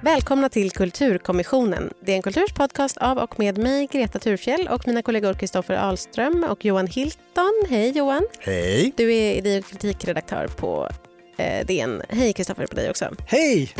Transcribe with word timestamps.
Välkomna 0.00 0.48
till 0.48 0.70
Kulturkommissionen. 0.70 1.90
Det 2.00 2.12
är 2.12 2.16
en 2.16 2.22
kulturspodcast 2.22 2.96
av 2.96 3.18
och 3.18 3.38
med 3.38 3.58
mig, 3.58 3.88
Greta 3.92 4.18
Thurfjell 4.18 4.68
och 4.68 4.86
mina 4.86 5.02
kollegor 5.02 5.34
Kristoffer 5.34 5.74
Ahlström 5.74 6.44
och 6.50 6.64
Johan 6.64 6.86
Hilton. 6.86 7.62
Hej 7.68 7.98
Johan! 7.98 8.26
Hej! 8.38 8.92
Du 8.96 9.14
är 9.14 9.34
idé 9.34 9.58
och 9.58 9.64
kritikredaktör 9.64 10.48
på 10.48 10.88
eh, 11.36 11.66
DN. 11.66 12.02
Hej 12.08 12.32
Kristoffer 12.32 12.66
på 12.66 12.74
dig 12.76 12.90
också. 12.90 13.08
Hej! 13.26 13.72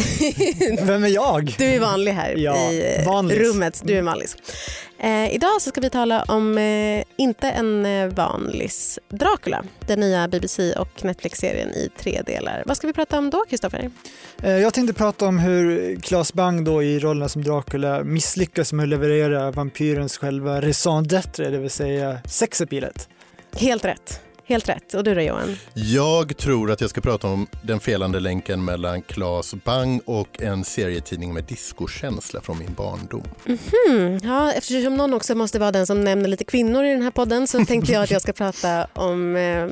Vem 0.83 1.05
är 1.05 1.09
jag? 1.09 1.55
Du 1.59 1.65
är 1.65 1.81
vanlig 1.81 2.13
här 2.13 2.35
Ja, 2.37 2.57
i 2.73 2.97
eh, 2.99 3.07
vanlis. 3.07 3.39
rummet. 3.39 3.81
Du 3.85 3.99
är 3.99 4.03
vanlis. 4.03 4.37
Eh, 4.99 5.35
idag 5.35 5.63
så 5.63 5.71
ska 5.71 5.81
vi 5.81 5.91
tala 5.91 6.23
om, 6.23 6.59
eh, 6.59 7.05
inte 7.17 7.51
en 7.51 7.87
eh, 7.87 8.07
vanlis, 8.09 8.99
Dracula. 9.09 9.65
Den 9.87 10.01
nya 10.01 10.29
BBC 10.29 10.73
och 10.75 11.05
Netflix-serien 11.05 11.69
i 11.71 11.91
tre 11.99 12.23
delar. 12.27 12.63
Vad 12.67 12.77
ska 12.77 12.87
vi 12.87 12.93
prata 12.93 13.19
om 13.19 13.31
då 13.31 13.45
Kristoffer? 13.49 13.91
Eh, 14.43 14.51
Jag 14.59 14.75
tänkte 14.75 14.95
prata 14.95 15.27
om 15.27 15.39
hur 15.39 15.97
Claes 16.01 16.33
Bang 16.33 16.65
då 16.65 16.83
i 16.83 16.99
rollen 16.99 17.29
som 17.29 17.43
Dracula 17.45 18.05
misslyckas 18.05 18.73
med 18.73 18.83
att 18.83 18.89
leverera 18.89 19.51
vampyrens 19.51 20.19
själva 20.19 20.61
raison 20.61 21.05
d'être, 21.05 21.51
det 21.51 21.59
vill 21.59 21.71
säga 21.71 22.19
sexapilet. 22.25 23.09
Helt 23.57 23.85
rätt. 23.85 24.21
Helt 24.49 24.69
rätt. 24.69 24.95
Och 24.95 25.05
du 25.05 25.15
då 25.15 25.21
Johan? 25.21 25.57
Jag 25.75 26.37
tror 26.37 26.71
att 26.71 26.81
jag 26.81 26.91
ska 26.91 27.01
prata 27.01 27.29
om 27.29 27.47
den 27.63 27.81
felande 27.81 28.21
länken 28.21 28.65
mellan 28.65 29.03
Claes 29.03 29.55
Bang 29.55 30.01
och 30.05 30.43
en 30.43 30.65
serietidning 30.65 31.35
med 31.35 31.45
discokänsla 31.45 32.41
från 32.41 32.59
min 32.59 32.75
barndom. 32.75 33.25
Hmm, 33.45 34.19
ja, 34.23 34.53
eftersom 34.53 34.97
någon 34.97 35.15
också 35.15 35.35
måste 35.35 35.59
vara 35.59 35.73
den 35.73 35.87
som 35.87 36.05
nämner 36.05 36.29
lite 36.29 36.45
kvinnor 36.45 36.85
i 36.85 36.89
den 36.89 37.03
här 37.03 37.11
podden 37.11 37.47
så 37.47 37.65
tänkte 37.65 37.93
jag 37.93 38.03
att 38.03 38.11
jag 38.11 38.23
ska 38.23 38.33
prata 38.53 38.87
om 38.93 39.37
eh, 39.37 39.65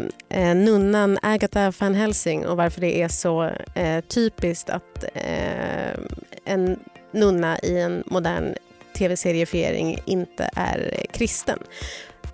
eh, 0.42 0.56
nunnan 0.56 1.18
Agatha 1.22 1.72
van 1.78 1.94
Helsing 1.94 2.46
och 2.46 2.56
varför 2.56 2.80
det 2.80 3.02
är 3.02 3.08
så 3.08 3.50
eh, 3.74 4.00
typiskt 4.00 4.70
att 4.70 5.04
eh, 5.14 6.00
en 6.44 6.78
nunna 7.12 7.58
i 7.58 7.80
en 7.80 8.02
modern 8.06 8.54
tv-seriefiering 8.98 9.98
inte 10.04 10.50
är 10.54 11.06
kristen. 11.12 11.58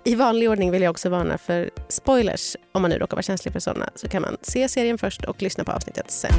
I 0.03 0.15
vanlig 0.15 0.49
ordning 0.49 0.71
vill 0.71 0.81
jag 0.81 0.91
också 0.91 1.09
varna 1.09 1.37
för 1.37 1.69
spoilers. 1.87 2.55
Om 2.71 2.81
man 2.81 2.91
nu 2.91 2.97
råkar 2.97 3.15
vara 3.17 3.23
känslig 3.23 3.51
för 3.51 3.59
sådana 3.59 3.89
så 3.95 4.07
kan 4.07 4.21
man 4.21 4.37
se 4.41 4.69
serien 4.69 4.97
först 4.97 5.25
och 5.25 5.41
lyssna 5.41 5.63
på 5.63 5.71
avsnittet 5.71 6.11
sen. 6.11 6.31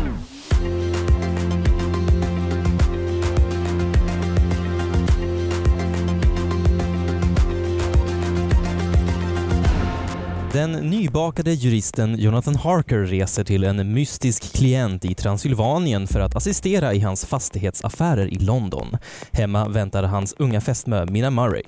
Den 10.53 10.73
nybakade 10.73 11.53
juristen 11.53 12.19
Jonathan 12.19 12.57
Harker 12.57 12.99
reser 12.99 13.45
till 13.45 13.65
en 13.65 13.93
mystisk 13.95 14.55
klient 14.57 15.05
i 15.05 15.15
Transylvanien 15.15 16.07
för 16.07 16.21
att 16.21 16.37
assistera 16.37 16.95
i 16.95 17.01
hans 17.01 17.25
fastighetsaffärer 17.25 18.27
i 18.27 18.39
London. 18.39 18.97
Hemma 19.31 19.69
väntar 19.69 20.03
hans 20.03 20.35
unga 20.39 20.61
fästmö 20.61 21.07
Mina 21.07 21.31
Murray. 21.31 21.63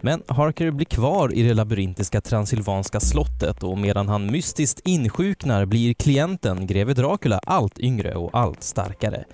Men 0.00 0.22
Harker 0.26 0.70
blir 0.70 0.86
kvar 0.86 1.34
i 1.34 1.42
det 1.42 1.54
labyrintiska 1.54 2.20
transylvanska 2.20 3.00
slottet 3.00 3.62
och 3.62 3.78
medan 3.78 4.08
han 4.08 4.26
mystiskt 4.26 4.80
insjuknar 4.84 5.64
blir 5.64 5.94
klienten 5.94 6.66
greve 6.66 6.94
Dracula 6.94 7.40
allt 7.46 7.78
yngre 7.78 8.14
och 8.14 8.30
allt 8.32 8.62
starkare. 8.62 9.24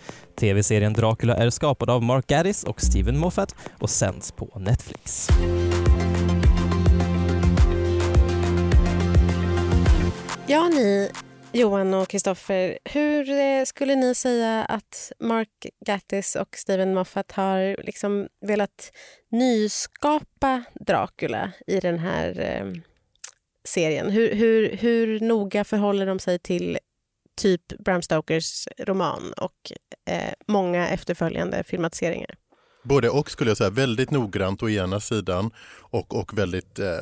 TV-serien 0.40 0.92
Dracula 0.92 1.36
är 1.36 1.50
skapad 1.50 1.90
av 1.90 2.02
Mark 2.02 2.26
Gaddis 2.26 2.64
och 2.64 2.80
Steven 2.80 3.18
Moffat 3.18 3.54
och 3.78 3.90
sänds 3.90 4.32
på 4.32 4.58
Netflix. 4.58 5.28
Ja, 10.48 10.68
ni, 10.68 11.10
Johan 11.52 11.94
och 11.94 12.08
Kristoffer, 12.08 12.78
hur 12.84 13.30
eh, 13.30 13.64
skulle 13.64 13.94
ni 13.94 14.14
säga 14.14 14.64
att 14.64 15.12
Mark 15.20 15.66
Gatiss 15.86 16.36
och 16.36 16.56
Steven 16.56 16.94
Moffat 16.94 17.32
har 17.32 17.84
liksom 17.84 18.28
velat 18.46 18.92
nyskapa 19.30 20.62
Dracula 20.74 21.52
i 21.66 21.80
den 21.80 21.98
här 21.98 22.40
eh, 22.40 22.82
serien? 23.64 24.10
Hur, 24.10 24.34
hur, 24.34 24.76
hur 24.76 25.20
noga 25.20 25.64
förhåller 25.64 26.06
de 26.06 26.18
sig 26.18 26.38
till 26.38 26.78
typ 27.36 27.78
Bram 27.78 28.02
Stokers 28.02 28.68
roman 28.78 29.32
och 29.36 29.72
eh, 30.10 30.32
många 30.46 30.88
efterföljande 30.88 31.64
filmatiseringar? 31.64 32.34
Både 32.82 33.10
och 33.10 33.30
skulle 33.30 33.50
jag 33.50 33.56
säga, 33.58 33.70
väldigt 33.70 34.10
noggrant 34.10 34.62
å 34.62 34.68
ena 34.68 35.00
sidan 35.00 35.50
och, 35.80 36.14
och 36.14 36.38
väldigt 36.38 36.78
eh, 36.78 37.00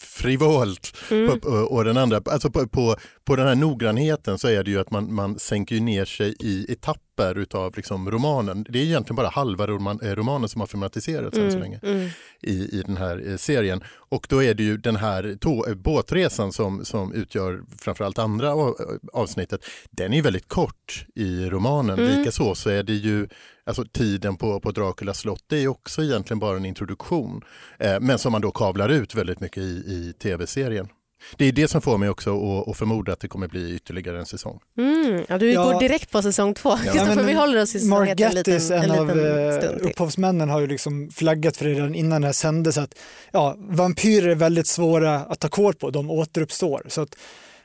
frivolt 0.00 0.96
Mm. 1.10 1.40
på, 1.40 1.48
och 1.48 1.84
den 1.84 1.96
andra. 1.96 2.22
Alltså 2.24 2.50
på, 2.50 2.68
på, 2.68 2.96
på 3.24 3.36
den 3.36 3.46
här 3.46 3.54
noggrannheten 3.54 4.38
så 4.38 4.48
är 4.48 4.64
det 4.64 4.70
ju 4.70 4.80
att 4.80 4.90
man, 4.90 5.14
man 5.14 5.38
sänker 5.38 5.80
ner 5.80 6.04
sig 6.04 6.34
i 6.40 6.72
etapper 6.72 7.07
utav 7.24 7.76
liksom 7.76 8.10
romanen. 8.10 8.66
Det 8.68 8.78
är 8.78 8.82
egentligen 8.82 9.16
bara 9.16 9.28
halva 9.28 9.66
roman, 9.66 10.00
eh, 10.02 10.14
romanen 10.14 10.48
som 10.48 10.60
har 10.60 10.66
filmatiserats 10.66 11.38
än 11.38 11.52
så 11.52 11.58
länge 11.58 11.80
mm. 11.82 12.08
i, 12.42 12.78
i 12.78 12.82
den 12.86 12.96
här 12.96 13.30
eh, 13.30 13.36
serien. 13.36 13.84
Och 14.08 14.26
då 14.30 14.42
är 14.42 14.54
det 14.54 14.62
ju 14.62 14.76
den 14.76 14.96
här 14.96 15.36
tå, 15.40 15.66
eh, 15.66 15.74
båtresan 15.74 16.52
som, 16.52 16.84
som 16.84 17.12
utgör 17.12 17.62
framförallt 17.78 18.18
andra 18.18 18.52
av- 18.52 18.76
avsnittet. 19.12 19.64
Den 19.90 20.12
är 20.12 20.22
väldigt 20.22 20.48
kort 20.48 21.06
i 21.14 21.44
romanen. 21.50 21.98
Mm. 21.98 22.18
Likaså 22.18 22.54
så 22.54 22.70
är 22.70 22.82
det 22.82 22.94
ju 22.94 23.28
Alltså 23.68 23.84
tiden 23.84 24.36
på, 24.36 24.60
på 24.60 24.70
Draculas 24.70 25.18
slott, 25.18 25.44
det 25.46 25.56
är 25.56 25.68
också 25.68 26.02
egentligen 26.02 26.38
bara 26.38 26.56
en 26.56 26.64
introduktion. 26.64 27.42
Eh, 27.78 28.00
men 28.00 28.18
som 28.18 28.32
man 28.32 28.40
då 28.40 28.50
kavlar 28.50 28.88
ut 28.88 29.14
väldigt 29.14 29.40
mycket 29.40 29.62
i, 29.62 29.66
i 29.66 30.14
tv-serien. 30.22 30.88
Det 31.36 31.44
är 31.44 31.52
det 31.52 31.68
som 31.68 31.80
får 31.82 31.98
mig 31.98 32.08
också 32.08 32.60
att, 32.60 32.68
att 32.68 32.76
förmoda 32.76 33.12
att 33.12 33.20
det 33.20 33.28
kommer 33.28 33.48
bli 33.48 33.74
ytterligare 33.74 34.18
en 34.18 34.26
säsong. 34.26 34.60
Mm. 34.78 35.24
Ja, 35.28 35.38
du 35.38 35.52
Ja. 35.52 35.64
går 35.64 35.80
direkt 35.80 36.10
på 36.10 36.22
säsong 36.22 36.54
två. 36.54 36.70
Ja, 36.70 36.76
Kristoffer, 36.92 37.16
men 37.16 37.26
vi 37.26 37.32
håller 37.32 37.62
oss 37.62 37.74
i 37.74 37.88
Mark 37.88 38.08
säsongheten 38.18 38.82
en 38.82 38.90
en 38.90 38.90
en 38.90 39.10
av 39.10 39.18
eh, 39.26 39.88
upphovsmännen, 39.90 40.48
har 40.48 40.60
ju 40.60 40.66
liksom 40.66 41.10
flaggat 41.10 41.56
för 41.56 41.64
det 41.64 41.74
redan 41.74 41.94
innan 41.94 42.20
det 42.22 42.28
här 42.28 42.32
sändes 42.32 42.78
att 42.78 42.94
ja, 43.32 43.56
vampyrer 43.58 44.28
är 44.28 44.34
väldigt 44.34 44.66
svåra 44.66 45.14
att 45.16 45.40
ta 45.40 45.48
kål 45.48 45.74
på, 45.74 45.90
de 45.90 46.10
återuppstår. 46.10 46.82
Så 46.88 47.00
att 47.00 47.16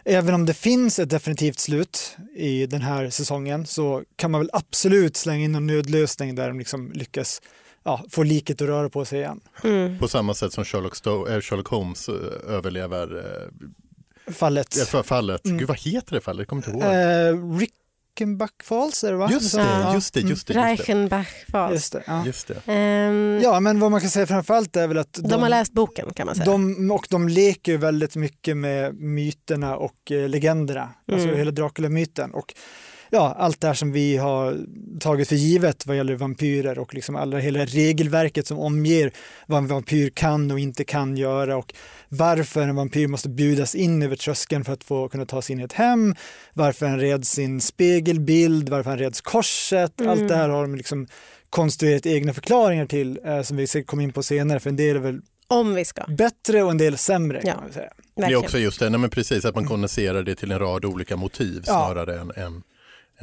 även 0.05 0.33
om 0.33 0.45
det 0.45 0.53
finns 0.53 0.99
ett 0.99 1.09
definitivt 1.09 1.59
slut 1.59 2.17
i 2.35 2.65
den 2.65 2.81
här 2.81 3.09
säsongen 3.09 3.65
så 3.65 4.03
kan 4.15 4.31
man 4.31 4.41
väl 4.41 4.49
absolut 4.53 5.17
slänga 5.17 5.43
in 5.43 5.55
en 5.55 5.67
nödlösning 5.67 6.35
där 6.35 6.47
de 6.47 6.59
liksom 6.59 6.91
lyckas 6.91 7.41
ja, 7.83 8.05
få 8.09 8.23
liket 8.23 8.61
att 8.61 8.67
röra 8.67 8.89
på 8.89 9.05
sig 9.05 9.19
igen. 9.19 9.41
Mm. 9.63 9.99
På 9.99 10.07
samma 10.07 10.33
sätt 10.33 10.53
som 10.53 10.65
Sherlock, 10.65 10.93
Sto- 10.95 11.33
eh, 11.35 11.41
Sherlock 11.41 11.67
Holmes 11.67 12.09
eh, 12.09 12.15
överlever 12.55 13.17
eh, 14.27 14.33
Fallet. 14.33 14.87
fallet. 15.05 15.45
Mm. 15.45 15.57
Gud 15.57 15.67
vad 15.67 15.79
heter 15.79 16.15
det 16.15 16.21
fallet? 16.21 16.39
Jag 16.39 16.47
kommer 16.47 16.67
inte 16.67 16.71
ihåg. 16.71 16.93
Eh, 16.93 17.59
Rickenbach 17.59 18.51
Falls 18.63 19.03
är 19.03 19.11
det 19.11 19.17
va? 19.17 19.29
just 19.31 19.55
det, 19.55 19.61
ja. 19.61 19.93
just 19.93 20.13
det, 20.13 20.19
just 20.19 20.29
det. 20.29 20.29
Just 20.29 20.47
det. 20.47 20.53
Reichenbach 20.53 21.27
Falls. 21.51 21.73
Just 21.73 21.93
det, 21.93 22.03
ja. 22.07 22.25
Just 22.25 22.47
det. 22.47 22.61
Ehm, 22.73 23.39
ja, 23.43 23.59
men 23.59 23.79
vad 23.79 23.91
man 23.91 24.01
kan 24.01 24.09
säga 24.09 24.27
framförallt 24.27 24.75
är 24.75 24.87
väl 24.87 24.97
att 24.97 25.13
de, 25.23 25.41
har 25.41 25.49
läst 25.49 25.73
boken 25.73 26.13
kan 26.13 26.25
man 26.25 26.35
säga. 26.35 26.45
De, 26.45 26.91
och 26.91 27.07
de 27.09 27.27
leker 27.29 27.71
ju 27.71 27.77
väldigt 27.77 28.15
mycket 28.15 28.57
med 28.57 28.95
myterna 28.95 29.77
och 29.77 30.11
eh, 30.11 30.29
legenderna, 30.29 30.89
alltså 31.11 31.27
Mm. 31.27 31.37
hela 31.39 31.51
Dracula-myten. 31.51 32.33
Och 32.33 32.53
ja, 33.13 33.35
allt 33.39 33.61
det 33.61 33.67
här 33.67 33.73
som 33.73 33.91
vi 33.91 34.17
har 34.17 34.57
tagit 34.99 35.27
för 35.29 35.35
givet 35.35 35.85
vad 35.87 35.97
gäller 35.97 36.15
vampyrer 36.15 36.79
och 36.79 36.93
liksom 36.93 37.15
alla, 37.15 37.37
hela 37.39 37.65
regelverket 37.65 38.47
som 38.47 38.59
omger 38.59 39.11
vad 39.47 39.57
en 39.57 39.67
vampyr 39.67 40.09
kan 40.09 40.51
och 40.51 40.59
inte 40.59 40.83
kan 40.83 41.17
göra 41.17 41.57
och 41.57 41.73
varför 42.09 42.61
en 42.61 42.75
vampyr 42.75 43.07
måste 43.07 43.29
bjudas 43.29 43.75
in 43.75 44.03
över 44.03 44.15
tröskeln 44.15 44.63
för 44.63 44.73
att 44.73 44.83
få 44.83 45.09
kunna 45.09 45.25
ta 45.25 45.41
sig 45.41 45.53
in 45.53 45.59
i 45.59 45.63
ett 45.63 45.73
hem, 45.73 46.15
varför 46.53 46.85
han 46.85 46.99
reds 46.99 47.29
sin 47.29 47.61
spegelbild, 47.61 48.69
varför 48.69 48.89
han 48.89 48.99
reds 48.99 49.21
korset, 49.21 49.99
Mm. 49.99 50.11
allt 50.11 50.27
det 50.27 50.35
här 50.35 50.49
har 50.49 50.61
de 50.61 50.75
liksom 50.75 51.07
konstruerat 51.49 52.05
egna 52.05 52.33
förklaringar 52.33 52.85
till 52.85 53.19
eh, 53.25 53.41
som 53.41 53.57
vi 53.57 53.67
ska 53.67 53.83
komma 53.83 54.03
in 54.03 54.13
på 54.13 54.23
senare 54.23 54.59
för 54.59 54.69
en 54.69 54.75
del 54.75 54.95
är 54.95 54.99
väl 54.99 55.21
Om 55.47 55.75
vi 55.75 55.85
ska. 55.85 56.03
bättre 56.07 56.63
och 56.63 56.71
en 56.71 56.77
del 56.77 56.97
sämre 56.97 57.41
Ja. 57.43 57.51
kan 57.53 57.63
man 57.63 57.73
säga. 57.73 57.89
Det 58.15 58.23
är 58.23 58.35
också 58.35 58.57
just 58.59 58.79
det, 58.79 58.89
nej, 58.89 58.99
men 58.99 59.09
precis 59.09 59.45
att 59.45 59.55
man 59.55 59.65
kondenserar 59.65 60.23
det 60.23 60.35
till 60.35 60.51
en 60.51 60.59
rad 60.59 60.85
olika 60.85 61.15
motiv 61.17 61.63
Ja. 61.67 61.73
snarare 61.73 62.19
än, 62.19 62.31
än, 62.35 62.63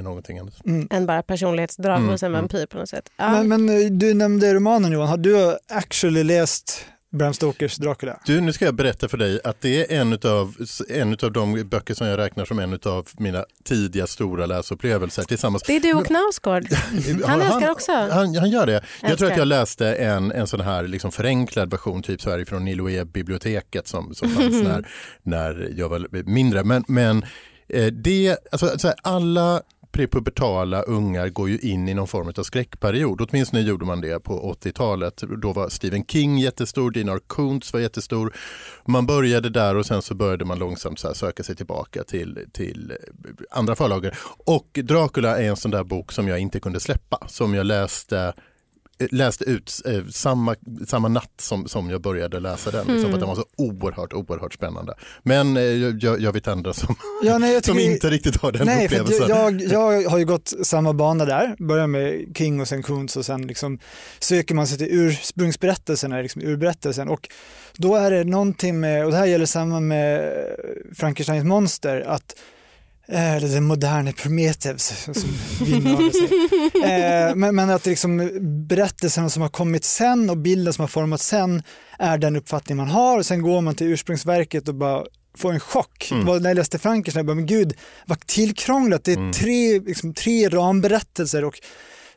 än 0.01 0.05
någonting 0.05 0.39
annat. 0.39 0.55
Än 0.91 1.07
bara 1.07 1.23
personlighetsdrag 1.23 1.97
Mm, 1.97 2.11
hos 2.11 2.23
en 2.23 2.27
mm. 2.27 2.41
vampyr 2.41 2.67
på 2.67 2.79
något 2.79 2.89
sätt. 2.89 3.11
Ja. 3.17 3.31
Men, 3.31 3.49
men 3.49 3.83
eh, 3.83 3.91
du 3.91 4.15
nämnde 4.15 4.55
romanen 4.55 4.93
Johan, 4.93 5.09
har 5.09 5.17
du 5.17 5.59
actually 5.69 6.25
läst 6.25 6.87
Bram 7.13 7.35
Stokers 7.35 7.77
Dracula? 7.77 8.21
Du, 8.27 8.41
nu 8.41 8.53
ska 8.53 8.65
jag 8.65 8.75
berätta 8.75 9.09
för 9.09 9.19
dig 9.19 9.41
att 9.45 9.61
det 9.61 9.93
är 9.93 10.01
en 10.01 10.13
utav, 10.13 10.55
en 10.89 11.13
utav 11.13 11.33
de 11.33 11.69
böcker 11.69 11.95
som 11.95 12.07
jag 12.07 12.19
räknar 12.19 12.45
som 12.45 12.59
en 12.59 12.73
utav 12.73 13.09
mina 13.19 13.45
tidiga 13.65 14.07
stora 14.07 14.47
läsupplevelser 14.47 15.23
tillsammans. 15.23 15.63
det 15.63 15.77
är 15.77 15.81
du 15.81 15.95
och 15.95 16.07
Knausgård. 16.07 16.67
Han 17.25 17.43
älskar 17.43 17.71
också. 17.71 17.93
Han, 17.93 18.35
han 18.37 18.51
gör 18.51 18.67
det. 18.67 18.73
Jag 18.73 18.83
tror 19.01 19.11
Älskar. 19.11 19.31
att 19.31 19.37
jag 19.37 19.49
läste 19.49 19.95
en, 19.95 20.33
en 20.33 20.47
sån 20.47 20.61
här 20.61 20.83
liksom 20.83 21.13
förenklad 21.13 21.71
version, 21.71 22.03
typ 22.03 22.21
så 22.23 22.31
här 22.31 22.45
från 22.45 22.65
Niloé-biblioteket 22.65 23.89
som, 23.89 24.15
som 24.15 24.29
fanns 24.35 24.63
när, 24.63 24.89
när 25.23 25.73
jag 25.77 25.89
var 25.89 26.25
mindre. 26.31 26.65
Men, 26.65 26.85
men 26.89 27.25
eh, 27.69 27.87
det, 27.87 28.37
alltså, 28.53 28.93
alla 29.03 29.63
prepubertala 29.93 30.83
ungar 30.83 31.29
går 31.29 31.49
ju 31.49 31.59
in 31.59 31.89
i 31.89 31.95
någon 31.95 32.09
form 32.09 32.33
av 32.37 32.43
skräckperiod. 32.43 33.21
Åtminstone 33.21 33.63
gjorde 33.63 33.85
man 33.85 34.01
det 34.01 34.21
på 34.21 34.55
80-talet. 34.63 35.23
Då 35.43 35.53
var 35.53 35.69
Stephen 35.69 36.05
King 36.05 36.39
jättestor, 36.39 36.91
Dinar 36.91 37.21
Kuntz 37.27 37.73
var 37.73 37.81
jättestor. 37.81 38.37
Man 38.85 39.07
började 39.07 39.51
där 39.51 39.77
och 39.77 39.87
sen 39.87 40.03
så 40.03 40.15
började 40.15 40.45
man 40.45 40.59
långsamt 40.59 40.99
så 40.99 41.15
söka 41.15 41.43
sig 41.43 41.57
tillbaka 41.57 42.05
till, 42.05 42.47
till 42.53 42.93
andra 43.51 43.77
förlagor. 43.77 44.15
Och 44.47 44.69
Dracula 44.73 45.39
är 45.39 45.49
en 45.49 45.57
sån 45.57 45.71
där 45.71 45.85
bok 45.85 46.13
som 46.13 46.29
jag 46.29 46.39
inte 46.39 46.61
kunde 46.61 46.81
släppa, 46.81 47.27
som 47.29 47.55
jag 47.55 47.67
läste 47.67 48.33
läste 49.11 49.45
ut 49.45 49.73
eh, 49.85 50.05
samma, 50.11 50.57
samma 50.87 51.09
natt 51.09 51.33
som, 51.41 51.69
som 51.69 51.91
jag 51.91 52.01
började 52.01 52.41
läsa 52.41 52.71
den. 52.71 52.81
Liksom, 52.81 52.97
mm. 52.97 53.11
för 53.11 53.15
att 53.15 53.21
den 53.21 53.29
var 53.29 53.37
så 53.37 53.45
oerhört, 53.57 54.13
oerhört 54.13 54.55
spännande. 54.55 54.95
Men 55.23 55.57
eh, 55.57 55.63
jag, 55.63 56.21
jag 56.21 56.33
vet 56.33 56.49
andra 56.49 56.73
som, 56.73 56.95
ja, 57.23 57.39
nej, 57.39 57.63
som 57.65 57.79
inte 57.79 58.11
riktigt 58.11 58.37
har 58.37 58.53
den 58.53 58.67
nej, 58.67 58.87
upplevelsen. 58.87 59.29
Jag, 59.29 59.61
jag, 59.63 60.11
har 60.11 60.19
ju 60.19 60.25
gått 60.25 60.53
samma 60.63 60.93
bana 60.93 61.25
där, 61.25 61.57
börjar 61.59 61.87
med 61.87 62.37
King 62.37 62.61
och 62.61 62.69
sen 62.69 62.83
Kuntz 62.83 63.17
och 63.17 63.27
sen 63.27 63.47
liksom 63.47 63.79
söker 64.19 64.55
man 64.55 64.67
sig 64.67 64.79
till 64.79 64.89
ursprungsberättelsen, 64.91 66.11
liksom 66.11 66.43
urberättelsen. 66.43 67.09
Och 67.09 67.29
då 67.77 67.95
är 67.97 68.11
det 68.11 68.25
någonting 68.25 68.81
med, 68.81 69.05
och 69.05 69.11
det 69.11 69.17
här 69.17 69.27
gäller 69.27 69.47
samma 69.47 69.81
med 69.81 70.33
Frankensteins 70.95 71.45
monster, 71.45 72.01
att 72.01 72.35
eller 73.11 73.49
den 73.49 73.65
moderna 73.65 74.13
Prometheus 74.13 75.09
som 75.13 75.31
vinner 75.67 76.11
sig. 76.11 76.31
Eh, 76.85 77.35
men, 77.35 77.55
men, 77.55 77.71
att 77.71 77.87
liksom 77.87 78.31
berättelsen 78.69 79.31
som 79.31 79.43
har 79.43 79.49
kommit 79.49 79.85
sen 79.85 80.31
och 80.31 80.37
bilden 80.37 80.73
som 80.73 80.83
har 80.83 80.89
formats 80.89 81.27
sen 81.27 81.63
är 81.99 82.19
den 82.19 82.37
uppfattning 82.37 82.77
man 82.77 82.89
har. 82.89 83.19
Och 83.19 83.27
sen 83.27 83.43
går 83.43 83.61
man 83.61 83.75
till 83.75 83.87
ursprungsverket 83.87 84.69
och 84.69 84.75
bara 84.75 85.05
får 85.37 85.53
en 85.53 85.61
chock. 85.61 86.11
Mm. 86.11 86.43
När 86.43 86.51
jag 86.51 86.55
läste 86.55 86.79
Frankenstein, 86.79 87.21
jag 87.21 87.27
bara, 87.27 87.35
men 87.35 87.47
gud 87.47 87.75
vad 88.07 88.27
tillkrånglat. 88.27 89.05
Det 89.05 89.13
är 89.13 89.17
mm. 89.17 89.33
tre, 89.33 89.81
liksom, 89.81 90.15
tre 90.15 90.49
ramberättelser 90.49 91.45
och 91.45 91.61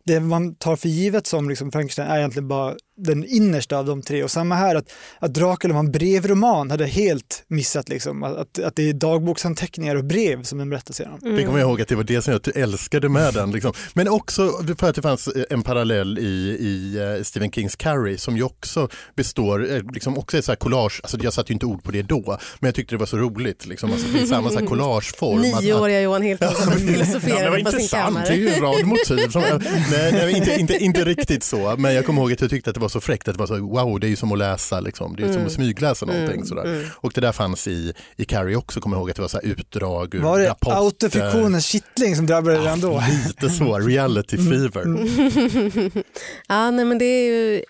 det 0.06 0.20
man 0.20 0.56
tar 0.56 0.76
för 0.76 0.90
givet 0.90 1.28
som 1.28 1.50
liksom 1.50 1.72
Frankenstein 1.72 2.08
är 2.08 2.18
egentligen 2.18 2.48
bara 2.48 2.76
den 2.98 3.26
innersta 3.26 3.78
av 3.78 3.86
de 3.86 4.02
tre. 4.02 4.24
Och 4.24 4.32
samma 4.32 4.56
här, 4.56 4.76
att, 4.76 4.94
att 5.20 5.34
Dracula 5.34 5.74
var 5.74 5.80
en 5.80 5.92
brevroman 5.92 6.72
hade 6.72 6.84
jag 6.84 6.90
helt 6.90 7.44
missat. 7.48 7.90
Liksom. 7.90 8.24
Att, 8.24 8.60
att 8.60 8.76
det 8.76 8.90
är 8.90 8.94
dagboksanteckningar 8.94 9.96
och 9.96 10.06
brev 10.06 10.44
som 10.44 10.58
den 10.58 10.70
berättar 10.70 10.94
sedan. 10.94 11.20
Mm. 11.22 11.36
Det 11.36 11.44
kommer 11.44 11.60
jag 11.60 11.70
ihåg 11.70 11.82
att 11.82 11.88
det 11.88 11.96
var 11.96 12.04
det 12.04 12.22
som 12.22 12.34
jag 12.34 12.58
älskade 12.58 13.10
med 13.10 13.34
den. 13.34 13.52
Liksom. 13.52 13.74
Men 13.94 14.08
också 14.08 14.52
för 14.78 14.90
att 14.90 14.96
det 14.96 15.02
fanns 15.02 15.30
en 15.50 15.64
parallell 15.64 16.20
i, 16.20 16.58
i 16.60 17.00
uh, 17.00 17.24
Stephen 17.24 17.52
Kings 17.52 17.76
Carrie 17.76 18.18
som 18.18 18.38
ju 18.38 18.44
också 18.44 18.90
består, 19.16 19.72
eh, 19.72 19.82
liksom 19.94 20.18
också 20.18 20.38
är 20.38 20.42
så 20.42 20.52
här 20.52 20.56
collage, 20.56 21.00
alltså 21.04 21.18
jag 21.22 21.34
satte 21.34 21.52
ju 21.52 21.54
inte 21.54 21.66
ord 21.66 21.84
på 21.84 21.92
det 21.92 22.02
då, 22.02 22.24
men 22.60 22.68
jag 22.68 22.76
tyckte 22.76 22.96
det 22.96 23.00
var 23.00 23.06
så 23.06 23.18
roligt. 23.18 23.66
Liksom. 23.66 23.92
Alltså, 23.92 24.08
det 24.14 24.20
är 24.20 24.26
samma 24.26 24.50
så 24.50 24.60
här 24.60 24.66
collageform. 24.66 25.42
Nioåriga 25.42 26.02
Johan 26.02 26.22
Hilton 26.22 26.56
som 26.56 26.74
filosoferade 26.74 27.60
ja, 27.60 27.66
på 27.66 27.72
sin 27.72 27.88
kammare. 27.88 28.26
Det 28.28 28.34
är 28.34 28.38
ju 28.38 28.50
en 28.50 28.62
rad 28.62 28.86
motiv. 28.86 29.30
Som, 29.30 29.42
nej, 29.42 30.12
nej, 30.12 30.38
inte, 30.38 30.60
inte, 30.60 30.78
inte 30.78 31.06
riktigt 31.06 31.44
så, 31.44 31.76
men 31.78 31.94
jag 31.94 32.06
kommer 32.06 32.22
ihåg 32.22 32.32
att 32.32 32.42
jag 32.42 32.50
tyckte 32.50 32.70
att 32.70 32.74
det 32.74 32.80
var 32.84 32.90
så 32.90 33.02
fräckt 33.02 33.28
att 33.28 33.34
det 33.34 33.40
var 33.40 33.48
så 33.48 33.58
wow, 33.58 34.00
det 34.00 34.08
är 34.08 34.10
ju 34.10 34.16
som 34.16 34.32
att 34.32 34.38
läsa, 34.38 34.80
liksom. 34.80 35.16
det 35.16 35.24
är 35.24 35.26
mm. 35.26 35.38
som 35.38 35.46
att 35.46 35.52
smygläsa 35.52 36.06
någonting. 36.06 36.36
Mm. 36.36 36.46
Sådär. 36.46 36.66
Mm. 36.66 36.86
Och 36.96 37.12
det 37.16 37.22
där 37.22 37.32
fanns 37.32 37.68
i, 37.68 37.94
i 38.16 38.26
Carrie 38.26 38.56
också, 38.56 38.82
kommer 38.82 38.96
jag 38.96 39.02
ihåg 39.02 39.10
att 39.10 39.16
det 39.16 39.22
var 39.22 39.30
så 39.30 39.40
utdrag 39.40 40.16
ur 40.16 40.20
Var 40.20 40.40
det 40.40 40.50
rapporter. 40.50 40.78
autofiktionens 40.78 41.66
kittling 41.66 42.16
som 42.16 42.26
drabbade 42.26 42.58
dig 42.58 42.68
ändå? 42.68 42.92
Ja, 42.92 43.04
lite 43.28 43.50
så, 43.50 43.80
reality 43.88 44.38
mm. 44.38 44.52
fever. 44.52 44.84
ja, 46.48 46.72
nej 46.72 46.86
men 46.86 46.98
det 46.98 47.06
är 47.06 47.26
ju 47.26 47.64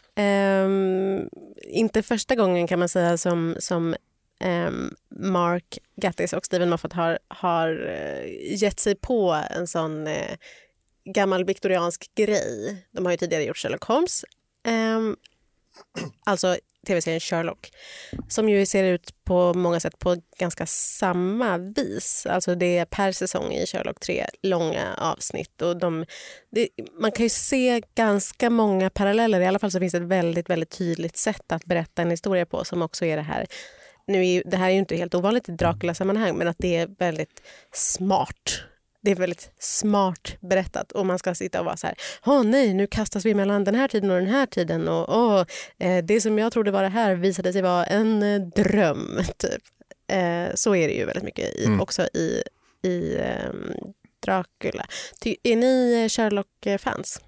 um, 0.65 1.29
inte 1.63 2.03
första 2.03 2.35
gången 2.35 2.67
kan 2.67 2.79
man 2.79 2.89
säga 2.89 3.17
som, 3.17 3.55
som 3.59 3.95
um, 4.43 4.95
Mark 5.19 5.77
Gattis 6.01 6.33
och 6.33 6.45
Steven 6.45 6.69
Moffat 6.69 6.93
har, 6.93 7.19
har 7.27 7.69
uh, 7.69 8.53
gett 8.55 8.79
sig 8.79 8.95
på 8.95 9.43
en 9.49 9.67
sån 9.67 10.07
uh, 10.07 10.13
gammal 11.05 11.45
viktoriansk 11.45 12.15
grej. 12.15 12.85
De 12.91 13.05
har 13.05 13.11
ju 13.11 13.17
tidigare 13.17 13.43
gjort 13.43 13.57
Sherlock 13.57 13.83
Holmes. 13.83 14.25
Um, 14.67 15.15
alltså 16.25 16.57
tv-serien 16.87 17.19
Sherlock, 17.19 17.71
som 18.29 18.49
ju 18.49 18.65
ser 18.65 18.83
ut 18.83 19.23
på 19.23 19.53
många 19.53 19.79
sätt 19.79 19.99
på 19.99 20.17
ganska 20.39 20.65
samma 20.65 21.57
vis. 21.57 22.25
Alltså 22.29 22.55
det 22.55 22.77
är 22.77 22.85
per 22.85 23.11
säsong 23.11 23.51
i 23.51 23.65
Sherlock 23.65 23.99
tre 23.99 24.25
långa 24.41 24.95
avsnitt. 24.97 25.61
Och 25.61 25.77
de, 25.77 26.05
det, 26.51 26.69
man 26.99 27.11
kan 27.11 27.23
ju 27.23 27.29
se 27.29 27.81
ganska 27.95 28.49
många 28.49 28.89
paralleller. 28.89 29.41
I 29.41 29.45
alla 29.45 29.59
fall 29.59 29.71
så 29.71 29.79
finns 29.79 29.91
det 29.91 29.97
ett 29.97 30.03
väldigt, 30.03 30.49
väldigt 30.49 30.69
tydligt 30.69 31.17
sätt 31.17 31.51
att 31.51 31.65
berätta 31.65 32.01
en 32.01 32.11
historia 32.11 32.45
på 32.45 32.65
som 32.65 32.81
också 32.81 33.05
är 33.05 33.15
det 33.15 33.23
här 33.23 33.47
nu 34.07 34.27
är 34.27 34.43
det 34.45 34.57
här 34.57 34.67
är 34.67 34.73
ju 34.73 34.79
inte 34.79 34.95
helt 34.95 35.15
ovanligt 35.15 35.49
i 35.49 35.51
Dracula-sammanhang 35.51 36.37
men 36.37 36.47
att 36.47 36.57
det 36.59 36.75
är 36.75 36.89
väldigt 36.99 37.41
smart 37.71 38.63
det 39.03 39.11
är 39.11 39.15
väldigt 39.15 39.51
smart 39.59 40.35
berättat 40.39 40.91
och 40.91 41.05
man 41.05 41.19
ska 41.19 41.35
sitta 41.35 41.59
och 41.59 41.65
vara 41.65 41.77
så 41.77 41.87
här, 41.87 41.95
åh 42.25 42.43
nej, 42.43 42.73
nu 42.73 42.87
kastas 42.87 43.25
vi 43.25 43.33
mellan 43.33 43.63
den 43.63 43.75
här 43.75 43.87
tiden 43.87 44.11
och 44.11 44.17
den 44.17 44.27
här 44.29 44.45
tiden 44.45 44.87
och 44.87 45.17
åh, 45.17 45.45
eh, 45.79 46.03
det 46.03 46.21
som 46.21 46.39
jag 46.39 46.53
trodde 46.53 46.71
var 46.71 46.83
det 46.83 46.89
här 46.89 47.15
visade 47.15 47.53
sig 47.53 47.61
vara 47.61 47.85
en 47.85 48.23
eh, 48.23 48.41
dröm. 48.41 49.19
Typ. 49.37 49.61
Eh, 50.07 50.55
så 50.55 50.75
är 50.75 50.87
det 50.87 50.93
ju 50.93 51.05
väldigt 51.05 51.23
mycket 51.23 51.55
i, 51.55 51.65
mm. 51.65 51.81
också 51.81 52.07
i, 52.13 52.43
i 52.83 53.17
ehm, 53.17 53.73
Dracula. 54.25 54.85
Ty, 55.19 55.35
är 55.43 55.55
ni 55.55 56.07
Sherlock-fans? 56.09 57.19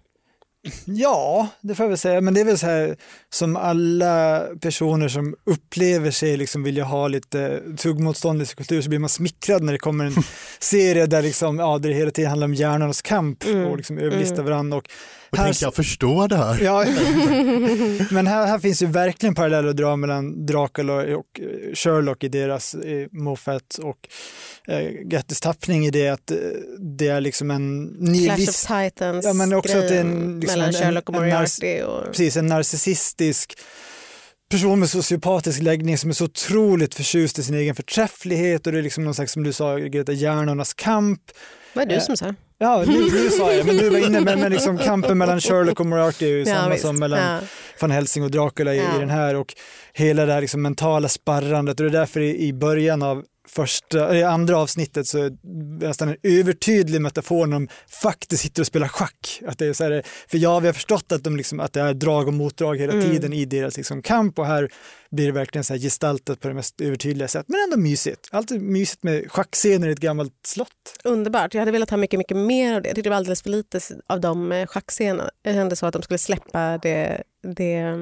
Ja, 0.85 1.47
det 1.61 1.75
får 1.75 1.83
jag 1.83 1.89
väl 1.89 1.97
säga. 1.97 2.21
Men 2.21 2.33
det 2.33 2.41
är 2.41 2.45
väl 2.45 2.57
så 2.57 2.65
här 2.65 2.95
som 3.29 3.55
alla 3.55 4.43
personer 4.61 5.07
som 5.07 5.35
upplever 5.43 6.11
sig 6.11 6.37
liksom 6.37 6.63
vilja 6.63 6.83
ha 6.83 7.07
lite 7.07 7.61
tuggmotståndets 7.77 8.53
kultur 8.53 8.81
så 8.81 8.89
blir 8.89 8.99
man 8.99 9.09
smickrad 9.09 9.63
när 9.63 9.73
det 9.73 9.79
kommer 9.79 10.05
en 10.05 10.15
serie 10.59 11.05
där, 11.05 11.21
liksom, 11.21 11.59
ja, 11.59 11.77
det 11.77 11.93
hela 11.93 12.11
tiden 12.11 12.29
handlar 12.29 12.45
om 12.47 12.53
hjärnornas 12.53 13.01
kamp 13.01 13.45
mm. 13.45 13.65
och 13.65 13.77
liksom 13.77 13.97
överlista 13.97 14.35
mm. 14.35 14.45
varandra. 14.45 14.77
Och 14.77 14.89
och 15.29 15.37
här, 15.37 15.57
jag 15.61 15.75
förstår 15.75 16.27
det 16.27 16.37
här. 16.37 16.59
Ja, 16.61 16.85
men 18.11 18.27
här, 18.27 18.47
här 18.47 18.59
finns 18.59 18.81
ju 18.81 18.85
verkligen 18.85 19.35
paralleller 19.35 19.69
att 19.69 19.77
dra 19.77 19.95
mellan 19.95 20.45
Dracula 20.45 20.93
och 20.93 21.39
eh, 21.39 21.73
Sherlock 21.73 22.23
i 22.23 22.27
deras 22.27 22.75
i 22.75 23.07
Moffat 23.11 23.77
och 23.81 24.07
eh, 24.67 25.11
Gettys 25.11 25.41
tappning 25.41 25.85
i 25.85 25.91
det 25.91 26.09
att 26.09 26.31
eh, 26.31 26.37
det 26.97 27.07
är 27.07 27.21
liksom 27.21 27.51
en 27.51 27.83
nihilist... 27.83 28.67
Clash 28.67 28.85
of 28.85 28.91
Titans 28.91 29.25
ja, 29.25 29.33
men 29.33 29.53
också 29.53 29.77
att 29.77 29.91
en, 29.91 30.39
liksom 30.39 30.59
mellan 30.59 30.75
en, 30.75 30.81
Sherlock 30.81 31.09
och 31.09 31.15
Moriarty. 31.15 31.81
Och... 31.81 32.05
Precis, 32.05 32.37
en 32.37 32.47
narcissistisk 32.47 33.57
person 34.49 34.79
med 34.79 34.89
sociopatisk 34.89 35.61
läggning 35.61 35.97
som 35.97 36.09
är 36.09 36.13
så 36.13 36.25
otroligt 36.25 36.95
förtjust 36.95 37.39
i 37.39 37.43
sin 37.43 37.55
egen 37.55 37.75
förträfflighet 37.75 38.67
och 38.67 38.73
det 38.73 38.79
är 38.79 38.83
liksom 38.83 39.03
någon 39.03 39.15
slags, 39.15 39.31
som 39.31 39.43
du 39.43 39.53
sa, 39.53 39.77
Greta, 39.77 40.11
hjärnornas 40.11 40.73
kamp. 40.73 41.21
Vad 41.73 41.91
är 41.91 41.95
du 41.95 42.01
som 42.01 42.17
sa? 42.17 42.35
Ja, 42.57 42.83
nu, 42.87 42.99
nu 42.99 43.29
sa 43.29 43.53
jag 43.53 43.65
men 43.65 43.77
du 43.77 43.89
var 43.89 43.97
inne 43.97 44.21
med, 44.21 44.37
med 44.39 44.51
liksom 44.51 44.77
kampen 44.77 45.17
mellan 45.17 45.41
Sherlock 45.41 45.79
och 45.79 45.85
Moriarty 45.85 46.25
är 46.25 46.29
ju 46.29 46.45
samma 46.45 46.69
visst. 46.69 46.81
som 46.81 46.99
mellan 46.99 47.19
ja. 47.19 47.39
van 47.81 47.91
Helsing 47.91 48.23
och 48.23 48.31
Dracula 48.31 48.73
i, 48.73 48.77
ja. 48.77 48.95
i 48.95 48.99
den 48.99 49.09
här 49.09 49.35
och 49.35 49.53
hela 49.93 50.25
det 50.25 50.33
här 50.33 50.41
liksom 50.41 50.61
mentala 50.61 51.07
sparrandet 51.07 51.79
och 51.79 51.83
det 51.85 51.89
är 51.89 51.99
därför 51.99 52.19
i, 52.19 52.47
i 52.47 52.53
början 52.53 53.03
av 53.03 53.23
första, 53.47 54.17
i 54.17 54.23
andra 54.23 54.57
avsnittet 54.57 55.07
så 55.07 55.19
är 55.19 55.29
det 55.29 55.87
nästan 55.87 56.09
en 56.09 56.17
övertydlig 56.23 57.01
metafor 57.01 57.47
när 57.47 57.53
de 57.53 57.67
faktiskt 58.01 58.43
sitter 58.43 58.61
och 58.61 58.67
spelar 58.67 58.87
schack. 58.87 59.41
Att 59.47 59.57
det 59.57 59.65
är 59.65 59.73
så 59.73 59.83
här, 59.83 60.03
för 60.27 60.37
ja, 60.37 60.59
vi 60.59 60.67
har 60.67 60.73
förstått 60.73 61.11
att, 61.11 61.23
de 61.23 61.37
liksom, 61.37 61.59
att 61.59 61.73
det 61.73 61.81
är 61.81 61.93
drag 61.93 62.27
och 62.27 62.33
motdrag 62.33 62.77
hela 62.77 62.93
mm. 62.93 63.05
tiden 63.05 63.33
i 63.33 63.45
deras 63.45 63.77
liksom 63.77 64.01
kamp 64.01 64.39
och 64.39 64.45
här 64.45 64.69
blir 65.11 65.25
det 65.25 65.31
verkligen 65.31 65.63
så 65.63 65.73
här 65.73 65.79
gestaltat 65.79 66.39
på 66.39 66.47
det 66.47 66.53
mest 66.53 66.81
övertydliga 66.81 67.27
sätt. 67.27 67.45
Men 67.47 67.59
ändå 67.63 67.77
mysigt. 67.77 68.29
Alltid 68.31 68.61
mysigt 68.61 69.03
med 69.03 69.31
schackscener 69.31 69.87
i 69.87 69.91
ett 69.91 69.99
gammalt 69.99 70.33
slott. 70.45 70.69
Underbart. 71.03 71.53
Jag 71.53 71.61
hade 71.61 71.71
velat 71.71 71.89
ha 71.89 71.97
mycket, 71.97 72.17
mycket 72.17 72.37
mer 72.37 72.75
av 72.75 72.81
det. 72.81 72.89
Jag 72.89 72.95
tyckte 72.95 73.09
det 73.09 73.11
var 73.11 73.17
alldeles 73.17 73.41
för 73.41 73.49
lite 73.49 73.79
av 74.07 74.21
de 74.21 74.51
eh, 74.51 74.67
schackscenerna. 74.67 75.29
Det 75.43 75.53
kändes 75.53 75.79
så 75.79 75.85
att 75.85 75.93
de 75.93 76.01
skulle 76.01 76.17
släppa 76.17 76.77
det, 76.77 77.23
det 77.55 77.93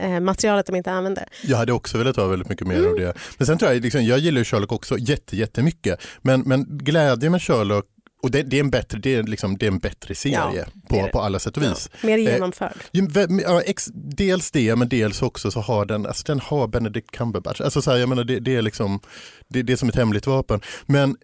eh, 0.00 0.20
materialet 0.20 0.66
de 0.66 0.76
inte 0.76 0.92
använder. 0.92 1.24
Jag 1.42 1.56
hade 1.56 1.72
också 1.72 1.98
velat 1.98 2.16
ha 2.16 2.26
väldigt 2.26 2.48
mycket 2.48 2.66
mer 2.66 2.78
mm. 2.78 2.90
av 2.90 2.96
det. 2.96 3.14
Men 3.38 3.46
sen 3.46 3.58
tror 3.58 3.72
jag, 3.72 3.82
liksom, 3.82 4.04
jag 4.04 4.18
gillar 4.18 4.44
Sherlock 4.44 4.72
också 4.72 4.98
jätte, 4.98 5.36
jättemycket. 5.36 6.00
Men, 6.22 6.40
men 6.40 6.78
glädjen 6.78 7.32
med 7.32 7.42
Sherlock 7.42 7.84
och 8.24 8.30
det, 8.30 8.42
det, 8.42 8.56
är 8.56 8.60
en 8.60 8.70
bättre, 8.70 8.98
det 8.98 9.14
är 9.14 9.22
liksom, 9.22 9.58
det 9.58 9.66
är 9.66 9.70
en 9.70 9.78
bättre 9.78 10.14
serie 10.14 10.38
ja, 10.54 10.64
på, 10.88 11.08
på 11.12 11.20
alla 11.20 11.38
sätt 11.38 11.56
och 11.56 11.62
vis. 11.62 11.90
Ja, 12.00 12.06
mer 12.06 12.18
genomförd. 12.18 12.72
Eh, 12.92 13.74
dels 13.94 14.50
det, 14.50 14.76
men 14.76 14.88
dels 14.88 15.22
också 15.22 15.50
så 15.50 15.60
har 15.60 15.84
den, 15.84 16.06
alltså 16.06 16.24
den 16.26 16.40
har 16.40 16.68
Benedict 16.68 17.10
Cumberbatch. 17.10 17.60
Alltså 17.60 17.82
så 17.82 17.90
här, 17.90 17.98
jag 17.98 18.08
menar, 18.08 18.24
det, 18.24 18.40
det 18.40 18.56
är 18.56 18.62
liksom, 18.62 19.00
det, 19.48 19.62
det 19.62 19.72
är 19.72 19.76
som 19.76 19.88
ett 19.88 19.96
hemligt 19.96 20.26
vapen. 20.26 20.60
Men 20.86 21.16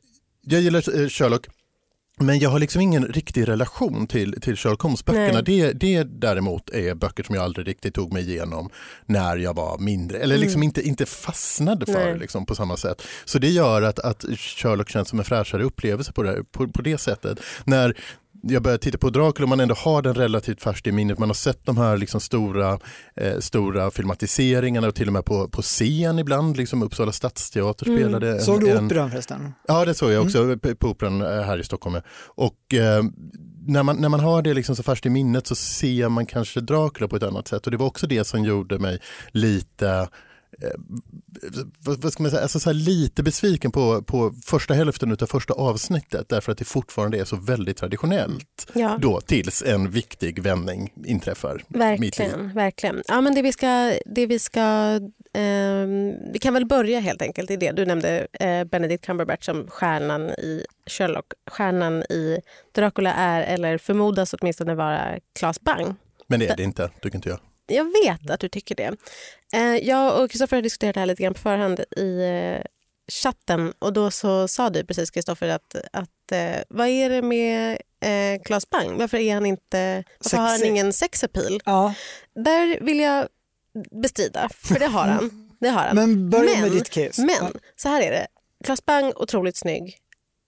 jag 0.42 0.60
gillar 0.60 1.00
eh, 1.00 1.08
Sherlock 1.08 1.46
men 2.20 2.38
jag 2.38 2.50
har 2.50 2.58
liksom 2.58 2.80
ingen 2.80 3.04
riktig 3.04 3.48
relation 3.48 4.06
till, 4.06 4.40
till 4.40 4.56
Sherlock 4.56 4.82
Holmes-böckerna. 4.82 5.42
Det, 5.42 5.72
det 5.72 6.02
däremot 6.02 6.70
är 6.70 6.94
böcker 6.94 7.22
som 7.22 7.34
jag 7.34 7.44
aldrig 7.44 7.68
riktigt 7.68 7.94
tog 7.94 8.12
mig 8.12 8.30
igenom 8.30 8.70
när 9.06 9.36
jag 9.36 9.54
var 9.54 9.78
mindre. 9.78 10.18
Eller 10.18 10.38
liksom 10.38 10.58
mm. 10.58 10.62
inte, 10.62 10.82
inte 10.82 11.06
fastnade 11.06 11.86
för 11.86 12.18
liksom, 12.18 12.46
på 12.46 12.54
samma 12.54 12.76
sätt. 12.76 13.02
Så 13.24 13.38
det 13.38 13.48
gör 13.48 13.82
att, 13.82 13.98
att 13.98 14.24
Sherlock 14.36 14.88
känns 14.90 15.08
som 15.08 15.18
en 15.18 15.24
fräschare 15.24 15.62
upplevelse 15.62 16.12
på 16.12 16.22
det, 16.22 16.44
på, 16.52 16.68
på 16.68 16.82
det 16.82 16.98
sättet. 16.98 17.40
När 17.64 17.96
jag 18.42 18.62
började 18.62 18.82
titta 18.82 18.98
på 18.98 19.10
Dracula 19.10 19.44
och 19.44 19.48
man 19.48 19.60
ändå 19.60 19.74
har 19.74 20.02
den 20.02 20.14
relativt 20.14 20.62
färskt 20.62 20.86
i 20.86 20.92
minnet. 20.92 21.18
Man 21.18 21.28
har 21.28 21.34
sett 21.34 21.66
de 21.66 21.76
här 21.76 21.96
liksom 21.96 22.20
stora, 22.20 22.78
eh, 23.16 23.38
stora 23.38 23.90
filmatiseringarna 23.90 24.88
och 24.88 24.94
till 24.94 25.06
och 25.06 25.12
med 25.12 25.24
på, 25.24 25.48
på 25.48 25.62
scen 25.62 26.18
ibland. 26.18 26.56
Liksom 26.56 26.82
Uppsala 26.82 27.12
stadsteater 27.12 27.86
Mm. 27.86 27.98
spelade. 27.98 28.30
En, 28.32 28.40
Såg 28.40 28.60
du 28.60 28.70
en, 28.70 28.86
operan 28.86 29.10
förresten? 29.10 29.52
Ja 29.68 29.84
det 29.84 29.94
såg 29.94 30.10
jag 30.12 30.24
också 30.24 30.56
på- 30.58 30.74
på 30.76 30.88
Operan 30.88 31.20
eh, 31.22 31.28
här 31.42 31.58
i 31.58 31.64
Stockholm. 31.64 32.00
Och 32.26 32.74
eh, 32.74 33.02
när, 33.66 33.82
man, 33.82 33.96
när 33.96 34.08
man 34.08 34.20
har 34.20 34.42
det 34.42 34.54
liksom 34.54 34.76
så 34.76 34.82
färskt 34.82 35.06
i 35.06 35.10
minnet 35.10 35.46
så 35.46 35.54
ser 35.54 36.08
man 36.08 36.26
kanske 36.26 36.60
Dracula 36.60 37.08
på 37.08 37.16
ett 37.16 37.22
annat 37.22 37.48
sätt. 37.48 37.64
Och 37.64 37.70
det 37.70 37.76
var 37.76 37.86
också 37.86 38.06
det 38.06 38.24
som 38.24 38.44
gjorde 38.44 38.78
mig 38.78 38.98
lite 39.30 40.08
vad, 41.78 42.02
vad 42.02 42.12
ska 42.12 42.22
man 42.22 42.30
säga, 42.30 42.42
alltså 42.42 42.60
så 42.60 42.72
lite 42.72 43.22
besviken 43.22 43.72
på, 43.72 44.02
på 44.02 44.34
första 44.44 44.74
hälften 44.74 45.12
av 45.12 45.26
första 45.26 45.54
avsnittet 45.54 46.28
därför 46.28 46.52
att 46.52 46.58
det 46.58 46.64
fortfarande 46.64 47.18
är 47.18 47.24
så 47.24 47.36
väldigt 47.36 47.76
traditionellt 47.76 48.70
Ja. 48.72 48.98
då 49.00 49.20
tills 49.20 49.62
en 49.62 49.90
viktig 49.90 50.42
vändning 50.42 50.92
inträffar. 51.04 51.64
Verkligen, 51.68 52.54
verkligen. 52.54 53.02
Ja, 53.08 53.20
men 53.20 53.34
det 53.34 53.42
vi 53.42 53.52
ska, 53.52 53.94
det 54.06 54.26
vi 54.26 54.38
ska 54.38 54.60
ehm, 55.32 56.12
vi 56.32 56.38
kan 56.40 56.54
väl 56.54 56.66
börja 56.66 57.00
helt 57.00 57.22
enkelt 57.22 57.50
i 57.50 57.56
det. 57.56 57.72
Du 57.72 57.86
nämnde 57.86 58.26
eh, 58.32 58.64
Benedict 58.64 59.04
Cumberbatch 59.04 59.44
som 59.44 59.66
stjärnan 59.68 60.30
i 60.30 60.64
Sherlock. 60.86 61.26
Stjärnan 61.50 62.02
i 62.02 62.40
Dracula 62.72 63.14
är, 63.14 63.42
eller 63.42 63.78
förmodas 63.78 64.34
åtminstone 64.34 64.74
vara, 64.74 65.18
Claes 65.38 65.60
Bang. 65.60 65.94
Men 66.26 66.40
det 66.40 66.48
är 66.48 66.56
det 66.56 66.62
inte, 66.62 66.90
tycker 67.02 67.16
inte 67.16 67.28
jag. 67.28 67.38
Jag 67.74 67.84
vet 68.04 68.30
att 68.30 68.40
du 68.40 68.48
tycker 68.48 68.74
det. 68.74 68.96
Eh, 69.52 69.76
jag 69.88 70.22
och 70.22 70.30
Kristoffer 70.30 70.56
har 70.56 70.62
diskuterat 70.62 70.94
det 70.94 71.00
här 71.00 71.06
lite 71.06 71.22
grann 71.22 71.34
på 71.34 71.40
förhand 71.40 71.80
i 71.96 72.22
eh, 72.22 72.62
chatten 73.12 73.72
och 73.78 73.92
då 73.92 74.10
så 74.10 74.48
sa 74.48 74.70
du 74.70 74.84
precis 74.84 75.10
Kristoffer 75.10 75.48
att, 75.48 75.76
att 75.92 76.32
eh, 76.32 76.56
vad 76.68 76.88
är 76.88 77.10
det 77.10 77.22
med 77.22 77.78
eh, 78.00 78.42
Claes 78.42 78.70
Bang? 78.70 78.98
Varför 78.98 79.18
är 79.18 79.34
han 79.34 79.46
inte, 79.46 80.04
varför 80.24 80.36
har 80.36 80.48
han 80.48 80.64
ingen 80.64 80.92
sexappeal? 80.92 81.60
Ja, 81.64 81.94
Där 82.34 82.78
vill 82.80 83.00
jag 83.00 83.26
bestrida, 84.02 84.48
för 84.54 84.78
det 84.78 84.86
har 84.86 85.06
han. 85.06 85.50
Det 85.60 85.68
har 85.68 85.82
han. 85.82 85.96
men 85.96 86.30
börja 86.30 86.50
Men- 86.52 86.60
med 86.60 86.70
ditt 86.72 86.90
case. 86.90 87.22
Men 87.22 87.36
Ja. 87.40 87.50
så 87.76 87.88
här 87.88 88.02
är 88.02 88.10
det. 88.10 88.26
Claes 88.64 88.84
Bang, 88.86 89.12
otroligt 89.16 89.56
snygg. 89.56 89.98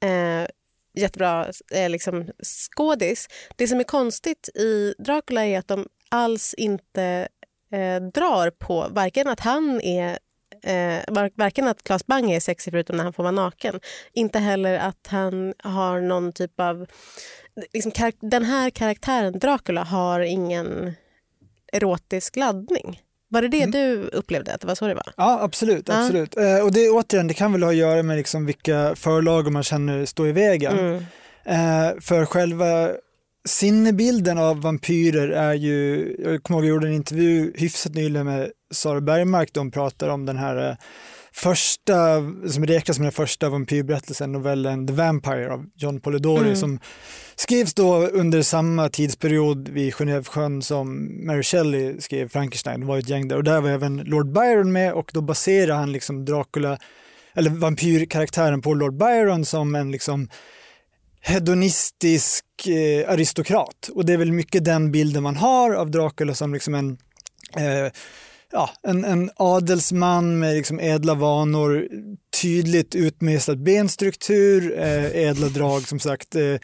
Eh, 0.05 0.47
jättebra 0.95 1.51
eh, 1.75 1.91
liksom, 1.91 2.31
skådis. 2.43 3.29
Det 3.57 3.69
som 3.69 3.81
är 3.81 3.85
konstigt 3.85 4.49
i 4.55 4.95
Dracula 4.99 5.47
är 5.47 5.59
att 5.59 5.69
de 5.69 5.89
alls 6.13 6.55
inte 6.55 7.29
eh, 7.73 8.03
drar 8.15 8.51
på 8.51 8.87
varken 8.91 9.29
att 9.29 9.41
han 9.41 9.81
är 9.81 10.19
Eh, 10.65 11.01
var- 11.09 11.31
varken 11.35 11.69
att 11.69 11.83
Claes 11.83 12.07
Bang 12.07 12.31
är 12.31 12.41
sexig 12.41 12.73
förutom 12.73 12.97
när 12.97 13.05
han 13.05 13.13
får 13.13 13.23
vara 13.23 13.31
naken. 13.31 13.81
Inte 14.13 14.39
heller 14.39 14.79
att 14.79 15.07
han 15.07 15.55
har 15.59 16.01
någon 16.01 16.33
typ 16.33 16.61
av... 16.61 16.87
Liksom, 17.73 17.93
den 18.21 18.45
här 18.45 18.71
karaktären, 18.71 19.39
Dracula, 19.39 19.85
har 19.85 20.21
ingen 20.21 20.93
erotisk 21.73 22.37
laddning. 22.37 23.01
Var 23.29 23.43
det 23.43 23.49
det 23.49 23.67
du 23.67 24.03
upplevde? 24.13 24.55
att 24.55 24.61
det 24.61 24.67
var 24.67 24.75
så 24.75 24.87
det 24.87 24.95
var? 24.95 25.13
Ja, 25.17 25.41
absolut. 25.43 25.89
Ja. 25.89 26.01
absolut. 26.05 26.37
Eh, 26.37 26.59
och 26.65 26.73
det, 26.73 26.89
återigen, 26.91 27.29
det 27.29 27.35
kan 27.35 27.53
väl 27.53 27.63
ha 27.63 27.71
att 27.71 27.77
göra 27.77 28.03
med 28.03 28.17
liksom 28.17 28.47
vilka 28.47 28.95
förlagor 28.97 29.51
man 29.51 29.63
känner 29.63 30.05
står 30.05 30.29
i 30.29 30.33
vägen. 30.33 30.79
Mm. 30.79 31.05
Eh, 31.45 32.01
för 32.01 32.25
själva 32.25 32.91
sinnebilden 33.49 34.39
av 34.39 34.61
vampyrer 34.61 35.29
är 35.29 35.55
ju, 35.55 36.07
jag 36.25 36.43
kommer 36.43 36.61
ihåg 36.61 36.65
jag 36.65 36.75
gjorde 36.75 36.87
en 36.87 36.95
intervju 36.95 37.53
hyfsat 37.57 37.95
nyligen 37.95 38.27
med 38.27 38.51
Sara 38.73 39.01
Bergmark, 39.01 39.51
de 39.53 39.71
pratar 39.71 40.09
om 40.09 40.27
den 40.27 40.37
här 40.37 40.71
eh, 40.71 40.77
första, 41.35 42.17
som 42.49 42.67
räknas 42.67 42.97
som 42.97 43.03
den 43.03 43.13
första 43.13 43.49
vampyrberättelsen, 43.49 44.33
novellen 44.33 44.87
The 44.87 44.93
Vampire 44.93 45.53
av 45.53 45.67
John 45.77 46.01
Polidori 46.01 46.45
Mm. 46.45 46.57
som 46.57 46.79
skrevs 47.37 47.75
då 47.75 48.07
under 48.07 48.43
samma 48.43 48.89
tidsperiod 48.89 49.69
vid 49.69 49.95
Genèvesjön 49.95 50.63
som 50.63 51.11
Mary 51.27 51.43
Shelley 51.43 52.01
skrev 52.01 52.29
Frankenstein, 52.29 52.81
det 52.81 52.87
var 52.87 52.99
ett 52.99 53.09
gäng 53.09 53.29
där 53.29 53.37
och 53.37 53.45
där 53.45 53.61
var 53.61 53.71
även 53.71 53.97
Lord 53.97 54.33
Byron 54.33 54.73
med 54.73 54.93
och 54.93 55.11
då 55.15 55.21
baserar 55.21 55.77
han 55.77 55.93
liksom 55.93 56.25
Dracula, 56.25 56.79
eller 57.35 57.51
vampyrkaraktären 57.51 58.63
på 58.63 58.75
Lord 58.75 58.97
Byron 58.99 59.45
som 59.45 59.75
en 59.75 59.91
liksom 59.91 60.29
hedonistisk 61.23 62.45
eh, 62.67 63.11
aristokrat. 63.11 63.91
Och 63.95 64.07
det 64.07 64.13
är 64.13 64.17
väl 64.17 64.33
mycket 64.33 64.65
den 64.65 64.93
bilden 64.93 65.23
man 65.23 65.37
har 65.37 65.73
av 65.73 65.91
Dracula 65.91 66.35
som 66.35 66.55
liksom 66.55 66.75
en, 66.75 66.99
eh, 67.57 67.93
ja, 68.53 68.71
en, 68.83 69.05
en 69.05 69.31
adelsman 69.37 70.39
med 70.39 70.55
liksom 70.55 70.81
ädla 70.81 71.15
vanor, 71.15 71.89
tydligt 72.43 72.95
utmejslad 72.95 73.63
benstruktur, 73.63 74.79
eh, 74.79 75.29
ädla 75.29 75.49
drag 75.49 75.89
som 75.89 76.01
sagt. 76.01 76.35
Eh, 76.35 76.57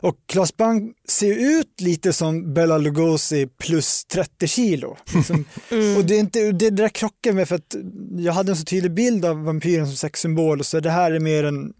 och 0.00 0.16
Claes 0.26 0.56
Bang 0.56 0.92
ser 1.08 1.58
ut 1.58 1.80
lite 1.80 2.12
som 2.12 2.54
Bela 2.54 2.78
Lugosi 2.78 3.46
plus 3.46 4.04
30 4.04 4.46
kilo. 4.46 4.96
Liksom. 5.14 5.44
Mm. 5.70 5.96
Och 5.96 6.04
det, 6.04 6.14
är 6.14 6.20
inte, 6.20 6.52
det 6.52 6.70
där 6.70 6.88
krockar 6.88 7.32
med 7.32 7.48
för 7.48 7.54
att 7.54 7.76
jag 8.18 8.32
hade 8.32 8.52
en 8.52 8.56
så 8.56 8.64
tydlig 8.64 8.94
bild 8.94 9.24
av 9.24 9.44
vampyren 9.44 9.86
som 9.86 9.96
sexsymbol 9.96 10.60
och 10.60 10.66
så 10.66 10.80
det 10.80 10.90
här 10.90 11.12
är 11.12 11.20
mer 11.20 11.44
en 11.44 11.72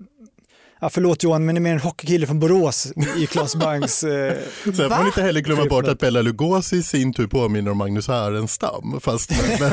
Ja, 0.81 0.91
förlåt 0.91 1.23
Johan, 1.23 1.45
men 1.47 1.55
det 1.55 1.59
är 1.59 1.61
mer 1.61 1.73
en 1.73 1.81
hockeykille 1.81 2.27
från 2.27 2.41
Borås 2.41 2.87
i 3.17 3.27
Claes 3.31 3.55
Bangs... 3.57 4.05
Eh, 4.05 4.35
Sen 4.65 4.75
får 4.75 4.89
man 4.89 5.07
inte 5.07 5.23
heller 5.23 5.41
glömma 5.41 5.65
bort 5.65 5.89
att 5.89 5.99
Bella 5.99 6.23
Lugosi 6.23 6.77
i 6.77 6.83
sin 6.83 7.13
tur 7.13 7.27
påminner 7.27 7.71
om 7.71 7.79
Magnus 7.79 8.09
Härenstam 8.09 9.01
fast 9.03 9.31
med, 9.31 9.61
med, 9.61 9.73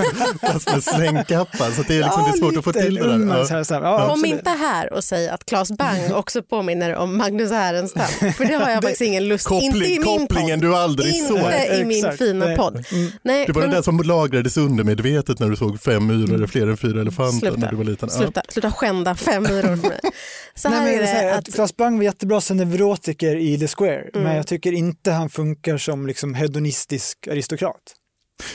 fast 0.51 0.71
med 0.73 0.83
slängkappan. 0.83 1.71
Så 1.73 1.81
det 1.87 1.95
är, 1.97 2.03
liksom, 2.03 2.23
det 2.23 2.29
är 2.29 2.37
svårt 2.39 2.57
att 2.57 2.63
få 2.63 2.71
till 2.73 2.95
det 2.95 3.17
där. 3.17 3.63
Ja. 3.69 3.81
ja, 3.81 4.07
Kom 4.09 4.25
inte 4.25 4.49
här 4.49 4.93
och 4.93 5.03
säg 5.03 5.29
att 5.29 5.45
Claes 5.45 5.71
Bang 5.71 6.11
också 6.13 6.41
påminner 6.43 6.95
om 6.95 7.17
Magnus 7.17 7.51
Härenstam. 7.51 8.31
För 8.37 8.45
det 8.45 8.53
har 8.53 8.69
jag 8.71 8.81
faktiskt 8.83 9.01
ingen 9.01 9.27
lust 9.27 9.51
inte 9.51 9.65
i 9.65 9.69
Koppling, 9.71 9.89
min 9.91 10.03
kopplingen 10.27 10.59
podd. 10.61 10.69
du 10.69 10.75
aldrig 10.75 11.15
Inte 11.15 11.27
såg. 11.27 11.79
i 11.79 11.85
min 11.85 11.97
Exakt. 11.97 12.17
fina 12.17 12.45
Nej. 12.45 12.57
podd. 12.57 12.85
Mm. 12.91 13.11
Nej, 13.23 13.45
Det 13.47 13.53
var 13.53 13.61
den 13.61 13.69
men- 13.69 13.75
där 13.75 13.83
som 13.83 13.99
lagrades 14.03 14.57
undermedvetet 14.57 15.39
när 15.39 15.49
du 15.49 15.55
såg 15.55 15.81
fem 15.81 16.07
myror 16.07 16.33
eller 16.35 16.47
fler 16.47 16.67
än 16.67 16.77
fyra 16.77 17.01
elefanter 17.01 17.39
Sluta. 17.39 17.57
när 17.57 17.69
du 17.69 17.75
var 17.75 17.83
liten. 17.83 18.09
Ja. 18.11 18.17
Sluta, 18.17 18.41
sluta 18.49 18.71
skända 18.71 19.15
fem 19.15 19.43
myror 19.43 19.61
för 19.77 19.87
mig. 19.89 19.99
Så 20.55 20.69
här 20.69 20.85
Men, 20.97 21.07
så 21.07 21.13
här, 21.13 21.37
att... 21.37 21.53
Claes 21.53 21.77
Bang 21.77 21.97
var 21.97 22.03
jättebra 22.03 22.41
som 22.41 22.57
neurotiker 22.57 23.35
i 23.35 23.59
The 23.59 23.67
Square, 23.67 24.01
Mm. 24.13 24.23
men 24.23 24.35
jag 24.35 24.47
tycker 24.47 24.71
inte 24.71 25.11
han 25.11 25.29
funkar 25.29 25.77
som 25.77 26.07
liksom 26.07 26.33
hedonistisk 26.33 27.27
aristokrat. 27.27 27.95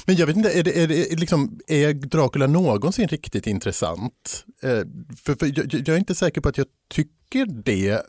Men 0.07 0.17
jag 0.17 0.27
vet 0.27 0.37
inte, 0.37 0.51
är, 0.59 0.63
det, 0.63 0.83
är, 0.83 0.89
det, 0.89 1.21
liksom, 1.21 1.61
är 1.67 1.93
Dracula 1.93 2.47
någonsin 2.47 3.09
riktigt 3.09 3.47
intressant? 3.47 4.45
Eh, 4.63 4.71
för, 5.25 5.35
för 5.35 5.47
jag, 5.47 5.75
jag 5.75 5.89
är 5.89 5.97
inte 5.97 6.15
säker 6.15 6.41
på 6.41 6.49
att 6.49 6.59
jag 6.59 6.67
tycker 6.91 7.47
det 7.65 8.03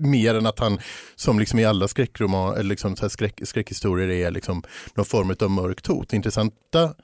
mer 0.00 0.34
än 0.34 0.46
att 0.46 0.58
han 0.58 0.78
som 1.14 1.38
liksom 1.38 1.58
i 1.58 1.64
alla 1.64 1.88
skräckroman, 1.88 2.54
eller 2.54 2.68
liksom 2.68 2.96
så 2.96 3.08
skräck, 3.10 3.40
skräckhistorier 3.44 4.08
är 4.08 4.30
liksom 4.30 4.62
någon 4.94 5.06
form 5.06 5.34
av 5.40 5.50
mörkt 5.50 5.86
hot. 5.86 6.08
Det 6.08 6.16
intressanta 6.16 6.94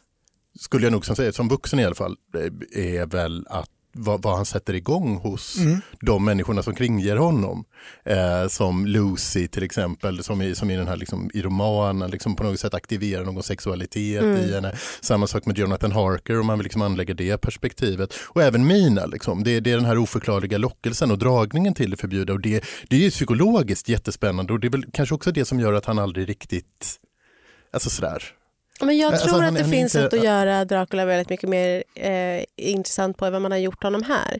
skulle 0.60 0.86
jag 0.86 0.92
nog 0.92 1.06
som 1.06 1.16
säga, 1.16 1.32
som 1.32 1.48
vuxen 1.48 1.80
i 1.80 1.84
alla 1.84 1.94
fall, 1.94 2.16
eh, 2.34 3.00
är 3.00 3.06
väl 3.06 3.46
att 3.50 3.70
vad, 3.92 4.22
vad 4.22 4.36
han 4.36 4.44
sätter 4.44 4.74
igång 4.74 5.16
hos 5.16 5.58
Mm. 5.58 5.80
de 6.00 6.24
människorna 6.24 6.62
som 6.62 6.74
kringger 6.74 7.16
honom. 7.16 7.64
Eh, 8.04 8.48
som 8.48 8.86
Lucy 8.86 9.48
till 9.48 9.62
exempel, 9.62 10.22
som 10.24 10.42
i, 10.42 10.54
som 10.54 10.70
i 10.70 10.76
den 10.76 10.88
här 10.88 10.96
liksom, 10.96 11.30
i 11.34 11.42
romanen 11.42 12.10
liksom 12.10 12.36
på 12.36 12.42
något 12.44 12.60
sätt 12.60 12.74
aktiverar 12.74 13.24
någon 13.24 13.42
sexualitet 13.42 14.22
Mm. 14.22 14.36
i 14.36 14.52
henne. 14.52 14.72
Samma 15.00 15.26
sak 15.26 15.46
med 15.46 15.58
Jonathan 15.58 15.92
Harker 15.92 16.40
om 16.40 16.46
man 16.46 16.58
vill 16.58 16.64
liksom 16.64 16.82
anlägga 16.82 17.14
det 17.14 17.38
perspektivet. 17.38 18.14
Och 18.28 18.42
även 18.42 18.66
Mina, 18.66 19.06
liksom. 19.06 19.44
det, 19.44 19.60
det 19.60 19.70
är 19.72 19.76
den 19.76 19.84
här 19.84 19.98
oförklarliga 19.98 20.58
lockelsen 20.58 21.10
och 21.10 21.18
dragningen 21.18 21.74
till 21.74 21.90
det 21.90 21.96
förbjudna. 21.96 22.32
Och 22.32 22.40
det, 22.40 22.64
det 22.88 22.96
är 22.96 23.00
ju 23.00 23.10
psykologiskt 23.10 23.88
jättespännande 23.88 24.52
och 24.52 24.60
det 24.60 24.66
är 24.66 24.70
väl 24.70 24.84
kanske 24.92 25.14
också 25.14 25.32
det 25.32 25.44
som 25.44 25.60
gör 25.60 25.72
att 25.72 25.84
han 25.84 25.98
aldrig 25.98 26.28
riktigt, 26.28 26.96
alltså 27.72 27.90
sådär. 27.90 28.22
Men 28.80 28.98
jag 28.98 29.12
Alltså, 29.12 29.28
tror 29.28 29.40
han- 29.40 29.48
att 29.48 29.58
det 29.58 29.64
finns 29.70 29.94
inte- 29.94 30.10
sätt 30.10 30.12
att 30.18 30.24
göra 30.24 30.64
Dracula 30.64 31.04
väldigt 31.04 31.28
mycket 31.30 31.48
mer 31.48 31.84
eh, 31.94 32.44
intressant 32.56 33.16
på 33.16 33.26
än 33.26 33.32
vad 33.32 33.42
man 33.42 33.50
har 33.52 33.58
gjort 33.58 33.82
honom 33.82 34.02
här. 34.02 34.38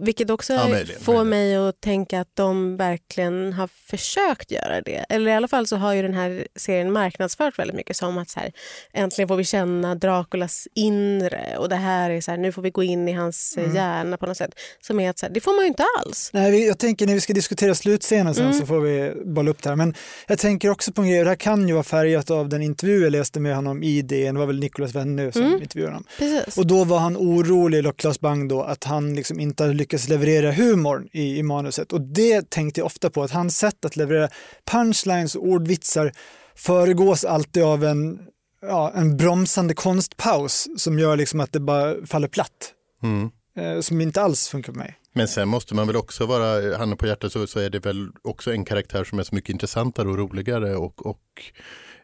Vilket 0.00 0.30
också 0.30 0.52
Ja, 0.52 0.68
möjligen, 0.68 1.00
får 1.00 1.12
möjligen. 1.24 1.28
mig 1.28 1.68
att 1.68 1.80
tänka 1.80 2.20
att 2.20 2.28
de 2.34 2.76
verkligen 2.76 3.52
har 3.52 3.66
försökt 3.90 4.50
göra 4.50 4.80
det. 4.80 5.04
Eller 5.08 5.30
i 5.30 5.34
alla 5.34 5.48
fall 5.48 5.66
så 5.66 5.76
har 5.76 5.94
ju 5.94 6.02
den 6.02 6.14
här 6.14 6.46
serien 6.56 6.92
marknadsfört 6.92 7.58
väldigt 7.58 7.76
mycket 7.76 7.96
som 7.96 8.18
att 8.18 8.30
så 8.30 8.40
här, 8.40 8.52
äntligen 8.92 9.28
får 9.28 9.36
vi 9.36 9.44
känna 9.44 9.94
Draculas 9.94 10.68
inre 10.74 11.56
och 11.58 11.68
det 11.68 11.76
här 11.76 12.10
är 12.10 12.20
så 12.20 12.30
här, 12.30 12.38
nu 12.38 12.52
får 12.52 12.62
vi 12.62 12.70
gå 12.70 12.82
in 12.82 13.08
i 13.08 13.12
hans 13.12 13.56
eh, 13.56 13.64
Mm. 13.64 13.76
hjärna 13.76 14.16
på 14.16 14.26
något 14.26 14.36
sätt. 14.36 14.50
Som 14.80 15.00
är 15.00 15.10
att 15.10 15.18
så 15.18 15.26
här, 15.26 15.32
det 15.34 15.40
får 15.40 15.52
man 15.56 15.60
ju 15.64 15.68
inte 15.68 15.84
alls. 15.98 16.30
Nej, 16.32 16.66
jag 16.66 16.78
tänker 16.78 17.06
när 17.06 17.14
vi 17.14 17.20
ska 17.20 17.32
diskutera 17.32 17.74
slutscenen 17.74 18.34
sen 18.34 18.44
Mm. 18.46 18.60
så 18.60 18.66
får 18.66 18.80
vi 18.80 19.12
bolla 19.24 19.50
upp 19.50 19.62
det 19.62 19.68
här. 19.68 19.76
Men 19.76 19.94
jag 20.28 20.38
tänker 20.38 20.70
också 20.70 20.92
på 20.92 21.02
en 21.02 21.08
grej, 21.10 21.22
det 21.22 21.28
här 21.28 21.36
kan 21.36 21.68
ju 21.68 21.74
vara 21.74 21.84
färgat 21.84 22.30
av 22.30 22.48
den 22.48 22.62
intervju 22.62 23.02
jag 23.02 23.12
läste 23.12 23.40
med 23.40 23.56
honom 23.56 23.82
i 23.82 24.02
DN, 24.02 24.34
det 24.34 24.38
var 24.38 24.46
väl 24.46 24.60
Nicolas 24.60 24.94
Wenner 24.94 25.30
som 25.30 25.42
Mm. 25.42 25.62
intervjuade 25.62 25.92
honom. 25.92 26.04
Precis. 26.18 26.58
Och 26.58 26.66
då 26.66 26.84
var 26.84 26.98
han 26.98 27.16
orolig, 27.16 27.96
Claes 27.96 28.20
Bang 28.20 28.48
då, 28.48 28.62
att 28.62 28.84
han 28.84 29.14
liksom 29.14 29.40
inte 29.40 29.62
hade 29.62 29.74
lyckats 29.74 29.89
leverera 29.98 30.52
humorn 30.52 31.08
i, 31.12 31.38
i 31.38 31.42
manuset. 31.42 31.92
Och 31.92 32.00
det 32.00 32.50
tänkte 32.50 32.80
jag 32.80 32.86
ofta 32.86 33.10
på, 33.10 33.22
att 33.22 33.30
hans 33.30 33.58
sätt 33.58 33.84
att 33.84 33.96
leverera 33.96 34.28
punchlines 34.70 35.34
och 35.34 35.44
ordvitsar 35.44 36.12
föregås 36.54 37.24
alltid 37.24 37.62
av 37.62 37.84
en, 37.84 38.20
ja, 38.62 38.92
en 38.94 39.16
bromsande 39.16 39.74
konstpaus 39.74 40.68
som 40.76 40.98
gör 40.98 41.16
liksom 41.16 41.40
att 41.40 41.52
det 41.52 41.60
bara 41.60 42.06
faller 42.06 42.28
platt. 42.28 42.74
Mm. 43.02 43.30
Eh, 43.56 43.80
som 43.80 44.00
inte 44.00 44.22
alls 44.22 44.48
funkar 44.48 44.72
på 44.72 44.78
mig. 44.78 44.96
Men 45.12 45.28
sen 45.28 45.48
måste 45.48 45.74
man 45.74 45.86
väl 45.86 45.96
också 45.96 46.26
vara, 46.26 46.76
handen 46.76 46.98
på 46.98 47.06
hjärtat 47.06 47.32
så, 47.32 47.46
så 47.46 47.60
är 47.60 47.70
det 47.70 47.78
väl 47.78 48.08
också 48.22 48.52
en 48.52 48.64
karaktär 48.64 49.04
som 49.04 49.18
är 49.18 49.22
så 49.22 49.34
mycket 49.34 49.50
intressantare 49.50 50.08
och 50.08 50.18
roligare 50.18 50.76
och, 50.76 51.06
och 51.06 51.20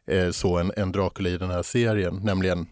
eh, 0.07 0.31
så 0.31 0.59
än, 0.59 0.73
än 0.76 0.93
Dracula 0.93 1.28
i 1.28 1.38
den 1.38 1.50
här 1.50 1.62
serien, 1.62 2.21
nämligen 2.23 2.66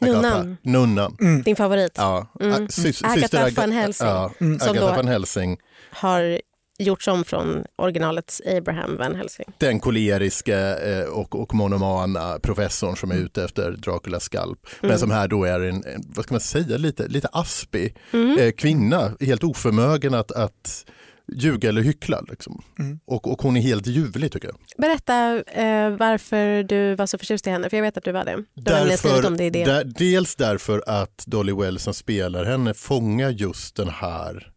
Nunnan. 0.00 0.56
Nunnan. 0.62 1.16
Mm. 1.20 1.42
Din 1.42 1.56
favorit 1.56 1.92
Ja, 1.96 2.26
Mm. 2.40 2.52
Ä- 2.52 2.66
sys- 2.68 3.04
Agatha 3.04 3.48
van 3.56 3.72
Helsing. 3.72 4.08
Ja, 4.08 4.30
Mm. 4.40 4.58
Som 4.58 4.70
Agatha 4.70 4.96
van 4.96 5.08
Helsing. 5.08 5.58
har 5.90 6.40
gjorts 6.78 7.08
om 7.08 7.24
från 7.24 7.64
originalets 7.76 8.42
Abraham 8.56 8.96
Van 8.96 9.14
Helsing. 9.14 9.46
Den 9.58 9.80
koleriska 9.80 10.78
eh, 10.78 11.04
och, 11.04 11.34
och 11.40 11.54
monomana 11.54 12.38
professorn 12.42 12.96
som 12.96 13.10
är 13.10 13.14
Mm. 13.14 13.26
ute 13.26 13.44
efter 13.44 13.70
Draculas 13.70 14.24
skalp. 14.24 14.58
Men 14.80 14.98
som 14.98 15.10
här 15.10 15.28
då 15.28 15.44
är 15.44 15.60
en, 15.60 15.84
en 15.84 16.02
vad 16.16 16.24
ska 16.24 16.34
man 16.34 16.40
säga, 16.40 16.76
lite, 16.76 17.06
lite 17.08 17.28
aspig 17.32 17.96
Mm. 18.12 18.38
eh, 18.38 18.50
kvinna, 18.52 19.12
helt 19.20 19.44
oförmögen 19.44 20.14
att, 20.14 20.32
att 20.32 20.84
ljuga 21.32 21.68
eller 21.68 21.82
hyckla. 21.82 22.20
Liksom. 22.28 22.62
Mm. 22.78 23.00
Och, 23.04 23.32
och 23.32 23.42
hon 23.42 23.56
är 23.56 23.60
helt 23.60 23.86
ljuvlig 23.86 24.32
tycker 24.32 24.48
jag. 24.48 24.56
Berätta 24.76 25.42
eh, 25.42 25.90
varför 25.90 26.62
du 26.62 26.94
var 26.94 27.06
så 27.06 27.18
förtjust 27.18 27.46
i 27.46 27.50
henne, 27.50 27.70
för 27.70 27.76
jag 27.76 27.84
vet 27.84 27.96
att 27.96 28.04
du 28.04 28.12
var 28.12 28.24
det. 28.24 28.44
Du 28.54 28.72
har 28.72 28.96
skrivit 28.96 29.24
om 29.24 29.36
det 29.36 29.44
i 29.44 29.50
det. 29.50 29.64
där, 29.64 29.84
dels 29.84 30.36
därför 30.36 30.84
att 30.86 31.24
Dolly 31.26 31.52
Wells 31.52 31.82
som 31.82 31.94
spelar 31.94 32.44
henne 32.44 32.74
fångar 32.74 33.30
just 33.30 33.76
den 33.76 33.88
här 33.88 34.52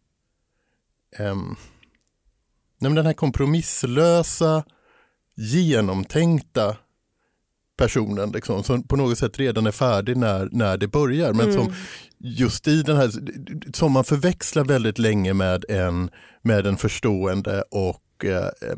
ehm, 1.18 1.56
den 2.80 3.06
här 3.06 3.12
kompromisslösa, 3.12 4.64
genomtänkta 5.36 6.76
personen 7.78 8.30
liksom, 8.30 8.64
som 8.64 8.82
på 8.82 8.96
något 8.96 9.18
sätt 9.18 9.38
redan 9.38 9.66
är 9.66 9.70
färdig 9.70 10.16
när, 10.16 10.48
när 10.52 10.76
det 10.76 10.88
börjar. 10.88 11.32
Men 11.32 11.52
som 11.52 11.62
Mm. 11.62 11.74
just 12.18 12.68
i 12.68 12.82
den 12.82 12.96
här, 12.96 13.10
som 13.72 13.92
man 13.92 14.04
förväxlar 14.04 14.64
väldigt 14.64 14.98
länge 14.98 15.34
med 15.34 15.64
en, 15.68 16.10
med 16.42 16.66
en 16.66 16.76
förstående 16.76 17.62
och 17.70 18.24
eh, 18.24 18.76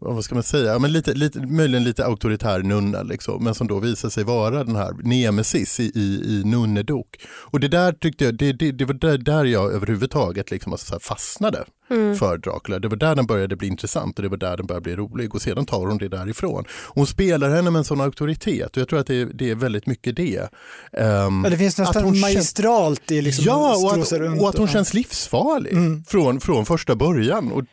vad 0.00 0.24
ska 0.24 0.34
man 0.34 0.42
säga, 0.44 0.78
men 0.78 0.92
lite, 0.92 1.14
lite, 1.14 1.40
möjligen 1.40 1.84
lite 1.84 2.04
auktoritär 2.04 2.62
nunna, 2.62 3.02
liksom, 3.02 3.44
men 3.44 3.54
som 3.54 3.66
då 3.66 3.80
visar 3.80 4.08
sig 4.08 4.24
vara 4.24 4.64
den 4.64 4.76
här 4.76 4.92
nemesis 5.02 5.80
i, 5.80 5.92
i, 5.94 6.22
i 6.26 6.42
nunnedok. 6.44 7.16
Och 7.26 7.60
det 7.60 7.68
där 7.68 7.92
tyckte 7.92 8.24
jag, 8.24 8.34
det, 8.34 8.52
det, 8.52 8.72
det 8.72 8.84
var 8.84 8.94
där, 8.94 9.18
där 9.18 9.44
jag 9.44 9.72
överhuvudtaget 9.72 10.50
liksom 10.50 10.72
alltså 10.72 10.98
fastnade 11.00 11.64
Mm. 11.90 12.16
för 12.16 12.38
Dracula. 12.38 12.78
Det 12.78 12.88
var 12.88 12.96
där 12.96 13.14
den 13.14 13.26
började 13.26 13.56
bli 13.56 13.68
intressant 13.68 14.18
och 14.18 14.22
det 14.22 14.28
var 14.28 14.36
där 14.36 14.56
den 14.56 14.66
började 14.66 14.82
bli 14.82 14.96
rolig 14.96 15.34
och 15.34 15.42
sedan 15.42 15.66
tar 15.66 15.86
hon 15.86 15.98
det 15.98 16.08
därifrån. 16.08 16.64
Hon 16.88 17.06
spelar 17.06 17.50
henne 17.50 17.70
med 17.70 17.78
en 17.78 17.84
sån 17.84 18.00
auktoritet 18.00 18.76
och 18.76 18.80
jag 18.80 18.88
tror 18.88 18.98
att 18.98 19.06
det, 19.06 19.24
det 19.24 19.50
är 19.50 19.54
väldigt 19.54 19.86
mycket 19.86 20.16
det. 20.16 20.48
Ja, 20.92 21.30
det 21.50 21.56
finns 21.56 21.80
att 21.80 21.86
nästan 21.86 22.20
magistralt 22.20 23.10
i 23.10 23.22
liksom 23.22 23.44
ja, 23.46 23.76
och 23.76 24.02
att, 24.02 24.12
runt 24.12 24.40
och 24.40 24.48
att 24.48 24.56
hon 24.56 24.66
ja. 24.66 24.72
känns 24.72 24.94
livsfarlig 24.94 25.72
Mm. 25.72 26.04
från, 26.08 26.40
från 26.40 26.66
första 26.66 26.94
början. 26.94 27.52
Och 27.52 27.64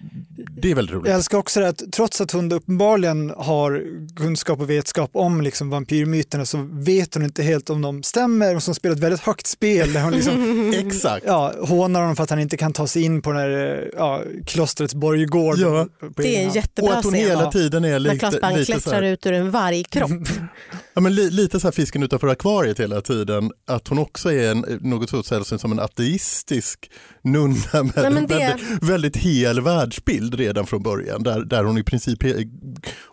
det 0.61 0.71
är 0.71 0.75
väldigt 0.75 0.95
roligt. 0.95 1.07
Jag 1.07 1.15
älskar 1.15 1.37
också 1.37 1.59
det 1.59 1.67
att 1.67 1.83
trots 1.91 2.21
att 2.21 2.31
hon 2.31 2.51
uppenbarligen 2.51 3.33
har 3.37 3.83
kunskap 4.15 4.59
och 4.59 4.69
vetskap 4.69 5.09
om 5.13 5.41
liksom 5.41 5.69
vampyrmyterna 5.69 6.45
så 6.45 6.67
vet 6.71 7.13
hon 7.13 7.23
inte 7.23 7.43
helt 7.43 7.69
om 7.69 7.81
de 7.81 8.03
stämmer 8.03 8.55
och 8.55 8.63
som 8.63 8.75
spelar 8.75 8.95
ett 8.95 9.01
väldigt 9.01 9.21
högt 9.21 9.47
spel 9.47 9.93
där 9.93 10.01
hon 10.01 10.13
liksom, 10.13 10.73
Exakt. 10.87 11.25
ja, 11.27 11.53
hånar 11.61 11.99
honom 11.99 12.15
för 12.15 12.23
att 12.23 12.29
han 12.29 12.39
inte 12.39 12.57
kan 12.57 12.73
ta 12.73 12.87
sig 12.87 13.03
in 13.03 13.21
på 13.21 13.31
den 13.31 13.41
här, 13.41 13.91
ja, 14.03 14.23
klostrets 14.45 14.95
borggård. 14.95 15.57
Ja. 15.57 15.87
på 15.99 16.21
Det 16.21 16.35
är 16.35 16.39
en 16.39 16.39
hand. 16.39 16.49
Och 16.49 16.55
jättebra 16.55 16.93
att 16.97 17.03
hon 17.03 17.13
scen. 17.13 17.23
hela 17.27 17.51
tiden 17.51 17.83
är 17.85 17.89
När 17.89 17.99
lite, 17.99 18.17
Klas 18.17 18.39
Bang 18.41 18.57
lite, 18.57 18.65
så 18.65 18.71
klättrar 18.79 19.01
ut 19.01 19.25
ur 19.25 19.33
en 19.33 19.51
vargkropp. 19.51 20.11
ja, 20.93 21.01
men 21.01 21.15
li, 21.15 21.29
lite 21.31 21.59
så 21.59 21.67
här 21.67 21.71
fisken 21.71 22.03
utanför 22.03 22.27
akvariet 22.27 22.79
hela 22.79 23.01
tiden. 23.01 23.51
Att 23.67 23.87
hon 23.87 23.97
också 23.99 24.31
är 24.31 24.51
en, 24.51 24.65
något 24.81 25.09
så 25.09 25.23
sällsynt 25.23 25.61
som 25.61 25.71
en 25.71 25.79
ateistisk 25.79 26.91
nunna 27.23 27.55
med 27.73 27.91
Nej, 27.95 28.05
en 28.05 28.27
det- 28.27 28.35
väldigt, 28.35 28.83
väldigt 28.83 29.17
hel 29.17 29.61
världsbild 29.61 30.33
redan 30.35 30.65
från 30.67 30.83
början. 30.83 31.23
Där, 31.23 31.41
där 31.45 31.63
hon 31.63 31.77
i 31.77 31.83
princip 31.83 32.23
he, 32.23 32.33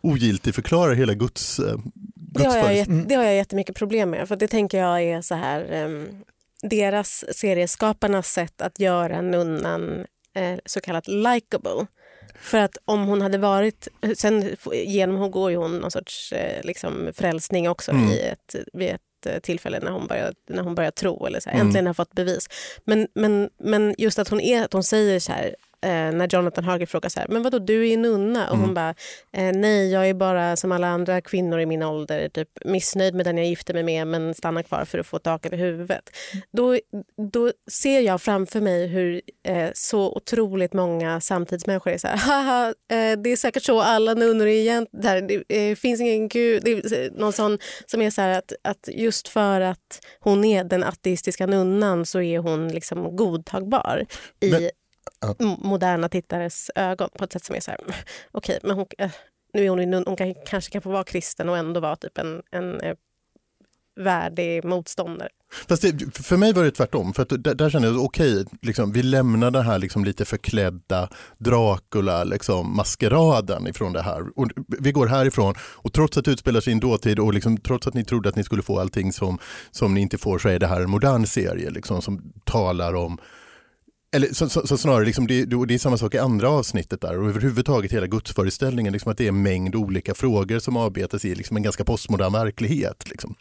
ogiltig 0.02 0.54
förklarar 0.54 0.94
hela 0.94 1.14
Guds, 1.14 1.58
eh, 1.58 1.78
Det 2.14 2.44
har, 2.44 2.56
jag, 2.56 2.76
jätte- 2.76 3.04
det 3.08 3.14
har 3.14 3.24
jag 3.24 3.34
jättemycket 3.36 3.76
problem 3.76 4.10
med. 4.10 4.28
För 4.28 4.36
det 4.36 4.48
tänker 4.48 4.78
jag 4.78 5.02
är 5.02 5.22
så 5.22 5.34
här, 5.34 5.72
ehm, 5.72 6.06
deras 6.62 7.24
serieskaparnas 7.34 8.32
sätt 8.32 8.62
att 8.62 8.80
göra 8.80 9.20
nunnan 9.20 10.04
eh, 10.34 10.58
så 10.66 10.80
kallat 10.80 11.08
likable. 11.08 11.86
För 12.40 12.58
att 12.58 12.76
om 12.84 13.04
hon 13.06 13.22
hade 13.22 13.38
varit, 13.38 13.88
sen 14.16 14.42
f- 14.52 14.68
genom 14.86 15.16
hon 15.16 15.30
går 15.30 15.50
ju 15.50 15.56
hon 15.56 15.78
någon 15.78 15.90
sorts 15.90 16.32
eh, 16.32 16.62
liksom 16.64 17.10
frälsning 17.14 17.68
också 17.68 17.90
Mm. 17.90 18.10
i 18.10 18.20
ett, 18.20 18.54
vid 18.72 18.88
ett 18.88 19.26
eh, 19.26 19.38
tillfälle 19.38 19.80
när 19.80 19.90
hon 19.90 20.06
börjar, 20.06 20.34
när 20.48 20.62
hon 20.62 20.74
börjar 20.74 20.90
tro 20.90 21.26
eller 21.26 21.40
så 21.40 21.48
här, 21.50 21.56
Mm. 21.56 21.66
äntligen 21.66 21.86
har 21.86 21.94
fått 21.94 22.12
bevis. 22.14 22.48
Men, 22.84 23.08
men, 23.14 23.50
men 23.58 23.94
just 23.98 24.18
att 24.18 24.28
hon, 24.28 24.40
är, 24.40 24.64
att 24.64 24.72
hon 24.72 24.84
säger 24.84 25.20
så 25.20 25.32
här, 25.32 25.56
eh, 25.82 25.90
när 25.90 26.28
Jonathan 26.34 26.64
Harker 26.64 26.86
frågar 26.86 27.08
så 27.08 27.20
här, 27.20 27.28
men 27.28 27.42
vadå 27.42 27.58
du 27.58 27.82
är 27.86 27.90
ju 27.90 27.96
nunna? 27.96 28.50
Och 28.50 28.56
hon 28.56 28.64
Mm. 28.64 28.74
bara, 28.74 28.94
eh, 29.32 29.52
nej 29.56 29.90
jag 29.92 30.08
är 30.08 30.14
bara 30.14 30.56
som 30.56 30.72
alla 30.72 30.88
andra 30.88 31.20
kvinnor 31.20 31.60
i 31.60 31.66
min 31.66 31.82
ålder, 31.82 32.28
typ 32.28 32.48
missnöjd 32.64 33.14
med 33.14 33.26
den 33.26 33.36
jag 33.38 33.46
gifte 33.46 33.72
mig 33.74 33.82
med 33.82 34.06
men 34.06 34.34
stannar 34.34 34.62
kvar 34.62 34.84
för 34.84 34.98
att 34.98 35.06
få 35.06 35.18
tak 35.18 35.46
över 35.46 35.56
huvudet. 35.56 36.10
Då, 36.52 36.78
då 37.32 37.52
ser 37.70 38.00
jag 38.00 38.22
framför 38.22 38.60
mig 38.60 38.86
hur 38.86 39.20
eh, 39.48 39.68
så 39.74 40.12
otroligt 40.16 40.72
många 40.72 41.20
samtidsmänniskor 41.20 41.90
är 41.92 41.98
så 41.98 42.08
här, 42.08 42.16
haha, 42.16 42.66
eh, 42.68 43.18
det 43.18 43.30
är 43.32 43.36
säkert 43.36 43.62
så 43.62 43.80
alla 43.80 44.14
nunnor 44.14 44.46
är 44.46 44.50
egentligen, 44.60 45.02
där, 45.02 45.22
det 45.48 45.70
eh, 45.70 45.76
finns 45.76 46.00
ingen 46.00 46.28
gud, 46.28 46.62
det 46.64 46.70
är 46.70 47.10
någon 47.20 47.32
sån 47.32 47.58
som 47.86 48.02
är 48.02 48.10
så 48.10 48.20
här 48.20 48.38
att, 48.38 48.52
att 48.64 48.88
just 48.92 49.28
för 49.28 49.60
att 49.60 50.00
hon 50.20 50.44
är 50.44 50.64
den 50.64 50.84
ateistiska 50.84 51.46
nunnan 51.46 52.06
så 52.06 52.20
är 52.20 52.38
hon 52.38 52.68
liksom 52.68 53.16
godtagbar 53.16 54.06
i 54.40 54.50
Men- 54.50 54.70
moderna 55.58 56.08
tittares 56.08 56.70
ögon 56.74 57.08
på 57.18 57.24
ett 57.24 57.32
sätt 57.32 57.44
som 57.44 57.56
är 57.56 57.60
så 57.60 57.70
här, 57.70 57.80
okej, 58.32 58.58
men 58.62 58.76
hon, 58.76 58.86
eh, 58.98 59.10
nu 59.52 59.64
är 59.64 59.68
hon, 59.68 60.04
hon 60.06 60.16
kan, 60.16 60.34
kanske 60.46 60.72
kan 60.72 60.82
få 60.82 60.90
vara 60.90 61.04
kristen 61.04 61.48
och 61.48 61.58
ändå 61.58 61.80
vara 61.80 61.96
typ 61.96 62.18
en, 62.18 62.42
en 62.50 62.80
eh, 62.80 62.96
värdig 64.00 64.64
motståndare. 64.64 65.28
Fast 65.68 65.82
det, 65.82 66.16
för 66.16 66.36
mig 66.36 66.52
var 66.52 66.64
det 66.64 66.70
tvärtom, 66.70 67.12
för 67.12 67.22
att 67.22 67.28
där, 67.44 67.54
där 67.54 67.70
kände 67.70 67.88
jag 67.88 68.04
okej, 68.04 68.44
liksom, 68.62 68.92
vi 68.92 69.02
lämnar 69.02 69.50
den 69.50 69.66
här 69.66 69.78
liksom 69.78 70.04
lite 70.04 70.24
förklädda 70.24 71.08
Dracula 71.38 72.24
liksom, 72.24 72.76
maskeraden 72.76 73.66
ifrån 73.66 73.92
det 73.92 74.02
här. 74.02 74.38
Och 74.38 74.48
vi 74.78 74.92
går 74.92 75.06
härifrån 75.06 75.54
och 75.60 75.92
trots 75.92 76.18
att 76.18 76.24
det 76.24 76.30
utspelar 76.30 76.60
sig 76.60 76.70
i 76.70 76.74
en 76.74 76.80
dåtid 76.80 77.18
och 77.18 77.34
liksom, 77.34 77.56
trots 77.56 77.86
att 77.86 77.94
ni 77.94 78.04
trodde 78.04 78.28
att 78.28 78.36
ni 78.36 78.44
skulle 78.44 78.62
få 78.62 78.80
allting 78.80 79.12
som, 79.12 79.38
som 79.70 79.94
ni 79.94 80.00
inte 80.00 80.18
får 80.18 80.38
så 80.38 80.48
är 80.48 80.58
det 80.58 80.66
här 80.66 80.80
en 80.80 80.90
modern 80.90 81.26
serie 81.26 81.70
liksom, 81.70 82.02
som 82.02 82.32
talar 82.44 82.94
om 82.94 83.18
eller 84.12 84.34
så, 84.34 84.48
så, 84.48 84.66
så 84.66 84.78
snarare, 84.78 85.04
liksom 85.04 85.26
det, 85.26 85.44
det 85.44 85.74
är 85.74 85.78
samma 85.78 85.98
sak 85.98 86.14
i 86.14 86.18
andra 86.18 86.48
avsnittet 86.48 87.00
där 87.00 87.18
och 87.18 87.28
överhuvudtaget 87.28 87.92
hela 87.92 88.06
gudsföreställningen, 88.06 88.92
liksom 88.92 89.12
att 89.12 89.18
det 89.18 89.24
är 89.24 89.28
en 89.28 89.42
mängd 89.42 89.74
olika 89.74 90.14
frågor 90.14 90.58
som 90.58 90.76
arbetas 90.76 91.24
i 91.24 91.34
liksom 91.34 91.56
en 91.56 91.62
ganska 91.62 91.84
postmodern 91.84 92.32
verklighet. 92.32 93.10
Liksom. 93.10 93.34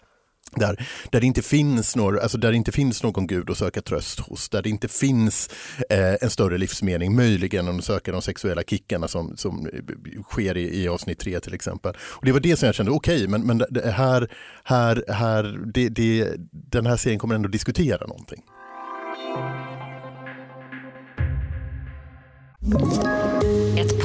Där, 0.55 0.85
där, 1.11 1.19
det 1.19 1.27
inte 1.27 1.41
finns 1.41 1.95
någon, 1.95 2.19
alltså 2.19 2.37
där 2.37 2.51
det 2.51 2.57
inte 2.57 2.71
finns 2.71 3.03
någon 3.03 3.27
gud 3.27 3.49
att 3.49 3.57
söka 3.57 3.81
tröst 3.81 4.19
hos, 4.19 4.49
där 4.49 4.61
det 4.61 4.69
inte 4.69 4.87
finns 4.87 5.49
eh, 5.89 6.15
en 6.21 6.29
större 6.29 6.57
livsmening, 6.57 7.15
möjligen 7.15 7.67
än 7.67 7.77
att 7.77 7.85
söka 7.85 8.11
de 8.11 8.21
sexuella 8.21 8.63
kickarna 8.63 9.07
som, 9.07 9.37
som 9.37 9.67
eh, 9.67 10.21
sker 10.23 10.57
i, 10.57 10.83
i 10.83 10.87
avsnitt 10.87 11.19
tre 11.19 11.39
till 11.39 11.53
exempel. 11.53 11.93
Och 11.99 12.25
det 12.25 12.31
var 12.31 12.39
det 12.39 12.55
som 12.55 12.65
jag 12.65 12.75
kände, 12.75 12.91
okej, 12.91 13.15
okay, 13.15 13.27
men, 13.27 13.41
men 13.41 13.57
det 13.57 13.91
här, 13.91 14.31
här, 14.63 15.03
här, 15.07 15.59
det, 15.73 15.89
det, 15.89 16.33
den 16.51 16.85
här 16.85 16.97
serien 16.97 17.19
kommer 17.19 17.35
ändå 17.35 17.49
diskutera 17.49 18.07
någonting. 18.07 18.43
Ett 22.71 23.38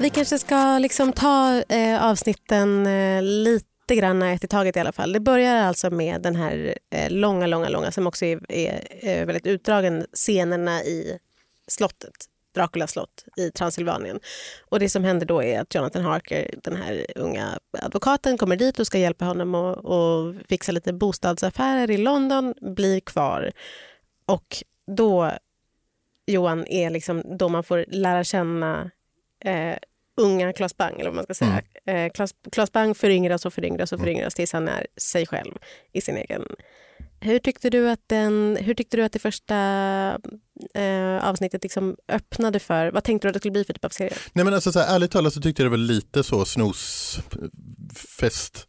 Vi 0.00 0.10
kanske 0.10 0.38
ska 0.38 0.78
liksom 0.78 1.12
ta 1.12 1.62
eh, 1.68 2.04
avsnitten 2.04 2.86
eh, 2.86 3.22
lite 3.22 3.96
grann 3.96 4.22
ett 4.22 4.44
i 4.44 4.48
taget 4.48 4.76
i 4.76 4.80
alla 4.80 4.92
fall. 4.92 5.12
Det 5.12 5.20
börjar 5.20 5.56
alltså 5.56 5.90
med 5.90 6.22
den 6.22 6.36
här 6.36 6.74
eh, 6.90 7.10
långa, 7.10 7.46
långa, 7.46 7.68
långa 7.68 7.92
som 7.92 8.06
också 8.06 8.24
är, 8.24 8.40
är, 8.48 8.88
är 9.04 9.26
väldigt 9.26 9.46
utdragen 9.46 10.06
scenerna 10.12 10.82
i 10.82 11.18
slottet. 11.66 12.14
Draculas 12.54 12.90
slott 12.90 13.24
i 13.36 13.50
Transylvanien. 13.50 14.20
Och 14.68 14.80
det 14.80 14.88
som 14.88 15.04
händer 15.04 15.26
då 15.26 15.42
är 15.42 15.60
att 15.60 15.74
Jonathan 15.74 16.04
Harker, 16.04 16.54
den 16.62 16.76
här 16.76 17.06
unga 17.16 17.58
advokaten, 17.82 18.38
kommer 18.38 18.56
dit 18.56 18.78
och 18.78 18.86
ska 18.86 18.98
hjälpa 18.98 19.24
honom 19.24 19.54
att 19.54 20.46
fixa 20.48 20.72
lite 20.72 20.92
bostadsaffärer 20.92 21.90
i 21.90 21.96
London, 21.96 22.54
blir 22.60 23.00
kvar 23.00 23.52
och 24.26 24.64
då, 24.96 25.32
Johan, 26.32 26.66
är 26.66 26.90
liksom 26.90 27.22
då 27.38 27.48
man 27.48 27.64
får 27.64 27.84
lära 27.88 28.24
känna 28.24 28.90
eh, 29.44 29.76
unga 30.16 30.52
Claes 30.52 30.76
Bang, 30.76 30.94
eller 31.00 31.10
vad 31.10 31.14
man 31.14 31.24
ska 31.24 31.34
säga. 31.34 31.62
Eh, 31.86 32.10
Claes, 32.12 32.30
Claes 32.52 32.72
Bang 32.72 32.96
föryngras 32.96 33.46
och 33.46 33.54
föryngras 33.54 33.92
och 33.92 34.00
föryngras 34.00 34.34
tills 34.34 34.52
han 34.52 34.68
är 34.68 34.86
sig 34.96 35.26
själv 35.26 35.54
i 35.92 36.00
sin 36.00 36.16
egen... 36.16 36.42
Hur 37.20 37.38
tyckte 37.38 37.70
du 37.70 37.90
att, 37.90 38.00
den, 38.06 38.58
hur 38.60 38.74
tyckte 38.74 38.96
du 38.96 39.02
att 39.04 39.12
det 39.12 39.18
första 39.18 39.56
eh, 40.74 41.28
avsnittet 41.28 41.62
liksom 41.62 41.96
öppnade 42.08 42.58
för... 42.58 42.90
Vad 42.90 43.04
tänkte 43.04 43.26
du 43.26 43.30
att 43.30 43.34
det 43.34 43.38
skulle 43.38 43.52
bli 43.52 43.64
för 43.64 43.72
typ 43.72 43.84
av 43.84 43.88
serie? 43.88 44.12
Nej 44.32 44.44
men 44.44 44.54
alltså 44.54 44.72
så 44.72 44.78
här, 44.78 44.94
ärligt 44.94 45.10
talat 45.10 45.32
så 45.32 45.40
tyckte 45.40 45.62
jag 45.62 45.66
det 45.66 45.76
var 45.76 45.84
lite 45.84 46.22
så 46.22 46.44
snosfest. 46.44 47.28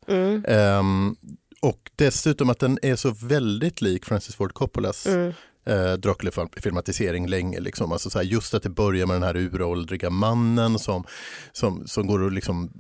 Mm. 0.07 0.45
Ehm, 0.47 1.15
och 1.61 1.91
dessutom 1.95 2.49
att 2.49 2.59
den 2.59 2.79
är 2.81 2.95
så 2.95 3.11
väldigt 3.11 3.81
lik 3.81 4.05
Francis 4.05 4.35
Ford 4.35 4.53
Coppolas 4.53 5.05
Mm 5.05 5.33
eh, 5.69 5.93
Dracula-filmatisering 5.93 7.27
länge. 7.27 7.59
Liksom. 7.59 7.91
Alltså, 7.91 8.09
så 8.09 8.17
här, 8.17 8.25
just 8.25 8.53
att 8.53 8.63
det 8.63 8.69
börjar 8.69 9.05
med 9.05 9.15
den 9.15 9.23
här 9.23 9.37
uråldriga 9.37 10.09
mannen 10.09 10.79
som, 10.79 11.03
som, 11.51 11.87
som 11.87 12.07
går 12.07 12.23
och 12.23 12.31
liksom 12.31 12.71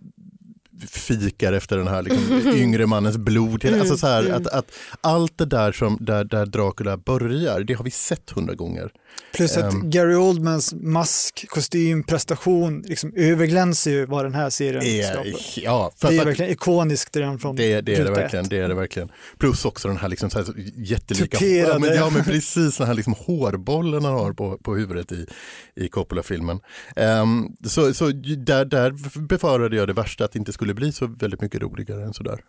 fikar 0.87 1.53
efter 1.53 1.77
den 1.77 1.87
här 1.87 2.01
liksom, 2.01 2.51
yngre 2.55 2.85
mannens 2.85 3.17
blod. 3.17 3.65
Mm, 3.65 3.79
Alltså, 3.79 3.97
så 3.97 4.07
här, 4.07 4.23
mm. 4.25 4.33
att, 4.35 4.47
att 4.47 4.71
allt 5.01 5.37
det 5.37 5.45
där 5.45 5.71
som, 5.71 5.97
där, 6.01 6.23
där 6.23 6.45
Dracula 6.45 6.97
börjar, 6.97 7.59
det 7.63 7.73
har 7.73 7.83
vi 7.83 7.91
sett 7.91 8.29
hundra 8.29 8.53
gånger. 8.55 8.89
Plus 9.33 9.57
att 9.57 9.73
Ehm. 9.73 9.89
Gary 9.89 10.15
Oldmans 10.15 10.73
mask, 10.73 11.45
kostym, 11.49 12.03
prestation 12.03 12.81
liksom 12.87 13.13
överglänser 13.15 13.91
ju 13.91 14.05
vad 14.05 14.25
den 14.25 14.33
här 14.35 14.49
serien 14.49 14.83
Är, 14.83 15.03
skapar. 15.03 15.25
ja, 15.55 15.91
Det 16.01 16.07
är 16.07 16.17
för- 16.19 16.25
verkligen 16.25 16.51
ikoniskt 16.51 17.15
redan 17.15 17.39
från 17.39 17.55
Det, 17.55 17.81
det, 17.81 17.95
är 17.95 18.03
det, 18.05 18.11
verkligen, 18.11 18.45
ett. 18.45 18.49
det 18.51 18.57
är 18.57 18.67
det 18.69 18.75
verkligen. 18.75 19.09
Plus 19.37 19.65
också 19.65 19.87
den 19.87 19.97
här, 19.97 20.09
liksom 20.09 20.29
så 20.29 20.37
här 20.39 20.47
jättelika 20.75 21.45
ja, 21.45 21.79
men, 21.79 21.95
ja, 21.95 22.09
men 22.09 22.23
precis 22.23 22.77
den 22.77 22.87
här 22.87 22.93
liksom 22.93 23.13
hårbollen 23.17 24.05
han 24.05 24.13
har 24.13 24.33
på, 24.33 24.57
på 24.57 24.75
huvudet 24.75 25.11
i, 25.11 25.25
i 25.75 25.87
Coppola-filmen. 25.89 26.59
Ehm, 26.95 27.45
så 27.65 27.93
så 27.93 28.11
där, 28.37 28.65
där 28.65 29.19
befarade 29.27 29.75
jag 29.75 29.87
det 29.87 29.93
värsta, 29.93 30.25
att 30.25 30.31
det 30.31 30.39
inte 30.39 30.53
skulle 30.53 30.68
bli 30.73 30.91
så 30.91 31.07
väldigt 31.07 31.41
mycket 31.41 31.61
roligare 31.61 32.03
än 32.03 32.13
sådär. 32.13 32.39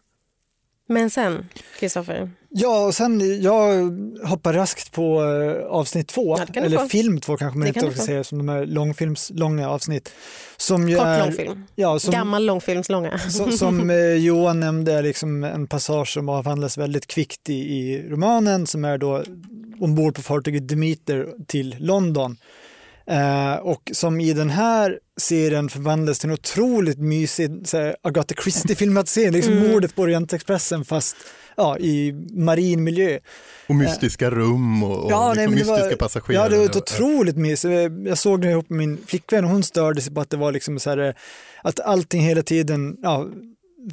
Men 0.90 1.10
sen, 1.10 1.48
Kristoffer. 1.78 2.30
Ja, 2.48 2.86
och 2.86 2.94
sen 2.94 3.42
jag 3.42 3.90
hoppar 4.24 4.52
raskt 4.52 4.92
på 4.92 5.24
eh, 5.24 5.66
avsnitt 5.66 6.08
två, 6.08 6.38
Ja, 6.38 6.60
eller 6.62 6.78
få. 6.78 6.88
film 6.88 7.20
två 7.20 7.36
kanske 7.36 7.58
man 7.58 7.72
Det 7.72 7.76
inte 7.76 7.92
ska 7.92 8.04
säga, 8.04 8.24
som 8.24 8.38
de 8.38 8.48
här 8.48 8.66
långfilmslånga 8.66 9.68
avsnitt. 9.70 10.14
Som 10.56 10.88
ju 10.88 10.96
Kort 10.96 11.06
är, 11.06 11.18
långfilm. 11.24 11.64
Ja, 11.74 11.98
som, 11.98 12.12
Gammal 12.12 12.46
långfilmslånga. 12.46 13.18
som, 13.30 13.52
som 13.52 13.90
eh, 13.90 13.96
Johan 13.96 14.60
nämnde 14.60 14.92
är 14.92 15.02
liksom 15.02 15.44
en 15.44 15.66
passage 15.66 16.08
som 16.08 16.28
avhandlas 16.28 16.78
väldigt 16.78 17.06
kvickt 17.06 17.48
i, 17.48 17.54
i 17.54 18.08
romanen 18.08 18.66
som 18.66 18.84
är 18.84 18.98
då 18.98 19.22
ombord 19.80 20.14
på 20.14 20.22
fartyget 20.22 20.68
Demeter 20.68 21.28
till 21.46 21.76
London. 21.78 22.36
Eh, 23.10 23.54
och 23.56 23.90
som 23.92 24.20
i 24.20 24.32
den 24.32 24.50
här 24.50 24.98
serien 25.20 25.68
förvandlas 25.68 26.18
till 26.18 26.28
en 26.28 26.34
otroligt 26.34 26.98
mysig 26.98 27.50
så 27.64 27.76
här, 27.78 27.96
Agatha 28.02 28.34
Christie-filmatisering, 28.42 29.32
liksom 29.32 29.52
Mm. 29.52 29.70
mordet 29.70 29.94
på 29.96 30.02
Orientexpressen 30.02 30.84
fast 30.84 31.16
ja, 31.56 31.78
i 31.78 32.12
marin 32.30 32.84
miljö. 32.84 33.18
Och 33.68 33.74
mystiska 33.74 34.30
rum 34.30 34.82
och, 34.82 35.04
och 35.04 35.10
Ja, 35.12 35.32
liksom 35.34 35.54
nej, 35.54 35.62
det 35.62 35.68
var- 35.68 35.76
mystiska 35.76 35.96
passagerare. 35.96 36.44
Ja, 36.44 36.48
det 36.48 36.58
var 36.58 36.64
ett 36.64 36.76
otroligt 36.76 37.36
mysigt. 37.36 37.92
Jag 38.06 38.18
såg 38.18 38.40
det 38.42 38.50
ihop 38.50 38.70
med 38.70 38.78
min 38.78 38.98
flickvän 39.06 39.44
och 39.44 39.50
hon 39.50 39.62
störde 39.62 40.00
sig 40.00 40.14
på 40.14 40.20
att 40.20 40.30
det 40.30 40.36
var 40.36 40.52
liksom 40.52 40.78
så 40.78 40.90
här, 40.90 40.98
eh, 40.98 41.14
att 41.62 41.80
allting 41.80 42.20
hela 42.22 42.42
tiden, 42.42 42.96
ja, 43.02 43.26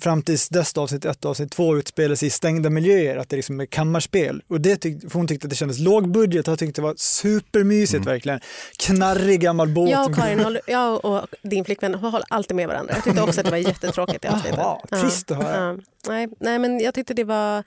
fram 0.02 0.22
tills 0.22 0.50
dess 0.50 0.78
avsnitt 0.78 1.06
ett 1.06 1.26
och 1.26 1.32
avsnitt 1.32 1.52
två 1.52 1.78
utspelar 1.78 2.16
sig 2.16 2.28
i 2.28 2.30
stängda 2.30 2.70
miljöer, 2.70 3.18
att 3.18 3.30
det 3.30 3.36
liksom 3.36 3.60
är 3.60 3.66
kammarspel. 3.66 4.44
Och 4.48 4.62
det 4.62 4.78
tyck, 4.78 5.02
för 5.02 5.20
hon 5.20 5.28
tyckte 5.28 5.46
att 5.46 5.50
det 5.50 5.56
kändes 5.56 5.80
låg 5.80 6.12
budget, 6.12 6.48
jag 6.48 6.60
tyckte 6.60 6.82
det 6.82 6.86
var 6.86 6.96
supermysigt 6.98 8.06
verkligen. 8.06 8.40
Knarrig 8.78 9.42
gammal 9.42 9.68
båt. 9.68 9.90
Jag 9.90 10.10
och 10.10 10.16
Karin, 10.16 10.40
håller, 10.40 10.62
jag 10.68 11.06
och 11.06 11.28
din 11.42 11.66
flickvän 11.66 11.96
håller 11.96 12.24
alltid 12.30 12.56
med 12.56 12.68
varandra. 12.68 12.94
Jag 12.96 13.04
tyckte 13.04 13.22
också 13.22 13.40
att 13.40 13.46
det 13.46 13.52
var 13.52 13.58
jättetråkigt 13.58 14.26
i 14.26 14.28
avsnittet. 14.28 14.60
Jaha, 14.60 15.02
trist 15.02 15.32
att 15.32 15.38
höra. 15.38 15.68
Ja. 15.68 15.78
Nej, 16.08 16.28
nej, 16.40 16.60
men 16.60 16.80
jag 16.80 16.94
tyckte 16.94 17.14
det 17.14 17.24
var... 17.24 17.64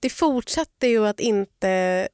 Det 0.00 0.10
fortsatte 0.10 0.86
ju 0.86 1.06
att 1.06 1.20
inte... 1.20 2.08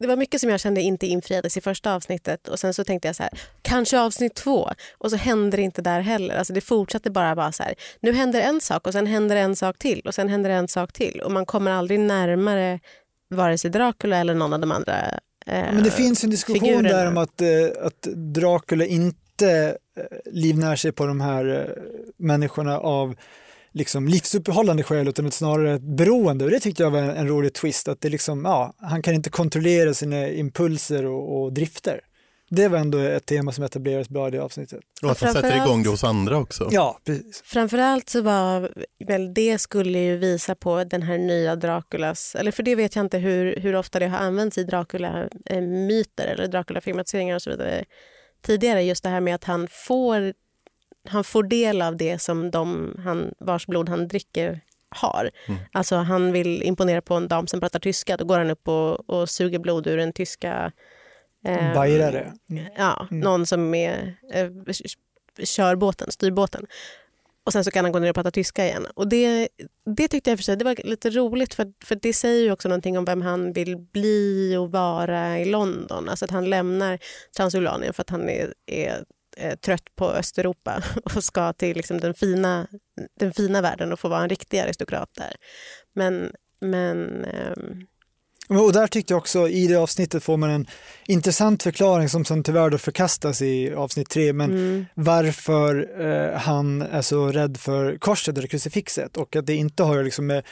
Det 0.00 0.06
var 0.06 0.16
mycket 0.16 0.40
som 0.40 0.50
jag 0.50 0.60
kände 0.60 0.80
inte 0.80 1.06
infriades 1.06 1.56
i 1.56 1.60
första 1.60 1.94
avsnittet 1.94 2.48
och 2.48 2.58
sen 2.58 2.74
så 2.74 2.84
tänkte 2.84 3.08
jag 3.08 3.16
så 3.16 3.22
här, 3.22 3.32
kanske 3.62 4.00
avsnitt 4.00 4.34
två 4.34 4.70
och 4.98 5.10
så 5.10 5.16
hände 5.16 5.56
det 5.56 5.62
inte 5.62 5.82
där 5.82 6.00
heller. 6.00 6.34
Alltså 6.36 6.52
det 6.52 6.60
fortsatte 6.60 7.10
bara 7.10 7.34
vara 7.34 7.52
så 7.52 7.62
här, 7.62 7.74
nu 8.00 8.12
händer 8.12 8.40
en 8.40 8.60
sak 8.60 8.86
och 8.86 8.92
sen 8.92 9.06
händer 9.06 9.36
en 9.36 9.56
sak 9.56 9.78
till 9.78 10.00
och 10.04 10.14
sen 10.14 10.28
händer 10.28 10.50
en 10.50 10.68
sak 10.68 10.92
till 10.92 11.20
och 11.24 11.32
man 11.32 11.46
kommer 11.46 11.70
aldrig 11.70 12.00
närmare 12.00 12.80
vare 13.30 13.58
sig 13.58 13.70
Dracula 13.70 14.16
eller 14.16 14.34
någon 14.34 14.52
av 14.52 14.60
de 14.60 14.72
andra 14.72 14.96
eh, 15.46 15.72
Men 15.72 15.82
det 15.82 15.90
finns 15.90 16.24
en 16.24 16.30
diskussion 16.30 16.60
figurerna. 16.60 16.88
där 16.88 17.06
om 17.06 17.16
att, 17.18 17.40
eh, 17.40 17.48
att 17.86 18.02
Dracula 18.34 18.84
inte 18.84 19.76
eh, 19.96 20.04
livnär 20.32 20.76
sig 20.76 20.92
på 20.92 21.06
de 21.06 21.20
här 21.20 21.58
eh, 21.58 21.82
människorna 22.16 22.78
av 22.78 23.14
liksom 23.72 24.08
livsuppehållande 24.08 24.82
skäl 24.82 25.08
utan 25.08 25.30
snarare 25.30 25.74
ett 25.74 25.82
beroende. 25.82 26.44
Och 26.44 26.50
det 26.50 26.60
tyckte 26.60 26.82
jag 26.82 26.90
var 26.90 26.98
en, 26.98 27.10
en 27.10 27.28
rolig 27.28 27.54
twist, 27.54 27.88
att 27.88 28.00
det 28.00 28.08
liksom, 28.08 28.44
ja, 28.44 28.74
han 28.78 29.02
kan 29.02 29.14
inte 29.14 29.30
kontrollera 29.30 29.94
sina 29.94 30.28
impulser 30.28 31.06
och, 31.06 31.42
och 31.42 31.52
drifter. 31.52 32.00
Det 32.52 32.68
var 32.68 32.78
ändå 32.78 32.98
ett 32.98 33.26
tema 33.26 33.52
som 33.52 33.64
etablerades 33.64 34.08
bra 34.08 34.28
i 34.28 34.30
det 34.30 34.42
avsnittet. 34.42 34.80
Och 35.02 35.10
att 35.10 35.20
han 35.20 35.32
sätter 35.32 35.66
igång 35.66 35.82
det 35.82 35.88
hos 35.88 36.04
andra 36.04 36.38
också. 36.38 36.68
Ja, 36.70 36.98
precis. 37.04 37.42
Framförallt 37.44 38.08
så 38.08 38.22
var 38.22 38.70
väl 39.06 39.34
det 39.34 39.58
skulle 39.58 39.98
ju 39.98 40.16
visa 40.16 40.54
på 40.54 40.84
den 40.84 41.02
här 41.02 41.18
nya 41.18 41.56
Draculas, 41.56 42.34
eller 42.34 42.50
för 42.50 42.62
det 42.62 42.74
vet 42.74 42.96
jag 42.96 43.04
inte 43.04 43.18
hur, 43.18 43.56
hur 43.60 43.74
ofta 43.74 43.98
det 43.98 44.06
har 44.06 44.18
använts 44.18 44.58
i 44.58 44.64
Dracula-myter 44.64 46.26
eller 46.26 46.46
Dracula-filmatiseringar 46.46 47.34
och 47.34 47.42
så 47.42 47.50
vidare 47.50 47.84
tidigare. 48.42 48.82
Just 48.82 49.02
det 49.02 49.08
här 49.08 49.20
med 49.20 49.34
att 49.34 49.44
han 49.44 49.68
får, 49.70 50.32
han 51.08 51.24
får 51.24 51.42
del 51.42 51.82
av 51.82 51.96
det 51.96 52.18
som 52.18 52.50
de 52.50 52.96
han, 53.04 53.34
vars 53.38 53.66
blod 53.66 53.88
han 53.88 54.08
dricker 54.08 54.60
har. 54.88 55.30
Mm. 55.48 55.60
Alltså 55.72 55.96
han 55.96 56.32
vill 56.32 56.62
imponera 56.62 57.00
på 57.02 57.14
en 57.14 57.28
dam 57.28 57.46
som 57.46 57.60
pratar 57.60 57.78
tyska, 57.80 58.16
då 58.16 58.24
går 58.24 58.38
han 58.38 58.50
upp 58.50 58.68
och, 58.68 59.10
och 59.10 59.30
suger 59.30 59.58
blod 59.58 59.86
ur 59.86 59.98
en 59.98 60.12
tyska 60.12 60.72
eh, 61.46 61.74
Bajrare. 61.74 62.32
Ja, 62.76 63.06
Mm. 63.10 63.20
någon 63.20 63.46
som 63.46 63.74
är, 63.74 64.14
eh, 64.32 64.50
kör 65.44 65.76
båten, 65.76 66.10
styr 66.10 66.30
båten. 66.30 66.66
Och 67.44 67.52
sen 67.52 67.64
så 67.64 67.70
kan 67.70 67.84
han 67.84 67.92
gå 67.92 67.98
ner 67.98 68.08
och 68.08 68.14
prata 68.14 68.30
tyska 68.30 68.64
igen. 68.66 68.86
Och 68.94 69.08
det, 69.08 69.48
det 69.96 70.08
tyckte 70.08 70.30
jag 70.30 70.38
för 70.38 70.44
sig 70.44 70.56
det 70.56 70.64
var 70.64 70.86
lite 70.86 71.10
roligt 71.10 71.54
för, 71.54 71.72
för 71.84 71.98
det 72.02 72.12
säger 72.12 72.42
ju 72.44 72.52
också 72.52 72.68
någonting 72.68 72.98
om 72.98 73.04
vem 73.04 73.22
han 73.22 73.52
vill 73.52 73.76
bli 73.76 74.56
och 74.56 74.70
vara 74.72 75.38
i 75.38 75.44
London. 75.44 76.08
Alltså 76.08 76.24
att 76.24 76.30
han 76.30 76.50
lämnar 76.50 76.98
Transylvanien 77.36 77.92
för 77.94 78.00
att 78.02 78.10
han 78.10 78.28
är, 78.28 78.54
är 78.66 79.04
eh, 79.36 79.56
trött 79.56 79.96
på 79.96 80.10
Östeuropa 80.10 80.82
och 81.14 81.24
ska 81.24 81.52
till 81.52 81.76
liksom 81.76 82.00
den, 82.00 82.14
fina, 82.14 82.66
den 83.20 83.32
fina 83.32 83.60
världen 83.60 83.92
och 83.92 84.00
få 84.00 84.08
vara 84.08 84.22
en 84.22 84.28
riktig 84.28 84.58
aristokrat 84.58 85.10
där. 85.14 85.32
Men, 85.94 86.32
men 86.60 87.24
eh, 87.24 87.56
och 88.50 88.72
där 88.72 88.86
tyckte 88.86 89.12
jag 89.12 89.18
också, 89.18 89.48
i 89.48 89.66
det 89.66 89.74
avsnittet 89.76 90.22
får 90.22 90.36
man 90.36 90.50
en 90.50 90.66
intressant 91.06 91.62
förklaring 91.62 92.08
som 92.08 92.24
sen 92.24 92.42
tyvärr 92.42 92.70
då 92.70 92.78
förkastas 92.78 93.42
i 93.42 93.74
avsnitt 93.74 94.08
tre, 94.08 94.32
men 94.32 94.50
mm, 94.50 94.86
varför 94.94 95.88
eh, 96.00 96.38
han 96.40 96.82
är 96.82 97.02
så 97.02 97.28
rädd 97.28 97.56
för 97.56 97.98
korset 97.98 98.38
eller 98.38 98.48
krucifixet 98.48 99.16
och 99.16 99.36
att 99.36 99.46
det 99.46 99.54
inte 99.54 99.82
har 99.82 100.04
liksom 100.04 100.26
med 100.26 100.42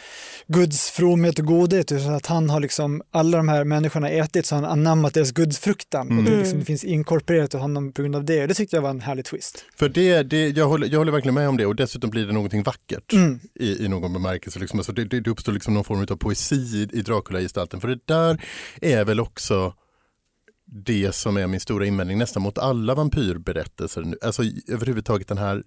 Guds 0.47 0.91
fromhet 0.91 1.39
och 1.39 1.45
godhet 1.45 1.93
utan 1.93 2.15
att 2.15 2.27
han 2.27 2.51
har 2.51 2.61
liksom, 2.61 3.03
alla 3.11 3.37
de 3.37 3.49
här 3.49 3.65
människorna 3.65 4.09
ätit 4.11 4.47
så 4.47 4.55
har 4.55 4.63
han 4.63 4.71
anammat 4.71 5.15
deras 5.15 5.33
gudsfruktan 5.33 6.19
och 6.19 6.25
det, 6.25 6.31
Mm. 6.31 6.41
liksom, 6.41 6.65
finns 6.65 6.85
inkorporerat 6.85 7.55
i 7.55 7.57
honom 7.57 7.93
på 7.93 8.03
grund 8.03 8.17
av 8.17 8.25
det. 8.25 8.47
Det 8.47 8.55
tyckte 8.55 8.77
jag 8.77 8.83
var 8.83 8.91
en 8.91 9.01
härlig 9.01 9.25
twist. 9.25 9.65
För 9.79 9.89
det, 9.89 10.23
det, 10.23 10.49
jag, 10.49 10.69
håller, 10.69 10.89
jag 10.89 10.99
håller 10.99 11.13
verkligen 11.13 11.35
med 11.35 11.49
om 11.49 11.57
det 11.57 11.67
och 11.67 11.77
dessutom 11.77 12.11
blir 12.11 12.27
det 12.27 12.33
någonting 12.33 12.63
vackert 12.63 13.13
Mm. 13.13 13.41
i, 13.55 13.85
i 13.85 13.89
någon 13.89 14.13
bemärkelse. 14.13 14.59
Liksom. 14.59 14.79
Alltså 14.79 14.93
det, 14.93 15.05
det 15.05 15.21
det 15.21 15.31
uppstår 15.31 15.53
liksom 15.53 15.75
någon 15.75 15.85
form 15.85 16.07
av 16.11 16.17
poesi 16.17 16.55
i, 16.57 16.89
i 16.99 17.03
Dracula-gestalten. 17.03 17.81
För 17.89 17.95
det 17.95 18.15
där 18.15 18.43
är 18.81 19.05
väl 19.05 19.21
också 19.21 19.75
det 20.67 21.15
som 21.15 21.37
är 21.37 21.47
min 21.47 21.61
stora 21.61 21.87
invändning 21.87 22.19
nästan 22.19 22.43
mot 22.43 22.59
alla 22.59 22.95
vampyrberättelser. 22.95 24.03
nu. 24.03 24.17
Alltså 24.23 24.43
överhuvudtaget 24.69 25.29
den 25.29 25.39
här, 25.39 25.63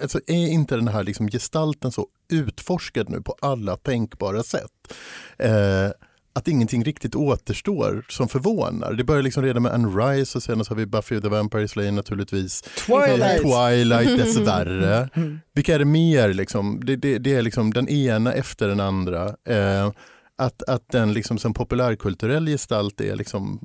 alltså 0.00 0.20
är 0.26 0.48
inte 0.48 0.76
den 0.76 0.88
här 0.88 1.02
liksom 1.02 1.28
gestalten 1.28 1.92
så 1.92 2.06
utforskad 2.32 3.10
nu 3.10 3.20
på 3.22 3.36
alla 3.40 3.76
tänkbara 3.76 4.42
sätt? 4.42 4.94
Eh, 5.38 5.90
att 6.32 6.48
ingenting 6.48 6.84
riktigt 6.84 7.14
återstår 7.14 8.04
som 8.08 8.28
förvånar. 8.28 8.92
Det 8.92 9.04
börjar 9.04 9.22
liksom 9.22 9.42
redan 9.42 9.62
med 9.62 9.72
Anne 9.72 9.88
Rice 9.88 10.38
och 10.38 10.42
sen 10.42 10.64
så 10.64 10.70
har 10.70 10.76
vi 10.76 10.86
Buffy 10.86 11.20
the 11.20 11.28
Vampire 11.28 11.68
Slayer 11.68 11.92
naturligtvis. 11.92 12.62
Twilight! 12.62 13.42
Twilight 13.42 14.18
dessvärre. 14.18 15.08
Mm. 15.18 15.40
Vilka 15.54 15.74
är 15.74 15.78
det 15.78 15.84
mer? 15.84 16.32
Liksom? 16.34 16.80
Det, 16.84 16.96
det, 16.96 17.18
det 17.18 17.34
är 17.34 17.42
liksom 17.42 17.72
den 17.72 17.88
ena 17.88 18.32
efter 18.32 18.68
den 18.68 18.80
andra. 18.80 19.36
Eh, 19.48 19.92
att, 20.38 20.62
att 20.62 20.88
den 20.92 21.12
liksom 21.12 21.38
som 21.38 21.54
populärkulturell 21.54 22.46
gestalt 22.46 23.00
är 23.00 23.16
liksom 23.16 23.60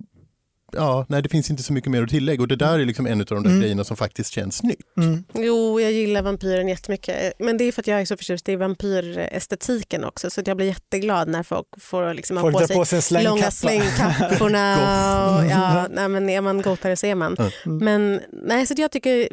ja, 0.75 1.05
nej 1.09 1.21
det 1.21 1.29
finns 1.29 1.49
inte 1.49 1.63
så 1.63 1.73
mycket 1.73 1.91
mer 1.91 2.03
att 2.03 2.09
tillägga 2.09 2.41
och 2.41 2.47
det 2.47 2.55
där 2.55 2.79
är 2.79 2.85
liksom 2.85 3.07
en 3.07 3.19
av 3.19 3.25
de 3.25 3.43
där 3.43 3.49
Mm. 3.49 3.61
grejerna 3.61 3.83
som 3.83 3.97
faktiskt 3.97 4.33
känns 4.33 4.63
nytt. 4.63 4.97
Mm. 4.97 5.23
Jo, 5.33 5.79
jag 5.81 5.91
gillar 5.91 6.21
vampyren 6.21 6.67
jättemycket. 6.67 7.33
Men 7.39 7.57
det 7.57 7.63
är 7.63 7.71
för 7.71 7.81
att 7.81 7.87
jag 7.87 8.01
är 8.01 8.05
så 8.05 8.17
förtjust 8.17 8.49
i 8.49 8.55
vampyrestetiken 8.55 10.03
också. 10.03 10.29
Så 10.29 10.41
att 10.41 10.47
jag 10.47 10.57
blir 10.57 10.67
jätteglad 10.67 11.27
när 11.27 11.43
folk 11.43 11.67
får 11.79 12.13
liksom 12.13 12.37
ha 12.37 12.41
Folk 12.41 12.53
på 12.57 12.67
sig 12.67 12.75
på 12.75 12.85
sig 12.85 13.17
en 13.17 13.23
långa 13.23 13.51
slängkappa. 13.51 14.13
slängkapporna. 14.13 14.75
och, 15.37 15.45
ja, 15.45 15.87
nej, 15.91 16.07
men 16.09 16.29
är 16.29 16.41
man 16.41 16.61
gotare 16.61 16.95
så 16.95 17.05
är 17.05 17.15
man. 17.15 17.37
Mm. 17.65 17.77
Men 17.77 18.21
nej, 18.31 18.65
så 18.67 18.73
jag 18.77 18.91
tycker 18.91 19.29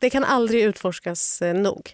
det 0.00 0.10
kan 0.10 0.24
aldrig 0.24 0.62
utforskas 0.62 1.42
eh, 1.42 1.54
nog. 1.54 1.90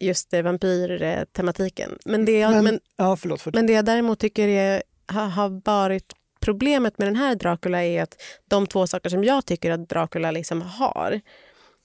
Just 0.00 0.34
eh, 0.34 0.42
vampyrtematiken. 0.42 1.98
Men 2.04 2.24
det, 2.24 2.38
jag, 2.38 2.50
Men, 2.50 2.64
men, 2.64 2.80
ja, 2.96 3.16
förlåt. 3.16 3.40
förlåt. 3.40 3.54
men 3.54 3.66
det 3.66 3.72
jag 3.72 3.84
däremot 3.84 4.18
tycker 4.18 4.48
är, 4.48 4.82
har, 5.06 5.26
har 5.26 5.62
varit 5.64 6.12
problemet 6.40 6.98
med 6.98 7.08
den 7.08 7.16
här 7.16 7.34
Dracula 7.34 7.84
är 7.84 8.02
att 8.02 8.22
de 8.48 8.66
två 8.66 8.86
saker 8.86 9.10
som 9.10 9.24
jag 9.24 9.46
tycker 9.46 9.70
att 9.70 9.88
Dracula 9.88 10.30
liksom 10.30 10.62
har, 10.62 11.20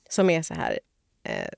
som 0.10 0.30
är 0.30 0.42
så 0.42 0.54
här, 0.54 0.80
eh, 1.24 1.50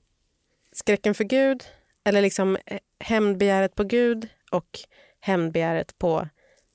skräcken 0.72 1.14
för 1.14 1.24
Gud, 1.24 1.64
eller 2.04 2.22
liksom 2.22 2.56
eh, 2.66 2.78
hämndbegäret 3.00 3.74
på 3.74 3.84
Gud 3.84 4.28
och 4.50 4.78
hämndbegäret 5.20 5.98
på 5.98 6.28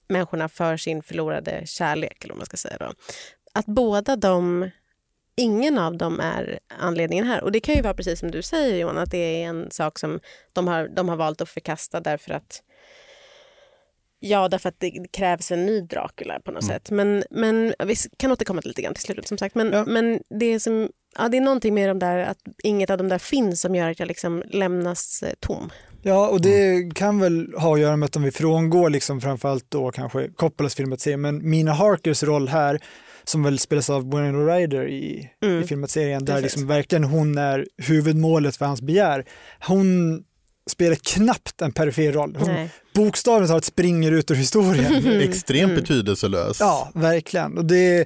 människorna 0.07 0.49
för 0.49 0.77
sin 0.77 1.03
förlorade 1.03 1.61
kärlek, 1.65 2.23
eller 2.23 2.35
man 2.35 2.45
ska 2.45 2.57
säga 2.57 2.77
då. 2.79 2.93
Att 3.53 3.65
båda 3.65 4.15
de, 4.15 4.69
ingen 5.35 5.77
av 5.77 5.97
dem 5.97 6.19
är 6.19 6.59
anledningen 6.79 7.25
här. 7.27 7.43
Och 7.43 7.51
det 7.51 7.59
kan 7.59 7.75
ju 7.75 7.81
vara 7.81 7.93
precis 7.93 8.19
som 8.19 8.31
du 8.31 8.41
säger 8.41 8.79
Johan, 8.79 8.97
att 8.97 9.11
det 9.11 9.17
är 9.43 9.47
en 9.47 9.71
sak 9.71 9.99
som 9.99 10.19
de 10.53 10.67
har, 10.67 10.87
de 10.87 11.09
har 11.09 11.15
valt 11.15 11.41
att 11.41 11.49
förkasta 11.49 11.99
därför 11.99 12.33
att 12.33 12.61
Ja, 14.23 14.47
därför 14.47 14.69
att 14.69 14.79
det 14.79 14.91
krävs 15.11 15.51
en 15.51 15.65
ny 15.65 15.81
Dracula 15.81 16.39
på 16.39 16.51
något 16.51 16.63
sätt. 16.63 16.91
Men, 16.91 17.23
men 17.29 17.73
vi 17.85 17.95
kan 18.17 18.31
återkomma 18.31 18.61
till 18.61 18.67
lite 18.69 18.81
grann 18.81 18.93
till 18.93 19.03
slutet 19.03 19.27
som 19.27 19.37
sagt. 19.37 19.55
Men, 19.55 19.71
Ja. 19.73 19.85
men 19.87 20.19
det, 20.39 20.45
är 20.45 20.59
som, 20.59 20.89
ja, 21.17 21.29
det 21.29 21.37
är 21.37 21.41
någonting 21.41 21.73
med 21.73 21.89
de 21.89 21.99
där, 21.99 22.17
att 22.17 22.37
inget 22.63 22.89
av 22.89 22.97
de 22.97 23.09
där 23.09 23.17
finns 23.17 23.61
som 23.61 23.75
gör 23.75 23.89
att 23.91 23.99
jag 23.99 24.07
liksom 24.07 24.43
lämnas 24.49 25.23
eh, 25.23 25.33
tom. 25.39 25.69
Ja, 26.01 26.27
och 26.27 26.41
det 26.41 26.91
kan 26.95 27.19
väl 27.19 27.53
ha 27.57 27.73
att 27.73 27.79
göra 27.79 27.95
med 27.97 28.05
att 28.07 28.15
om 28.15 28.23
vi 28.23 28.31
frångår 28.31 28.89
liksom 28.89 29.21
framförallt 29.21 29.65
då 29.71 29.91
kanske 29.91 30.27
Coppolas 30.29 30.75
filmatisering, 30.75 31.21
men 31.21 31.49
Mina 31.49 31.73
Harkers 31.73 32.23
roll 32.23 32.47
här 32.47 32.79
som 33.23 33.43
väl 33.43 33.59
spelas 33.59 33.89
av 33.89 34.03
Winona 34.15 34.55
Ryder 34.55 34.87
i, 34.87 35.29
Mm. 35.43 35.63
i 35.63 35.67
filmatiseringen, 35.67 36.25
där 36.25 36.33
Precis. 36.33 36.43
liksom 36.51 36.67
verkligen 36.67 37.03
hon 37.03 37.37
är 37.37 37.65
huvudmålet 37.77 38.55
för 38.57 38.65
hans 38.65 38.81
begär. 38.81 39.25
Hon 39.67 40.23
spelar 40.69 40.95
knappt 40.95 41.61
en 41.61 41.71
perifer 41.71 42.11
roll. 42.11 42.35
Hon 42.39 42.47
Nej. 42.47 42.69
bokstavligt 42.95 43.49
talat 43.49 43.65
springer 43.65 44.11
ut 44.11 44.31
ur 44.31 44.35
historien. 44.35 45.21
Extremt 45.21 45.75
betydelselös. 45.75 46.59
Ja, 46.59 46.91
verkligen. 46.95 47.57
Och 47.57 47.65
det 47.65 47.75
är 47.99 48.05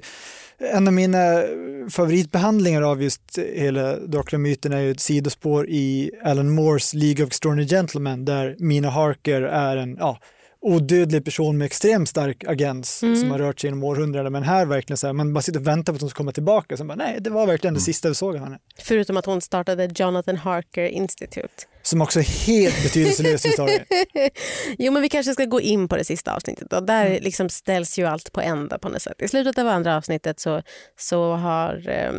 en 0.74 0.86
av 0.86 0.92
mina 0.92 1.42
favoritbehandlingar 1.90 2.82
av 2.82 3.02
just 3.02 3.38
hela 3.54 3.96
Dracula-myten 3.96 4.72
är 4.72 4.80
ju 4.80 4.90
ett 4.90 5.00
sidospår 5.00 5.68
i 5.68 6.10
Alan 6.24 6.50
Moores 6.50 6.94
League 6.94 7.24
of 7.24 7.28
Extraordinary 7.28 7.68
Gentlemen 7.68 8.24
där 8.24 8.56
Mina 8.58 8.90
Harker 8.90 9.42
är 9.42 9.76
en 9.76 9.96
ja, 10.00 10.18
odödlig 10.66 11.24
person 11.24 11.58
med 11.58 11.66
extremt 11.66 12.08
stark 12.08 12.44
agens 12.44 13.02
Mm. 13.02 13.16
som 13.16 13.30
har 13.30 13.38
rört 13.38 13.60
sig 13.60 13.68
genom 13.68 13.84
århundraden. 13.84 14.32
Men 14.32 14.42
här 14.42 14.66
verkligen 14.66 14.96
så 14.96 15.06
här, 15.06 15.14
man 15.14 15.32
bara 15.34 15.42
sitter 15.42 15.60
och 15.60 15.66
väntar 15.66 15.92
på 15.92 15.94
att 15.94 16.00
hon 16.00 16.10
ska 16.10 16.16
komma 16.16 16.32
tillbaka. 16.32 16.76
Så 16.76 16.84
bara, 16.84 16.94
nej, 16.94 17.18
det 17.20 17.30
var 17.30 17.46
verkligen 17.46 17.74
det 17.74 17.80
sista 17.80 18.08
vi 18.08 18.14
såg 18.14 18.36
av 18.36 18.42
henne. 18.44 18.58
Förutom 18.82 19.16
att 19.16 19.26
hon 19.26 19.40
startade 19.40 19.90
Jonathan 19.94 20.36
Harker 20.36 20.84
Institute. 20.84 21.48
Som 21.82 22.02
också 22.02 22.18
är 22.18 22.46
helt 22.46 22.82
betydelselös 22.82 23.46
historia. 23.46 23.80
Jo, 24.78 24.92
men 24.92 25.02
vi 25.02 25.08
kanske 25.08 25.32
ska 25.32 25.44
gå 25.44 25.60
in 25.60 25.88
på 25.88 25.96
det 25.96 26.04
sista 26.04 26.34
avsnittet. 26.36 26.70
Då. 26.70 26.80
Där 26.80 27.20
liksom 27.20 27.48
ställs 27.48 27.98
ju 27.98 28.04
allt 28.06 28.32
på 28.32 28.40
ända 28.40 28.78
på 28.78 28.88
något 28.88 29.02
sätt. 29.02 29.22
I 29.22 29.28
slutet 29.28 29.58
av 29.58 29.68
andra 29.68 29.96
avsnittet 29.96 30.40
så, 30.40 30.62
så 30.98 31.32
har 31.32 31.88
eh, 31.88 32.12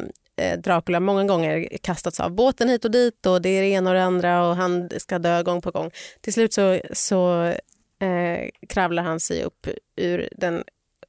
Dracula 0.63 0.99
många 0.99 1.23
gånger 1.23 1.69
kastats 1.81 2.19
av 2.19 2.31
båten 2.31 2.69
hit 2.69 2.85
och 2.85 2.91
dit 2.91 3.25
och 3.25 3.41
det 3.41 3.49
är 3.49 3.61
det 3.61 3.67
ena 3.67 3.89
och 3.89 3.95
det 3.95 4.03
andra 4.03 4.47
och 4.47 4.55
han 4.55 4.89
ska 4.97 5.19
dö 5.19 5.43
gång 5.43 5.61
på 5.61 5.71
gång. 5.71 5.91
Till 6.21 6.33
slut 6.33 6.53
så, 6.53 6.79
så 6.93 7.53
eh, 7.99 8.49
kravlar 8.69 9.03
han 9.03 9.19
sig 9.19 9.43
upp 9.43 9.67
ur 9.95 10.29
den, 10.37 10.63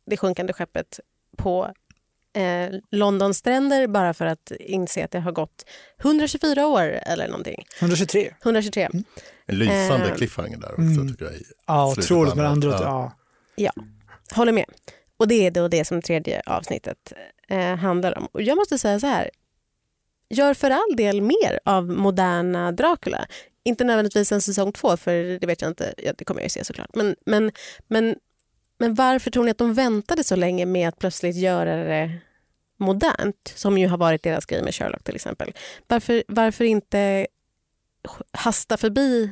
det 0.06 0.16
sjunkande 0.16 0.52
skeppet 0.52 1.00
på 1.36 1.72
eh, 2.36 2.74
Londons 2.90 3.38
stränder 3.38 3.86
bara 3.86 4.14
för 4.14 4.26
att 4.26 4.52
inse 4.60 5.04
att 5.04 5.10
det 5.10 5.20
har 5.20 5.32
gått 5.32 5.64
124 6.00 6.66
år 6.66 6.82
eller 6.82 7.28
någonting. 7.28 7.64
123. 7.80 8.34
123. 8.42 8.88
En 9.46 9.58
lysande 9.58 10.08
Eh, 10.08 10.16
cliffhanger 10.16 10.56
där 10.56 10.70
också 10.70 10.82
mm. 10.82 11.08
tycker 11.08 11.24
jag. 11.24 11.34
Ja, 11.66 11.90
otroligt 11.90 12.34
med 12.34 12.46
andra. 12.46 12.74
andra. 12.74 12.84
Ja. 12.86 13.12
Ja. 13.56 13.72
Håller 14.34 14.52
med. 14.52 14.64
Och 15.16 15.28
det 15.28 15.46
är 15.46 15.50
då 15.50 15.68
det 15.68 15.84
som 15.84 16.02
tredje 16.02 16.42
avsnittet 16.46 17.12
eh, 17.48 17.76
handlar 17.76 18.18
om. 18.18 18.28
Och 18.32 18.42
jag 18.42 18.56
måste 18.56 18.78
säga 18.78 19.00
så 19.00 19.06
här. 19.06 19.30
Gör 20.30 20.54
för 20.54 20.70
all 20.70 20.96
del 20.96 21.20
mer 21.20 21.60
av 21.64 21.88
moderna 21.88 22.72
Dracula. 22.72 23.26
Inte 23.64 23.84
nödvändigtvis 23.84 24.32
en 24.32 24.40
säsong 24.40 24.72
två, 24.72 24.96
för 24.96 25.38
det 25.38 25.46
vet 25.46 25.62
jag 25.62 25.70
inte. 25.70 25.94
Ja, 25.96 26.12
det 26.18 26.24
kommer 26.24 26.40
jag 26.40 26.46
ju 26.46 26.50
se 26.50 26.64
såklart. 26.64 26.94
Men, 26.94 27.16
men, 27.26 27.52
men, 27.88 28.16
men 28.78 28.94
varför 28.94 29.30
tror 29.30 29.44
ni 29.44 29.50
att 29.50 29.58
de 29.58 29.74
väntade 29.74 30.24
så 30.24 30.36
länge 30.36 30.66
med 30.66 30.88
att 30.88 30.98
plötsligt 30.98 31.36
göra 31.36 31.76
det 31.76 32.18
modernt? 32.78 33.52
Som 33.54 33.78
ju 33.78 33.88
har 33.88 33.98
varit 33.98 34.22
deras 34.22 34.46
grej 34.46 34.62
med 34.62 34.74
Sherlock 34.74 35.02
till 35.02 35.14
exempel. 35.14 35.52
Varför, 35.86 36.24
varför 36.28 36.64
inte 36.64 37.26
hasta 38.32 38.76
förbi 38.76 39.30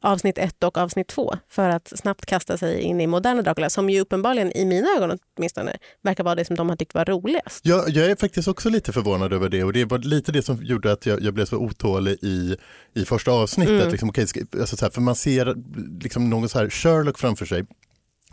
avsnitt 0.00 0.38
ett 0.38 0.64
och 0.64 0.78
avsnitt 0.78 1.08
två 1.08 1.34
för 1.48 1.68
att 1.68 1.92
snabbt 1.98 2.26
kasta 2.26 2.56
sig 2.56 2.80
in 2.80 3.00
i 3.00 3.06
moderna 3.06 3.42
Dracula 3.42 3.70
som 3.70 3.90
ju 3.90 4.00
uppenbarligen 4.00 4.56
i 4.56 4.64
mina 4.64 4.88
ögon 4.96 5.18
åtminstone 5.36 5.76
verkar 6.02 6.24
vara 6.24 6.34
det 6.34 6.44
som 6.44 6.56
de 6.56 6.68
har 6.68 6.76
tyckt 6.76 6.94
var 6.94 7.04
roligast. 7.04 7.66
Jag, 7.66 7.88
jag 7.88 8.10
är 8.10 8.16
faktiskt 8.16 8.48
också 8.48 8.68
lite 8.68 8.92
förvånad 8.92 9.32
över 9.32 9.48
det 9.48 9.64
och 9.64 9.72
det 9.72 9.84
var 9.84 9.98
lite 9.98 10.32
det 10.32 10.42
som 10.42 10.64
gjorde 10.64 10.92
att 10.92 11.06
jag, 11.06 11.22
jag 11.22 11.34
blev 11.34 11.44
så 11.44 11.56
otålig 11.56 12.18
i, 12.22 12.56
i 12.94 13.04
första 13.04 13.30
avsnittet. 13.30 13.80
Mm. 13.80 13.90
Liksom, 13.90 14.26
ska, 14.26 14.40
alltså 14.60 14.76
så 14.76 14.84
här, 14.84 14.90
för 14.90 15.00
man 15.00 15.16
ser 15.16 15.54
liksom 16.02 16.30
någon 16.30 16.48
så 16.48 16.58
här 16.58 16.70
Sherlock 16.70 17.18
framför 17.18 17.46
sig. 17.46 17.66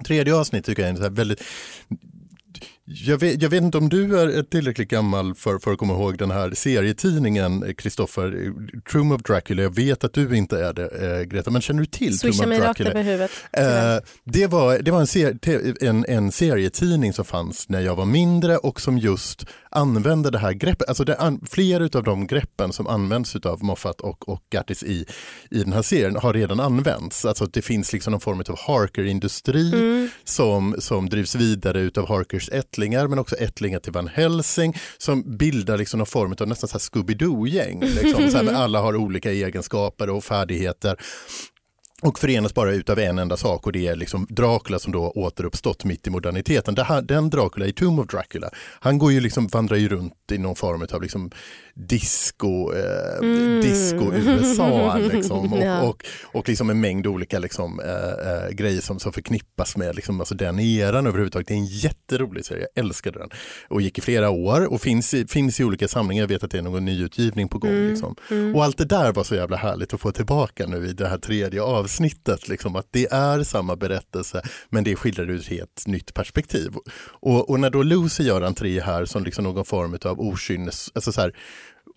Tredje 0.05 0.35
avsnitt 0.35 0.65
tycker 0.65 0.81
jag 0.81 0.89
är 0.89 0.93
en 0.93 1.03
så 1.03 1.09
väldigt 1.09 1.43
jag 2.89 3.17
vet, 3.17 3.41
jag 3.41 3.49
vet 3.49 3.63
inte 3.63 3.77
om 3.77 3.89
du 3.89 4.19
är 4.19 4.43
tillräckligt 4.43 4.89
gammal 4.89 5.35
för, 5.35 5.59
för 5.59 5.71
att 5.71 5.77
komma 5.77 5.93
ihåg 5.93 6.17
den 6.17 6.31
här 6.31 6.51
serietidningen, 6.51 7.73
Kristoffer, 7.77 8.53
Troom 8.91 9.11
of 9.11 9.21
Dracula. 9.21 9.61
Jag 9.63 9.75
vet 9.75 10.03
att 10.03 10.13
du 10.13 10.37
inte 10.37 10.65
är 10.65 10.73
det, 10.73 11.17
eh, 11.19 11.23
Greta, 11.23 11.51
men 11.51 11.61
känner 11.61 11.79
du 11.79 11.85
till 11.85 12.19
Swisha 12.19 12.43
of 12.43 12.49
mig 12.49 12.59
rakt 12.59 12.65
Dracula? 12.79 12.89
över 12.89 13.03
huvudet. 13.03 13.31
Eh, 13.51 14.09
det 14.23 14.47
var, 14.47 14.79
det 14.79 14.91
var 14.91 14.99
en, 14.99 15.07
ser, 15.07 15.33
te- 15.33 15.87
en, 15.87 16.05
en 16.07 16.31
serietidning 16.31 17.13
som 17.13 17.25
fanns 17.25 17.69
när 17.69 17.79
jag 17.81 17.95
var 17.95 18.05
mindre 18.05 18.57
och 18.57 18.81
som 18.81 18.97
just 18.97 19.45
använde 19.69 20.31
det 20.31 20.39
här 20.39 20.53
greppet. 20.53 20.87
Alltså 20.87 21.03
det 21.03 21.15
an, 21.15 21.41
av 21.95 22.03
de 22.03 22.27
greppen 22.27 22.73
som 22.73 22.87
används 22.87 23.35
av 23.35 23.63
Moffat 23.63 24.01
och, 24.01 24.29
och 24.29 24.41
Gattis 24.49 24.83
i, 24.83 25.05
i 25.51 25.63
den 25.63 25.73
här 25.73 25.81
serien 25.81 26.15
har 26.15 26.33
redan 26.33 26.59
använts. 26.59 27.25
Alltså 27.25 27.45
det 27.45 27.61
finns 27.61 27.93
liksom 27.93 28.11
någon 28.11 28.19
form 28.21 28.39
av 28.39 28.57
Harker-industri 28.67 29.73
Mm. 29.73 30.09
som, 30.23 30.75
som 30.79 31.09
drivs 31.09 31.35
vidare 31.35 31.79
utav 31.79 32.07
Harkers 32.07 32.49
ättlingar 32.77 33.07
men 33.07 33.19
också 33.19 33.35
ättlingar 33.35 33.79
till 33.79 33.91
Van 33.91 34.07
Helsing 34.07 34.75
som 34.97 35.37
bildar 35.37 35.77
liksom 35.77 35.97
någon 35.97 36.07
form 36.07 36.35
av 36.39 36.47
nästan 36.47 36.67
så 36.67 36.77
Scooby-Doo-gäng. 36.77 37.81
Liksom, 37.81 38.29
så 38.29 38.37
här, 38.37 38.53
alla 38.53 38.81
har 38.81 38.95
olika 38.95 39.31
egenskaper 39.31 40.09
och 40.09 40.23
färdigheter 40.23 40.97
och 42.01 42.19
förenas 42.19 42.53
bara 42.53 42.71
utav 42.71 42.99
en 42.99 43.19
enda 43.19 43.37
sak 43.37 43.65
och 43.65 43.71
det 43.71 43.87
är 43.87 43.95
liksom 43.95 44.27
Dracula 44.29 44.79
som 44.79 44.91
då 44.91 45.11
återuppstått 45.15 45.85
mitt 45.85 46.07
i 46.07 46.09
moderniteten. 46.09 46.75
Det 46.75 46.83
här, 46.83 47.01
den 47.01 47.29
Dracula 47.29 47.65
i 47.65 47.73
Tomb 47.73 47.99
of 47.99 48.07
Dracula, 48.07 48.49
han 48.79 48.97
går 48.97 49.11
ju 49.11 49.19
liksom, 49.19 49.47
vandrar 49.47 49.77
ju 49.77 49.89
runt 49.89 50.13
i 50.31 50.37
någon 50.37 50.55
form 50.55 50.87
av 50.93 51.01
liksom 51.01 51.31
disco, 51.79 52.73
eh, 52.73 53.17
Mm. 53.21 53.61
disco 53.61 54.11
USA 54.13 54.97
liksom, 54.97 55.53
och, 55.53 55.63
Ja. 55.63 55.81
och, 55.81 56.05
och 56.23 56.49
liksom 56.49 56.69
en 56.69 56.81
mängd 56.81 57.07
olika 57.07 57.39
liksom, 57.39 57.79
eh, 57.79 58.33
eh, 58.45 58.49
grejer 58.51 58.81
som, 58.81 58.99
som 58.99 59.13
förknippas 59.13 59.77
med 59.77 59.95
liksom, 59.95 60.19
alltså 60.19 60.35
den 60.35 60.59
eran 60.59 61.07
överhuvudtaget. 61.07 61.47
Det 61.47 61.53
är 61.53 61.57
en 61.57 61.65
jätterolig 61.65 62.45
serie, 62.45 62.67
jag 62.75 62.85
älskade 62.85 63.19
den. 63.19 63.29
Och 63.67 63.81
gick 63.81 63.97
i 63.97 64.01
flera 64.01 64.29
år 64.29 64.73
och 64.73 64.81
finns 64.81 65.13
i, 65.13 65.27
finns 65.27 65.59
i 65.59 65.63
olika 65.63 65.87
samlingar, 65.87 66.23
jag 66.23 66.27
vet 66.27 66.43
att 66.43 66.51
det 66.51 66.57
är 66.57 66.61
någon 66.61 66.85
nyutgivning 66.85 67.47
på 67.47 67.57
gång. 67.57 67.71
Mm. 67.71 67.89
Liksom. 67.89 68.15
Och 68.55 68.63
allt 68.63 68.77
det 68.77 68.85
där 68.85 69.13
var 69.13 69.23
så 69.23 69.35
jävla 69.35 69.57
härligt 69.57 69.93
att 69.93 70.01
få 70.01 70.11
tillbaka 70.11 70.65
nu 70.67 70.87
i 70.87 70.93
det 70.93 71.07
här 71.07 71.17
tredje 71.17 71.61
avsnittet. 71.61 72.47
Liksom, 72.47 72.75
att 72.75 72.87
det 72.91 73.07
är 73.11 73.43
samma 73.43 73.75
berättelse 73.75 74.41
men 74.69 74.83
det 74.83 74.95
skildrar 74.95 75.29
ur 75.29 75.39
ett 75.39 75.47
helt 75.47 75.83
nytt 75.87 76.13
perspektiv. 76.13 76.71
Och, 77.19 77.49
och 77.49 77.59
när 77.59 77.69
då 77.69 77.83
Lucy 77.83 78.23
gör 78.23 78.41
entré 78.41 78.81
här 78.81 79.05
som 79.05 79.23
liksom 79.23 79.43
någon 79.43 79.65
form 79.65 79.97
av 80.05 80.19
okynnes, 80.19 80.91
alltså 80.95 81.11
så 81.11 81.21
här, 81.21 81.33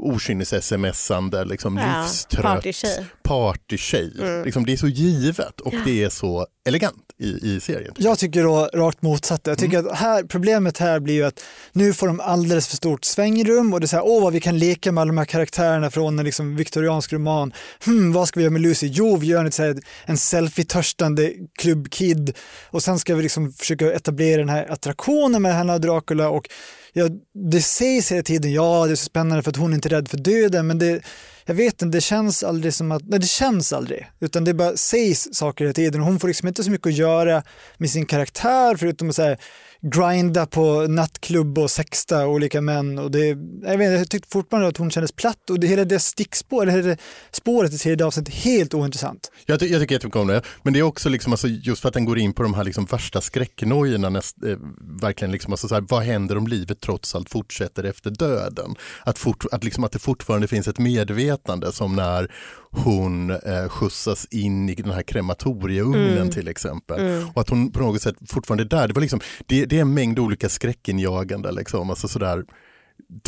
okynnes-smsande, 0.00 1.44
liksom 1.44 1.76
Ja, 1.76 2.02
livstrött 2.02 2.42
partytjej. 2.42 3.06
partytjej. 3.22 4.12
Mm. 4.20 4.44
Liksom, 4.44 4.66
det 4.66 4.72
är 4.72 4.76
så 4.76 4.88
givet 4.88 5.60
och 5.60 5.74
det 5.84 6.02
är 6.04 6.08
så 6.10 6.46
elegant 6.68 6.96
i, 7.18 7.26
i 7.56 7.60
serien. 7.60 7.94
Jag 7.98 8.18
tycker 8.18 8.42
då 8.42 8.70
rakt 8.74 9.02
motsatt. 9.02 9.40
Jag 9.46 9.58
tycker 9.58 9.78
Mm. 9.78 9.92
att 9.92 9.98
här, 9.98 10.22
problemet 10.22 10.78
här 10.78 11.00
blir 11.00 11.14
ju 11.14 11.24
att 11.24 11.40
nu 11.72 11.92
får 11.92 12.06
de 12.06 12.20
alldeles 12.20 12.68
för 12.68 12.76
stort 12.76 13.04
svängrum 13.04 13.72
och 13.74 13.80
det 13.80 13.84
är 13.84 13.88
så 13.88 13.96
här, 13.96 14.04
åh 14.06 14.22
vad 14.22 14.32
vi 14.32 14.40
kan 14.40 14.58
leka 14.58 14.92
med 14.92 15.02
alla 15.02 15.08
de 15.08 15.18
här 15.18 15.24
karaktärerna 15.24 15.90
från 15.90 16.18
en 16.18 16.24
liksom 16.24 16.56
viktoriansk 16.56 17.12
roman. 17.12 17.52
Hmm, 17.84 18.12
vad 18.12 18.28
ska 18.28 18.40
vi 18.40 18.44
göra 18.44 18.52
med 18.52 18.62
Lucy? 18.62 18.86
Jo, 18.86 19.16
vi 19.16 19.26
gör 19.26 19.44
en, 19.44 19.52
så 19.52 19.62
här, 19.62 19.76
en 20.04 20.16
selfie-törstande 20.16 21.32
klubbkid 21.58 22.36
och 22.70 22.82
sen 22.82 22.98
ska 22.98 23.14
vi 23.14 23.22
liksom 23.22 23.52
försöka 23.52 23.92
etablera 23.92 24.38
den 24.38 24.48
här 24.48 24.72
attraktionen 24.72 25.42
med 25.42 25.54
henne 25.54 25.72
och 25.74 25.80
Dracula 25.80 26.28
och 26.28 26.48
ja, 26.92 27.08
det 27.52 27.62
sägs 27.62 28.12
hela 28.12 28.22
tiden, 28.22 28.52
ja 28.52 28.86
det 28.86 28.92
är 28.92 28.96
så 28.96 29.04
spännande 29.04 29.42
för 29.42 29.50
att 29.50 29.56
hon 29.56 29.70
är 29.70 29.74
inte 29.74 29.88
är 29.88 29.90
rädd 29.90 30.08
för 30.08 30.16
döden, 30.16 30.66
men 30.66 30.78
det, 30.78 31.02
jag 31.46 31.54
vet 31.54 31.82
inte, 31.82 31.96
det 31.96 32.00
känns 32.00 32.42
aldrig 32.42 32.74
som 32.74 32.92
att, 32.92 33.02
nej 33.08 33.18
det 33.18 33.26
känns 33.26 33.72
aldrig, 33.72 34.06
utan 34.20 34.44
det 34.44 34.54
bara 34.54 34.76
sägs 34.76 35.28
saker 35.32 35.64
hela 35.64 35.74
tiden. 35.74 36.00
Och 36.00 36.06
hon 36.06 36.20
får 36.20 36.28
liksom 36.28 36.48
inte 36.48 36.64
så 36.64 36.70
mycket 36.70 36.86
att 36.86 36.96
göra 36.96 37.42
med 37.78 37.90
sin 37.90 38.06
karaktär 38.06 38.76
förutom 38.76 39.08
att 39.08 39.16
säga 39.16 39.36
grinda 39.82 40.46
på 40.46 40.86
nattklubb 40.88 41.58
och 41.58 41.70
sexta 41.70 42.26
olika 42.26 42.60
män 42.60 42.98
och 42.98 43.10
det, 43.10 43.26
jag, 43.62 43.78
vet, 43.78 43.98
jag 43.98 44.10
tyckte 44.10 44.28
fortfarande 44.32 44.68
att 44.68 44.76
hon 44.76 44.90
kändes 44.90 45.12
platt 45.12 45.50
och 45.50 45.60
det, 45.60 45.66
hela 45.66 45.84
det 45.84 45.98
stickspår, 46.00 46.62
eller 46.62 46.72
hela 46.72 46.88
det 46.88 46.96
spåret 47.32 47.72
i 47.72 47.78
tredje 47.78 48.06
avsnittet 48.06 48.34
helt 48.34 48.74
ointressant. 48.74 49.30
Jag, 49.46 49.60
ty- 49.60 49.66
jag 49.66 49.80
tycker 49.80 49.94
jättemycket 49.94 50.20
om 50.20 50.26
det, 50.26 50.42
men 50.62 50.72
det 50.72 50.78
är 50.78 50.82
också 50.82 51.08
liksom, 51.08 51.32
alltså, 51.32 51.48
just 51.48 51.82
för 51.82 51.88
att 51.88 51.94
den 51.94 52.04
går 52.04 52.18
in 52.18 52.32
på 52.32 52.42
de 52.42 52.54
här 52.54 52.64
liksom 52.64 52.84
värsta 52.84 53.20
skräcknojorna, 53.20 54.08
näst, 54.10 54.44
eh, 54.44 54.56
verkligen 55.02 55.32
liksom, 55.32 55.52
alltså, 55.52 55.68
så 55.68 55.74
här, 55.74 55.84
vad 55.88 56.02
händer 56.02 56.36
om 56.38 56.46
livet 56.46 56.80
trots 56.80 57.14
allt 57.14 57.30
fortsätter 57.30 57.84
efter 57.84 58.10
döden? 58.10 58.74
Att, 59.04 59.18
fort, 59.18 59.44
att, 59.52 59.64
liksom, 59.64 59.84
att 59.84 59.92
det 59.92 59.98
fortfarande 59.98 60.48
finns 60.48 60.68
ett 60.68 60.78
medvetande 60.78 61.72
som 61.72 61.96
när 61.96 62.32
hon 62.72 63.30
eh, 63.30 63.68
skjutsas 63.68 64.26
in 64.30 64.68
i 64.68 64.74
den 64.74 64.90
här 64.92 65.02
krematorieugnen 65.02 66.10
Mm. 66.16 66.30
till 66.30 66.48
exempel. 66.48 67.00
Mm. 67.00 67.28
Och 67.34 67.40
att 67.40 67.48
hon 67.48 67.72
på 67.72 67.80
något 67.80 68.02
sätt 68.02 68.14
fortfarande 68.28 68.62
är 68.62 68.68
där. 68.80 68.88
Det, 68.88 68.94
var 68.94 69.00
liksom, 69.00 69.20
det, 69.46 69.66
det 69.70 69.76
är 69.76 69.80
en 69.80 69.94
mängd 69.94 70.18
olika 70.18 70.48
skräckinjagande, 70.48 71.52
liksom, 71.52 71.90
alltså 71.90 72.08
sådär, 72.08 72.44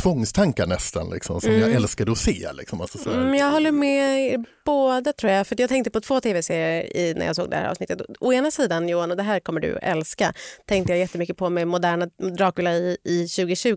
tvångstankar 0.02 0.66
nästan, 0.66 1.10
liksom, 1.10 1.40
som 1.40 1.50
Mm. 1.50 1.60
jag 1.62 1.72
älskade 1.72 2.12
att 2.12 2.18
se. 2.18 2.48
Liksom, 2.52 2.80
alltså, 2.80 2.98
sådär. 2.98 3.18
Mm, 3.18 3.34
jag 3.34 3.50
håller 3.50 3.72
med 3.72 4.32
er 4.32 4.44
båda 4.64 5.12
tror 5.12 5.32
jag. 5.32 5.46
För 5.46 5.56
jag 5.60 5.68
tänkte 5.68 5.90
på 5.90 6.00
två 6.00 6.20
tv-serier 6.20 6.96
i, 6.96 7.14
när 7.16 7.26
jag 7.26 7.36
såg 7.36 7.50
det 7.50 7.56
här 7.56 7.68
avsnittet. 7.70 8.00
Å 8.20 8.32
ena 8.32 8.50
sidan 8.50 8.88
Johan, 8.88 9.10
och 9.10 9.16
det 9.16 9.22
här 9.22 9.40
kommer 9.40 9.60
du 9.60 9.78
älska, 9.82 10.32
tänkte 10.66 10.92
jag 10.92 10.98
jättemycket 10.98 11.36
på 11.36 11.50
med 11.50 11.68
moderna 11.68 12.06
Dracula 12.38 12.72
i, 12.74 12.96
i 13.04 13.28
2020. 13.28 13.76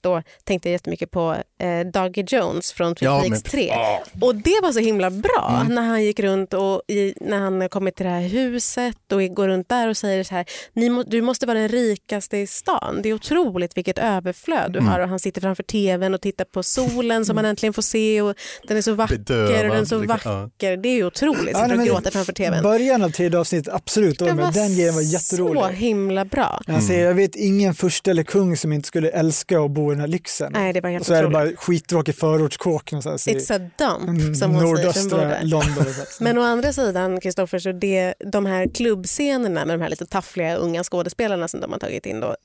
Då 0.00 0.22
tänkte 0.44 0.68
jag 0.68 0.72
jättemycket 0.72 1.10
på 1.10 1.36
eh, 1.60 1.80
Dougie 1.92 2.24
Jones 2.28 2.72
från 2.72 2.94
Twin 2.94 3.06
Ja, 3.08 3.20
Peaks 3.20 3.30
men- 3.30 3.42
3. 3.42 3.72
Och 4.20 4.34
det 4.34 4.60
var 4.62 4.72
så 4.72 4.78
himla 4.78 5.10
bra 5.10 5.58
Mm. 5.60 5.74
när 5.74 5.82
han 5.82 6.04
gick 6.04 6.20
runt 6.20 6.54
och 6.54 6.82
i, 6.88 7.14
när 7.20 7.38
han 7.38 7.68
kommit 7.68 7.96
till 7.96 8.06
det 8.06 8.12
här 8.12 8.20
huset 8.28 9.12
och 9.12 9.20
går 9.34 9.48
runt 9.48 9.68
där 9.68 9.88
och 9.88 9.96
säger 9.96 10.24
så 10.24 10.34
här, 10.34 10.44
Ni 10.72 10.90
må, 10.90 11.02
du 11.02 11.22
måste 11.22 11.46
vara 11.46 11.58
den 11.58 11.68
rikaste 11.68 12.36
i 12.38 12.46
stan. 12.46 13.00
Det 13.02 13.08
är 13.08 13.12
otroligt 13.14 13.76
vilket 13.76 13.98
överflöd 13.98 14.72
du 14.72 14.78
Mm. 14.78 14.90
har. 14.90 15.00
Och 15.00 15.08
han 15.08 15.18
sitter 15.18 15.33
framför 15.40 15.62
tvn 15.62 16.14
och 16.14 16.20
tittar 16.20 16.44
på 16.44 16.62
solen 16.62 17.24
som 17.24 17.36
han 17.36 17.46
äntligen 17.46 17.72
får 17.72 17.82
se 17.82 18.22
och 18.22 18.34
den 18.68 18.76
är 18.76 18.82
så 18.82 18.92
vacker 18.94 19.14
och 19.18 19.24
den 19.26 19.38
är 19.38 19.62
Bedövad, 19.68 19.88
så 19.88 19.98
liksom. 20.00 20.32
vacker. 20.32 20.76
Det 20.76 20.88
är 20.88 20.94
ju 20.94 21.06
otroligt. 21.06 21.50
Ja, 21.52 21.62
Sitter 21.64 21.80
och 21.80 21.86
gråter 21.86 22.10
framför 22.10 22.32
tvn. 22.32 22.62
Början 22.62 23.02
av 23.02 23.10
tredje 23.10 23.38
avsnittet, 23.40 23.74
absolut, 23.74 24.18
Det 24.18 24.34
men 24.34 24.52
den 24.52 24.74
grejen 24.76 24.94
var 24.94 25.02
så 25.02 25.08
jätterolig. 25.08 25.76
himla 25.76 26.24
bra. 26.24 26.60
Han 26.66 26.82
säger, 26.82 27.04
jag 27.06 27.14
vet 27.14 27.36
ingen 27.36 27.74
furste 27.74 28.10
eller 28.10 28.22
kung 28.22 28.56
som 28.56 28.72
inte 28.72 28.88
skulle 28.88 29.08
älska 29.10 29.60
att 29.60 29.70
bo 29.70 29.92
i 29.92 29.94
den 29.94 30.00
här 30.00 30.08
lyxen. 30.08 30.52
Nej, 30.52 30.72
det 30.72 30.80
var 30.80 30.90
helt 30.90 31.00
och 31.00 31.06
så 31.06 31.14
är 31.14 31.22
det 31.22 31.28
otroligt. 31.28 31.56
bara 31.56 31.64
skittråkig 31.64 32.14
förortskåk 32.16 32.92
någonstans 32.92 33.28
i 33.28 33.34
It's 33.34 33.56
a 33.56 33.70
dump, 33.78 34.08
mm, 34.20 34.34
som 34.34 34.50
hon 34.54 34.64
nordöstra. 34.64 35.40
London. 35.42 35.84
så. 36.10 36.24
Men 36.24 36.38
å 36.38 36.42
andra 36.42 36.72
sidan, 36.72 37.20
Kristoffer, 37.20 37.58
så 37.58 37.72
det, 37.72 38.14
de 38.32 38.46
här 38.46 38.68
klubbscenerna 38.74 39.64
med 39.64 39.78
de 39.78 39.82
här 39.82 39.90
lite 39.90 40.06
taffliga 40.06 40.56
unga 40.56 40.84
skådespelarna 40.84 41.48
som 41.48 41.60
de 41.60 41.72
har 41.72 41.78
tagit 41.78 42.06
in 42.06 42.20
då, 42.20 42.36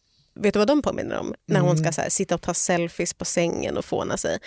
vet 0.41 0.53
du 0.53 0.59
vad 0.59 0.67
de 0.67 0.81
påminner 0.81 1.17
om? 1.19 1.33
När 1.47 1.59
hon 1.59 1.69
Mm. 1.69 1.83
ska 1.83 1.91
så 1.91 2.01
här, 2.01 2.09
sitta 2.09 2.35
och 2.35 2.41
ta 2.41 2.53
selfies 2.53 3.13
på 3.13 3.25
sängen 3.25 3.77
och 3.77 3.85
fåna 3.85 4.17
sig. 4.17 4.39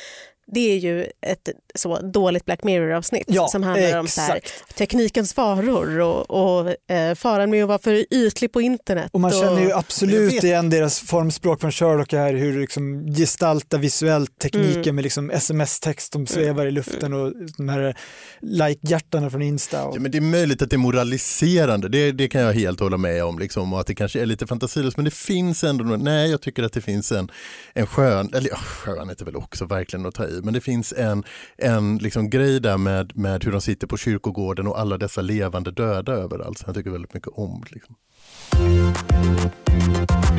Det 0.46 0.72
är 0.72 0.76
ju 0.76 1.07
ett 1.20 1.48
så 1.74 1.98
dåligt 2.00 2.44
Black 2.44 2.64
Mirror-avsnitt 2.64 3.24
Ja, 3.26 3.48
som 3.48 3.62
handlar 3.62 3.98
om 3.98 4.07
så 4.09 4.20
här, 4.20 4.37
exakt. 4.37 4.76
teknikens 4.76 5.35
faror 5.35 6.00
och, 6.00 6.31
och 6.31 6.90
eh, 6.94 7.14
faran 7.14 7.50
med 7.50 7.62
att 7.62 7.68
vara 7.68 7.78
för 7.78 8.14
ytlig 8.14 8.52
på 8.52 8.61
internet. 8.61 9.11
Och 9.12 9.20
man 9.20 9.31
känner 9.31 9.61
ju 9.61 9.72
absolut 9.72 10.44
igen 10.44 10.70
deras 10.70 11.00
formspråk 11.00 11.61
från 11.61 11.72
Sherlock 11.72 12.12
här, 12.12 12.35
hur 12.35 12.61
liksom 12.61 13.07
gestalta 13.14 13.78
visuellt 13.78 14.38
tekniken 14.38 14.83
Mm. 14.83 14.94
med 14.94 15.02
liksom 15.02 15.31
sms-text 15.31 16.12
som 16.12 16.26
svävar 16.26 16.66
i 16.66 16.70
luften 16.70 17.12
och 17.12 17.33
de 17.57 17.68
här 17.68 17.96
like-hjärtarna 18.40 19.31
från 19.31 19.42
Insta. 19.42 19.85
Och, 19.85 19.96
Ja, 19.96 20.00
men 20.00 20.11
det 20.11 20.18
är 20.18 20.22
möjligt 20.22 20.62
att 20.62 20.70
det 20.70 20.76
är 20.76 20.78
moraliserande, 20.78 21.88
det, 21.88 22.12
det 22.12 22.28
kan 22.28 22.40
jag 22.40 22.52
helt 22.52 22.81
hålla 22.81 22.96
med 22.96 23.24
om. 23.24 23.38
Liksom, 23.38 23.72
och 23.72 23.81
att 23.81 23.87
det 23.87 23.94
kanske 23.94 24.20
är 24.20 24.26
lite 24.26 24.46
fantasilöst, 24.46 24.96
men 24.96 25.05
det 25.05 25.14
finns 25.14 25.64
ändå, 25.64 25.85
nej 25.85 26.31
jag 26.31 26.40
tycker 26.40 26.62
att 26.62 26.72
det 26.72 26.81
finns 26.81 27.12
en, 27.12 27.31
en 27.74 27.87
skön, 27.87 28.31
eller 28.35 28.48
ja, 28.50 28.57
skönhet 28.57 29.20
är 29.20 29.24
väl 29.24 29.37
också 29.37 29.64
verkligen 29.64 30.07
att 30.07 30.14
ta 30.14 30.26
i, 30.26 30.32
men 30.42 30.55
det 30.55 30.61
finns 30.61 30.92
en, 30.92 31.25
en 31.57 31.99
liksom 31.99 32.31
grej 32.31 32.61
där 32.61 32.79
med, 32.79 33.16
med 33.16 33.45
hur 33.45 33.53
de 33.53 33.61
sitter 33.61 33.87
på 33.87 33.97
kyrkogården 33.97 34.66
och 34.66 34.81
alla 34.81 34.99
dessa 34.99 35.21
levande 35.21 35.71
döda 35.71 36.12
överallt, 36.12 36.59
som 36.59 36.66
jag 36.66 36.77
tycker 36.77 36.90
väldigt 36.90 37.14
mycket 37.14 37.33
om. 37.33 37.64
Liksom. 37.71 37.97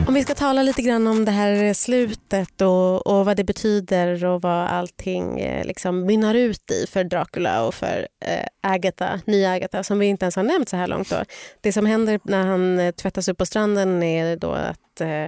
Om 0.08 0.14
vi 0.14 0.24
ska 0.24 0.36
tala 0.36 0.64
lite 0.64 0.82
grann 0.82 1.08
om 1.08 1.26
det 1.26 1.32
här 1.32 1.74
slutet 1.74 2.62
och, 2.62 3.08
och 3.08 3.26
vad 3.26 3.38
det 3.38 3.44
betyder 3.44 4.26
och 4.26 4.42
vad 4.42 4.68
allting 4.68 5.40
eh, 5.40 5.66
liksom 5.66 6.06
mynnar 6.06 6.36
ut 6.36 6.72
i 6.72 6.88
för 6.88 7.04
Dracula 7.04 7.66
och 7.66 7.74
för 7.74 8.08
eh, 8.26 8.46
Agatha, 8.62 9.22
nya 9.26 9.52
Agatha 9.52 9.84
som 9.84 10.00
vi 10.00 10.06
inte 10.06 10.26
ens 10.26 10.36
har 10.36 10.44
nämnt 10.44 10.70
så 10.70 10.78
här 10.78 10.88
långt. 10.88 11.10
Då. 11.10 11.24
Det 11.62 11.74
som 11.74 11.86
händer 11.86 12.20
när 12.24 12.46
han 12.46 12.80
eh, 12.80 12.92
tvättas 12.92 13.28
upp 13.28 13.38
på 13.38 13.46
stranden 13.46 14.04
är 14.04 14.38
då 14.38 14.52
att 14.52 15.02
eh, 15.02 15.24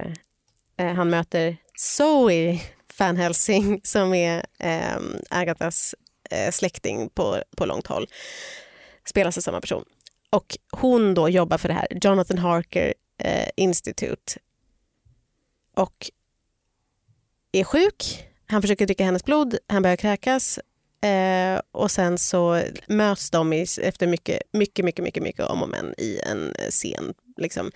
eh 0.78 0.96
han 0.96 1.10
möter 1.10 1.58
Zoe 1.76 2.60
Van 3.00 3.18
Helsing 3.18 3.82
som 3.84 4.14
är 4.14 4.46
eh, 4.60 4.98
Agathas 5.30 5.96
eh, 6.32 6.52
släkting 6.52 7.10
på, 7.10 7.44
på 7.58 7.66
långt 7.66 7.88
håll. 7.88 8.08
Spelas 9.06 9.38
av 9.38 9.42
samma 9.42 9.62
person. 9.62 9.86
Och 10.30 10.58
hon 10.72 11.14
då 11.14 11.30
jobbar 11.30 11.58
för 11.58 11.68
det 11.68 11.74
här 11.74 11.88
Jonathan 12.02 12.38
Harker 12.38 12.94
eh, 13.18 13.50
Institute 13.56 14.40
och 15.76 16.12
är 17.52 17.64
sjuk. 17.64 18.26
Han 18.48 18.62
försöker 18.62 18.86
dricka 18.86 19.06
hennes 19.06 19.26
blod, 19.26 19.58
han 19.68 19.82
börjar 19.82 19.96
kräkas 19.96 20.60
eh, 21.02 21.62
och 21.72 21.92
sen 21.92 22.18
så 22.18 22.62
möts 22.88 23.30
de 23.30 23.54
i, 23.54 23.66
efter 23.82 24.08
mycket, 24.08 24.42
mycket, 24.54 24.86
mycket, 24.86 25.04
mycket, 25.04 25.24
mycket 25.24 25.46
om 25.46 25.64
och 25.64 25.70
men 25.70 25.94
i 25.98 26.20
en 26.24 26.54
scen. 26.70 27.14
Liksom, 27.38 27.72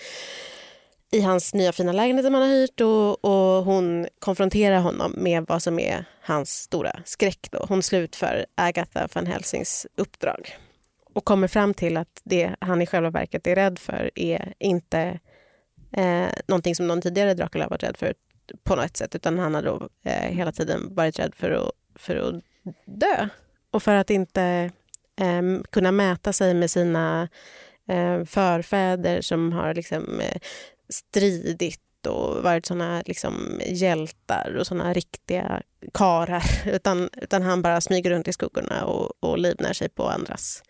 i 1.12 1.22
hans 1.22 1.54
nya 1.54 1.72
fina 1.72 1.92
lägenhet 1.92 2.26
som 2.26 2.34
han 2.34 2.44
har 2.44 2.50
hyrt 2.50 2.82
och, 2.82 3.26
och 3.26 3.66
hon 3.66 4.08
konfronterar 4.20 4.80
honom 4.80 5.14
med 5.18 5.46
vad 5.48 5.64
som 5.64 5.80
är 5.80 6.06
hans 6.22 6.50
stora 6.50 6.92
skräck. 7.06 7.48
Då. 7.52 7.66
Hon 7.70 7.84
slutför 7.84 8.46
Agatha 8.56 9.08
van 9.14 9.26
Helsings 9.26 9.88
uppdrag 9.98 10.58
och 11.14 11.26
kommer 11.26 11.48
fram 11.48 11.74
till 11.74 11.98
att 11.98 12.22
det 12.24 12.56
han 12.60 12.82
i 12.82 12.86
själva 12.86 13.10
verket 13.10 13.48
är 13.48 13.56
rädd 13.56 13.80
för 13.80 14.12
är 14.16 14.54
inte 14.60 15.20
eh, 15.92 16.28
någonting 16.48 16.76
som 16.76 16.88
någon 16.88 17.02
tidigare 17.02 17.34
Dracula 17.34 17.68
varit 17.68 17.84
rädd 17.84 17.98
för 17.98 18.14
på 18.64 18.76
något 18.76 18.98
sätt 18.98 19.16
utan 19.16 19.40
han 19.40 19.56
har 19.56 19.62
då 19.62 19.90
eh, 20.06 20.32
hela 20.32 20.52
tiden 20.52 20.96
varit 20.96 21.20
rädd 21.20 21.36
för 21.36 21.52
att, 21.52 21.72
för 21.96 22.16
att 22.16 22.44
dö 22.86 23.28
och 23.72 23.84
för 23.84 23.96
att 23.96 24.10
inte 24.10 24.72
eh, 25.20 25.62
kunna 25.72 25.92
mäta 25.92 26.34
sig 26.34 26.54
med 26.54 26.72
sina 26.72 27.30
eh, 27.88 28.26
förfäder 28.26 29.22
som 29.22 29.54
har 29.54 29.74
liksom, 29.74 30.20
eh, 30.20 30.42
stridit 30.90 31.82
och 32.08 32.44
varit 32.44 32.66
såna 32.66 33.04
liksom, 33.06 33.62
hjältar 33.66 34.56
och 34.60 34.68
såna 34.68 34.94
riktiga 34.94 35.62
karar 35.94 36.44
utan, 36.66 37.10
utan 37.22 37.42
han 37.42 37.62
bara 37.62 37.82
smyger 37.82 38.10
runt 38.10 38.28
i 38.28 38.34
skuggorna 38.34 38.86
och, 38.86 39.12
och 39.20 39.38
livnär 39.38 39.74
sig 39.74 39.90
på 39.90 40.08
andras 40.08 40.64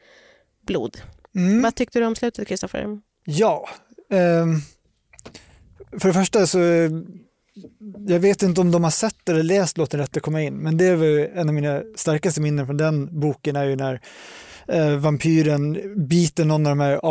blod. 0.61 0.97
mm. 1.35 1.61
Vad 1.61 1.75
tyckte 1.75 1.99
du 1.99 2.05
om 2.05 2.15
slutet, 2.15 2.47
Kristoffer? 2.47 2.99
Ja, 3.25 3.69
ehm, 4.09 4.61
för 5.99 6.07
det 6.07 6.13
första 6.13 6.47
så 6.47 6.59
eh, 6.59 6.91
jag 8.07 8.19
vet 8.19 8.43
inte 8.43 8.61
om 8.61 8.71
de 8.71 8.83
har 8.83 8.91
sett 8.91 9.29
eller 9.29 9.43
läst 9.43 9.77
Låt 9.77 9.91
den 9.91 9.99
rätte 9.99 10.19
komma 10.19 10.41
in, 10.41 10.53
men 10.53 10.77
det 10.77 10.85
är 10.85 10.95
väl 10.95 11.29
en 11.33 11.49
av 11.49 11.55
mina 11.55 11.81
starkaste 11.95 12.41
minnen 12.41 12.65
från 12.65 12.77
den 12.77 13.19
boken 13.19 13.55
är 13.55 13.65
ju 13.65 13.75
när 13.75 14.01
eh, 14.67 14.97
vampyren 14.97 15.93
biter 16.07 16.45
någon 16.45 16.65
av 16.65 16.71
de 16.71 16.79
här 16.79 17.05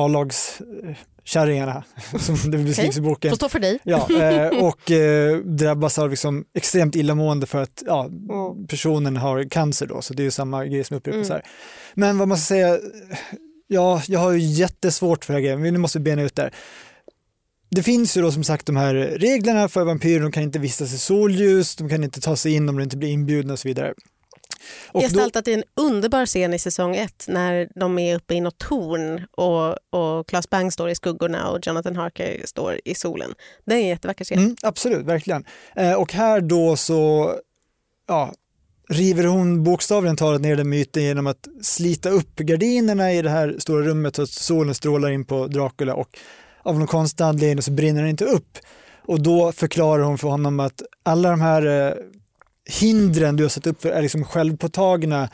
A-lagskärringarna 1.36 1.84
som 2.18 2.50
det 2.50 2.58
beskrivs 2.58 2.96
i 2.96 3.00
boken. 3.00 3.30
Får 3.30 3.36
stå 3.36 3.48
för 3.48 3.58
dig. 3.58 3.78
Ja, 3.82 4.08
eh, 4.22 4.48
och 4.64 4.90
eh, 4.90 5.36
drabbas 5.38 5.98
av 5.98 6.10
liksom 6.10 6.44
extremt 6.54 6.96
illamående 6.96 7.46
för 7.46 7.62
att 7.62 7.82
ja, 7.86 8.04
Mm. 8.04 8.66
personen 8.66 9.16
har 9.16 9.48
cancer 9.50 9.86
då, 9.86 10.02
så 10.02 10.14
det 10.14 10.22
är 10.22 10.24
ju 10.24 10.30
samma 10.30 10.64
grej 10.64 10.84
som 10.84 10.96
upprepas 10.96 11.30
Mm. 11.30 11.30
här. 11.30 11.42
Men 11.94 12.18
vad 12.18 12.28
man 12.28 12.38
ska 12.38 12.46
säga, 12.46 12.78
ja, 13.66 14.02
jag 14.06 14.20
har 14.20 14.32
ju 14.32 14.38
jättesvårt 14.38 15.24
för 15.24 15.32
det 15.32 15.36
här 15.36 15.42
grejen, 15.42 15.62
men 15.62 15.72
nu 15.72 15.78
måste 15.78 15.98
vi 15.98 16.02
bena 16.02 16.22
ut 16.22 16.34
där. 16.34 16.54
Det 17.70 17.82
finns 17.82 18.16
ju 18.16 18.22
då 18.22 18.32
som 18.32 18.44
sagt 18.44 18.66
de 18.66 18.76
här 18.76 18.94
reglerna 18.94 19.68
för 19.68 19.84
vampyrer, 19.84 20.20
de 20.22 20.32
kan 20.32 20.42
inte 20.42 20.58
vistas 20.58 20.92
i 20.94 20.98
solljus, 20.98 21.76
de 21.76 21.88
kan 21.88 22.04
inte 22.04 22.20
ta 22.20 22.36
sig 22.36 22.52
in 22.54 22.68
om 22.68 22.76
de 22.76 22.82
inte 22.82 22.96
blir 22.96 23.08
inbjudna 23.08 23.52
och 23.52 23.58
så 23.58 23.68
vidare. 23.68 23.94
Och 24.88 25.00
då, 25.00 25.06
Gestaltat 25.06 25.48
i 25.48 25.54
en 25.54 25.64
underbar 25.76 26.26
scen 26.26 26.54
i 26.54 26.58
säsong 26.58 26.96
ett 26.96 27.24
när 27.28 27.68
de 27.74 27.98
är 27.98 28.16
uppe 28.16 28.34
i 28.34 28.40
något 28.40 28.58
torn 28.58 29.26
och, 29.30 29.76
och 30.00 30.28
Claes 30.28 30.50
Bang 30.50 30.72
står 30.72 30.90
i 30.90 30.94
skuggorna 30.94 31.50
och 31.50 31.66
Jonathan 31.66 31.96
Harker 31.96 32.42
står 32.44 32.80
i 32.84 32.94
solen. 32.94 33.34
Det 33.64 33.74
är 33.74 33.78
en 33.78 33.86
jättevacker 33.86 34.24
scen. 34.24 34.38
mm, 34.38 34.56
absolut, 34.62 35.06
verkligen. 35.06 35.44
Eh, 35.76 35.92
och 35.92 36.12
här 36.12 36.40
då 36.40 36.76
så 36.76 37.34
ja, 38.08 38.32
river 38.88 39.24
hon 39.24 39.64
bokstavligen 39.64 40.16
talat 40.16 40.40
ner 40.40 40.56
den 40.56 40.68
myten 40.68 41.02
genom 41.02 41.26
att 41.26 41.48
slita 41.62 42.10
upp 42.10 42.36
gardinerna 42.36 43.12
i 43.12 43.22
det 43.22 43.30
här 43.30 43.56
stora 43.58 43.82
rummet 43.82 44.16
så 44.16 44.22
att 44.22 44.30
solen 44.30 44.74
strålar 44.74 45.10
in 45.10 45.24
på 45.24 45.46
Dracula 45.46 45.94
och 45.94 46.18
av 46.62 46.78
någon 46.78 46.86
konstig 46.86 47.24
anledning 47.24 47.62
så 47.62 47.70
brinner 47.70 48.00
den 48.00 48.10
inte 48.10 48.24
upp. 48.24 48.58
Och 49.06 49.22
då 49.22 49.52
förklarar 49.52 50.02
hon 50.02 50.18
för 50.18 50.28
honom 50.28 50.60
att 50.60 50.82
alla 51.02 51.30
de 51.30 51.40
här 51.40 51.66
eh, 51.66 51.94
hindren 52.68 53.36
du 53.36 53.44
har 53.44 53.48
satt 53.48 53.66
upp 53.66 53.82
för 53.82 53.88
är 53.88 54.02
liksom 54.02 54.24
självpåtagna 54.24 55.28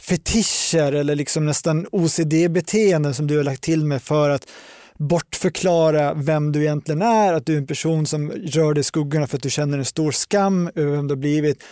fetischer 0.00 0.92
eller 0.92 1.14
liksom 1.14 1.46
nästan 1.46 1.86
OCD-beteenden 1.92 3.14
som 3.14 3.26
du 3.26 3.36
har 3.36 3.44
lagt 3.44 3.62
till 3.62 3.84
med 3.84 4.02
för 4.02 4.30
att 4.30 4.50
bortförklara 4.98 6.14
vem 6.14 6.52
du 6.52 6.60
egentligen 6.60 7.02
är, 7.02 7.32
att 7.32 7.46
du 7.46 7.54
är 7.54 7.58
en 7.58 7.66
person 7.66 8.06
som 8.06 8.30
rör 8.30 8.74
dig 8.74 8.80
i 8.80 8.84
skuggorna 8.84 9.26
för 9.26 9.36
att 9.36 9.42
du 9.42 9.50
känner 9.50 9.78
en 9.78 9.84
stor 9.84 10.12
skam 10.12 10.70
över 10.74 10.92
vem 10.92 11.08
du 11.08 11.14
har 11.14 11.20
blivit. 11.20 11.62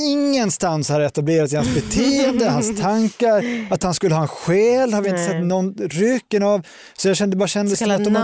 Ingenstans 0.00 0.88
har 0.88 1.00
etablerats 1.00 1.52
i 1.52 1.56
hans 1.56 1.74
beteende, 1.74 2.48
hans 2.48 2.80
tankar, 2.80 3.44
att 3.70 3.82
han 3.82 3.94
skulle 3.94 4.14
ha 4.14 4.22
en 4.22 4.28
själ 4.28 4.92
har 4.94 5.02
vi 5.02 5.08
inte 5.08 5.24
sett 5.24 5.44
någon 5.44 5.74
röken 5.74 6.42
av. 6.42 6.66
Så 6.98 7.08
jag 7.08 7.16
kände 7.16 7.36
bara 7.36 7.48
kände 7.48 7.70
Så 7.70 7.76
som 7.76 7.90
att 7.90 8.04
de 8.04 8.16
har, 8.16 8.22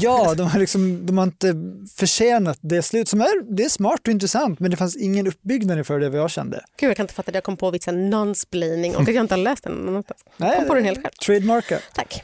ja, 0.00 0.34
de 0.36 0.46
har, 0.46 0.60
liksom, 0.60 1.06
de 1.06 1.18
har 1.18 1.24
inte 1.24 1.54
förtjänat 1.96 2.58
det 2.60 2.82
slut 2.82 3.08
som 3.08 3.20
är, 3.20 3.56
det 3.56 3.64
är 3.64 3.68
smart 3.68 4.00
och 4.06 4.08
intressant 4.08 4.60
men 4.60 4.70
det 4.70 4.76
fanns 4.76 4.96
ingen 4.96 5.26
uppbyggnad 5.26 5.86
för 5.86 6.00
det 6.00 6.08
vad 6.08 6.20
jag 6.20 6.30
kände. 6.30 6.64
Gud, 6.80 6.90
jag 6.90 6.96
kan 6.96 7.04
inte 7.04 7.14
fatta 7.14 7.30
det. 7.30 7.36
Jag 7.36 7.44
kom 7.44 7.56
på 7.56 7.70
vitsen 7.70 8.10
nunsplaining 8.10 8.96
och 8.96 9.08
jag 9.08 9.16
inte 9.16 9.34
har 9.34 9.42
läst 9.42 9.64
den. 9.64 10.04
Nej, 10.36 10.56
kom 10.56 10.66
på 10.66 10.74
den 10.74 10.84
helt 10.84 11.02
själv. 11.02 11.12
Trademarka. 11.26 11.78
Tack. 11.94 12.22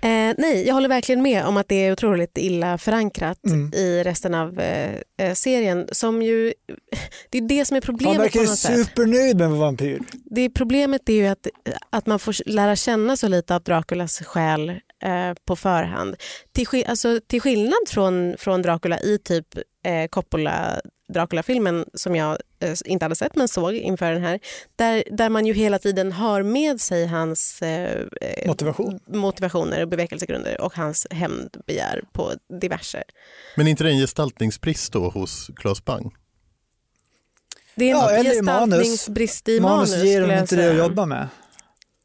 Eh, 0.00 0.34
nej, 0.38 0.66
jag 0.66 0.74
håller 0.74 0.88
verkligen 0.88 1.22
med 1.22 1.44
om 1.44 1.56
att 1.56 1.68
det 1.68 1.74
är 1.74 1.92
otroligt 1.92 2.38
illa 2.38 2.78
förankrat 2.78 3.38
Mm. 3.46 3.74
i 3.74 4.02
resten 4.04 4.34
av 4.34 4.60
eh, 4.60 4.94
eh, 5.20 5.34
serien. 5.34 5.88
Som 5.92 6.22
ju, 6.22 6.52
det 7.30 7.38
är 7.38 7.42
det 7.42 7.64
som 7.64 7.76
är 7.76 7.80
Han 7.80 7.86
problemet 7.86 8.16
på 8.32 8.38
verkar 8.38 8.54
supernöjd 8.54 9.36
med 9.36 9.52
att 9.52 9.58
vampyr. 9.58 10.00
Det 10.24 10.50
problemet 10.50 11.08
är 11.08 11.12
ju 11.12 11.26
att, 11.26 11.46
att 11.90 12.06
man 12.06 12.18
får 12.18 12.34
lära 12.46 12.76
känna 12.76 13.16
så 13.16 13.28
lite 13.28 13.54
av 13.54 13.62
Draculas 13.62 14.18
själ 14.18 14.68
eh, 14.68 15.34
på 15.44 15.56
förhand. 15.56 16.16
Till, 16.52 16.84
alltså, 16.86 17.20
till 17.26 17.40
skillnad 17.40 17.88
från, 17.88 18.36
från 18.38 18.62
Dracula 18.62 19.00
i 19.00 19.18
typ 19.18 19.46
eh, 19.84 20.08
Coppola 20.10 20.80
Dracula-filmen 21.12 21.84
som 21.94 22.16
jag 22.16 22.38
inte 22.84 23.04
hade 23.04 23.14
sett 23.16 23.36
men 23.36 23.48
såg 23.48 23.74
inför 23.74 24.12
den 24.12 24.22
här. 24.22 24.40
Där, 24.76 25.04
där 25.10 25.28
man 25.28 25.46
ju 25.46 25.52
hela 25.52 25.78
tiden 25.78 26.12
har 26.12 26.42
med 26.42 26.80
sig 26.80 27.06
hans 27.06 27.62
eh, 27.62 28.00
eh, 28.20 28.46
Motivation. 28.48 29.00
motivationer 29.06 29.82
och 29.82 29.88
bevekelsegrunder 29.88 30.60
och 30.60 30.74
hans 30.74 31.06
hämndbegär 31.10 32.02
på 32.12 32.32
diverse. 32.60 33.02
Men 33.56 33.66
är 33.66 33.70
inte 33.70 33.84
det 33.84 33.90
en 33.90 33.98
gestaltningsbrist 33.98 34.92
då 34.92 35.10
hos 35.10 35.50
Claes 35.56 35.84
Bang? 35.84 36.14
Det 37.74 37.84
är 37.84 37.90
Ja, 37.90 38.10
en 38.10 38.20
eller 38.20 38.38
i 38.38 38.42
manus. 38.42 38.68
gestaltningsbrist 38.78 39.48
i 39.48 39.60
manus. 39.60 39.90
Manus 39.90 40.04
ger 40.04 40.20
dem 40.20 40.30
inte 40.30 40.56
det 40.56 40.70
att 40.70 40.76
jobba 40.76 41.06
med. 41.06 41.28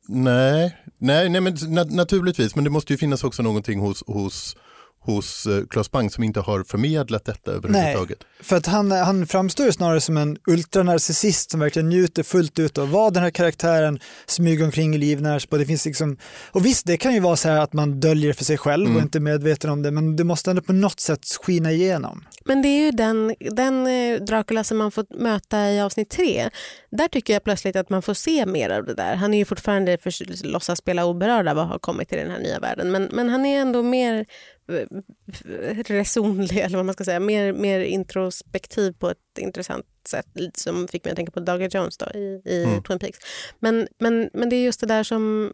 Nej, 0.07 0.77
nej, 0.97 1.29
nej 1.29 1.41
men 1.41 1.57
na 1.67 1.83
naturligtvis, 1.83 2.55
men 2.55 2.63
det 2.63 2.69
måste 2.69 2.93
ju 2.93 2.97
finnas 2.97 3.23
också 3.23 3.43
någonting 3.43 3.79
hos, 3.79 4.03
hos, 4.07 4.55
hos 5.03 5.45
eh, 5.45 5.63
Claes 5.69 5.91
Bang 5.91 6.11
som 6.11 6.23
inte 6.23 6.39
har 6.39 6.63
förmedlat 6.63 7.25
detta 7.25 7.51
överhuvudtaget. 7.51 8.17
För 8.41 8.55
att 8.55 8.65
han, 8.65 8.91
han 8.91 9.27
framstår 9.27 9.65
ju 9.65 9.71
snarare 9.71 10.01
som 10.01 10.17
en 10.17 10.37
ultranarcissist 10.47 11.51
som 11.51 11.59
verkligen 11.59 11.89
njuter 11.89 12.23
fullt 12.23 12.59
ut 12.59 12.77
av 12.77 12.89
vad 12.91 13.13
den 13.13 13.23
här 13.23 13.29
karaktären 13.29 13.99
smyger 14.25 14.65
omkring 14.65 14.95
i 14.95 14.97
livnärs. 14.97 15.47
Det 15.49 15.65
finns 15.65 15.85
liksom, 15.85 16.17
och 16.51 16.65
visst, 16.65 16.85
det 16.85 16.97
kan 16.97 17.13
ju 17.13 17.19
vara 17.19 17.35
så 17.35 17.49
här 17.49 17.61
att 17.61 17.73
man 17.73 17.99
döljer 17.99 18.33
för 18.33 18.45
sig 18.45 18.57
själv 18.57 18.83
Mm. 18.83 18.95
och 18.95 19.01
inte 19.01 19.17
är 19.17 19.19
medveten 19.19 19.69
om 19.69 19.81
det, 19.81 19.91
men 19.91 20.15
det 20.15 20.23
måste 20.23 20.49
ändå 20.49 20.61
på 20.61 20.73
något 20.73 20.99
sätt 20.99 21.19
skina 21.43 21.71
igenom. 21.71 22.23
Men 22.45 22.61
det 22.61 22.67
är 22.67 22.85
ju 22.85 22.91
den, 22.91 23.35
den 23.39 23.87
eh, 23.87 24.21
Dracula 24.21 24.63
som 24.63 24.77
man 24.77 24.91
får 24.91 25.05
möta 25.09 25.71
i 25.71 25.81
avsnitt 25.81 26.09
tre. 26.09 26.49
Där 26.91 27.07
tycker 27.07 27.33
jag 27.33 27.43
plötsligt 27.43 27.75
att 27.75 27.89
man 27.89 28.01
får 28.01 28.13
se 28.13 28.45
mer 28.45 28.69
av 28.69 28.85
det 28.85 28.93
där. 28.93 29.15
Han 29.15 29.33
är 29.33 29.37
ju 29.37 29.45
fortfarande 29.45 29.97
för, 29.97 30.45
låtsas 30.47 30.79
spela 30.79 31.05
oberörd 31.05 31.47
av 31.47 31.59
att 31.59 31.67
ha 31.67 31.79
kommit 31.79 32.09
till 32.09 32.17
den 32.17 32.31
här 32.31 32.39
nya 32.39 32.59
världen. 32.59 32.91
Men, 32.91 33.03
men 33.03 33.29
han 33.29 33.45
är 33.45 33.61
ändå 33.61 33.83
mer 33.83 34.25
resonlig, 35.85 36.57
eller 36.57 36.77
vad 36.77 36.85
man 36.85 36.93
ska 36.93 37.03
säga. 37.03 37.19
Mer, 37.19 37.53
mer 37.53 37.79
introspektiv 37.79 38.93
på 38.99 39.09
ett 39.09 39.37
intressant 39.39 39.85
sätt. 40.07 40.27
Som 40.53 40.87
fick 40.87 41.05
mig 41.05 41.11
att 41.11 41.15
tänka 41.15 41.31
på 41.31 41.39
Dagger 41.39 41.69
Jones 41.69 41.97
då, 41.97 42.05
i, 42.05 42.41
i 42.45 42.63
Mm. 42.63 42.83
Twin 42.83 42.99
Peaks. 42.99 43.19
Men, 43.59 43.87
men, 43.99 44.29
men 44.33 44.49
det 44.49 44.55
är 44.55 44.63
just 44.63 44.79
det 44.79 44.87
där 44.87 45.03
som 45.03 45.53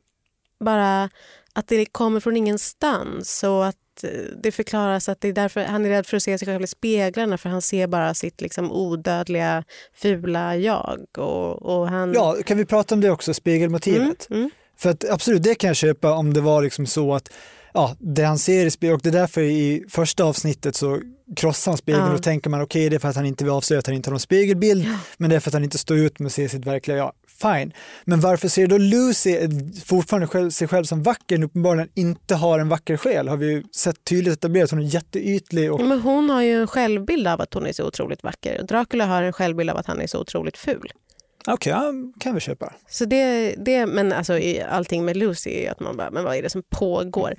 bara 0.59 1.09
att 1.53 1.67
det 1.67 1.85
kommer 1.85 2.19
från 2.19 2.37
ingenstans 2.37 3.43
och 3.43 3.65
att 3.65 4.03
eh, 4.03 4.09
det 4.43 4.51
förklaras 4.51 5.09
att 5.09 5.21
det 5.21 5.27
är 5.27 5.33
därför 5.33 5.63
han 5.63 5.85
är 5.85 5.89
rädd 5.89 6.05
för 6.05 6.17
att 6.17 6.23
se 6.23 6.37
sig 6.37 6.47
själv 6.47 6.63
i 6.63 6.67
speglarna 6.67 7.37
för 7.37 7.49
han 7.49 7.61
ser 7.61 7.87
bara 7.87 8.13
sitt 8.13 8.41
liksom 8.41 8.71
odödliga 8.71 9.63
fula 9.93 10.55
jag. 10.55 11.05
Och, 11.17 11.61
och 11.61 11.89
han... 11.89 12.13
Ja, 12.13 12.35
kan 12.45 12.57
vi 12.57 12.65
prata 12.65 12.95
om 12.95 13.01
det 13.01 13.11
också, 13.11 13.33
spegelmotivet? 13.33 14.29
mm, 14.29 14.39
mm. 14.41 14.51
För 14.77 14.89
att 14.89 15.09
absolut, 15.09 15.43
det 15.43 15.55
kan 15.55 15.67
jag 15.67 15.77
köpa 15.77 16.13
om 16.13 16.33
det 16.33 16.41
var 16.41 16.61
liksom 16.61 16.85
så 16.85 17.15
att 17.15 17.31
ja, 17.73 17.95
det 17.99 18.23
han 18.23 18.39
ser 18.39 18.65
i 18.65 18.71
spegeln, 18.71 18.95
och 18.95 19.01
det 19.03 19.09
är 19.09 19.13
därför 19.13 19.41
i 19.41 19.83
första 19.89 20.23
avsnittet 20.23 20.75
så 20.75 21.01
krossar 21.35 21.71
han 21.71 21.77
spegeln 21.77 22.05
Ja. 22.05 22.13
och 22.13 22.23
tänker 22.23 22.49
man 22.49 22.61
okej 22.61 22.89
det 22.89 22.95
är 22.95 22.99
för 22.99 23.07
att 23.07 23.15
han 23.15 23.25
inte 23.25 23.43
vill 23.43 23.53
avslöja 23.53 23.79
att 23.79 23.87
han 23.87 23.95
inte 23.95 24.09
har 24.09 24.13
någon 24.13 24.19
spegelbild 24.19 24.87
men 25.17 25.29
det 25.29 25.35
är 25.35 25.39
för 25.39 25.49
att 25.49 25.53
han 25.53 25.63
inte 25.63 25.77
står 25.77 25.97
ut 25.97 26.19
med 26.19 26.27
att 26.27 26.33
se 26.33 26.49
sitt 26.49 26.65
verkliga 26.65 26.97
jag. 26.97 27.11
Fine. 27.41 27.73
Men 28.05 28.19
varför 28.19 28.47
ser 28.47 28.67
då 28.67 28.77
Lucy 28.77 29.37
fortfarande 29.85 30.27
själv, 30.27 30.49
sig 30.49 30.67
själv 30.67 30.83
som 30.83 31.03
vacker 31.03 31.37
när 31.37 31.45
uppenbarligen 31.45 31.89
inte 31.95 32.35
har 32.35 32.59
en 32.59 32.69
vacker 32.69 32.97
själ? 32.97 33.27
Har 33.27 33.37
vi 33.37 33.45
ju 33.51 33.63
sett 33.75 34.03
tydligt 34.03 34.33
etablerat. 34.33 34.71
Hon 34.71 34.79
är 34.79 34.83
jätteytlig 34.83 35.73
och 35.73 35.81
Men 35.81 36.01
hon 36.01 36.29
har 36.29 36.41
ju 36.41 36.61
en 36.61 36.67
självbild 36.67 37.27
av 37.27 37.41
att 37.41 37.53
hon 37.53 37.65
är 37.65 37.73
så 37.73 37.87
otroligt 37.87 38.23
vacker. 38.23 38.63
Dracula 38.63 39.05
har 39.05 39.23
en 39.23 39.33
självbild 39.33 39.69
av 39.69 39.77
att 39.77 39.85
han 39.85 40.01
är 40.01 40.07
så 40.07 40.19
otroligt 40.19 40.57
ful. 40.57 40.91
Okej, 41.53 41.71
ja, 41.71 41.93
kan 42.19 42.35
vi 42.35 42.39
köpa. 42.39 42.73
Så 42.89 43.05
det, 43.05 43.55
det, 43.57 43.85
men 43.85 44.13
alltså, 44.13 44.39
allting 44.69 45.05
med 45.05 45.17
Lucy 45.17 45.49
är 45.49 45.61
ju 45.61 45.67
att 45.67 45.79
man 45.79 45.97
bara, 45.97 46.11
men 46.11 46.23
vad 46.23 46.35
är 46.35 46.41
det 46.41 46.49
som 46.49 46.63
pågår? 46.69 47.35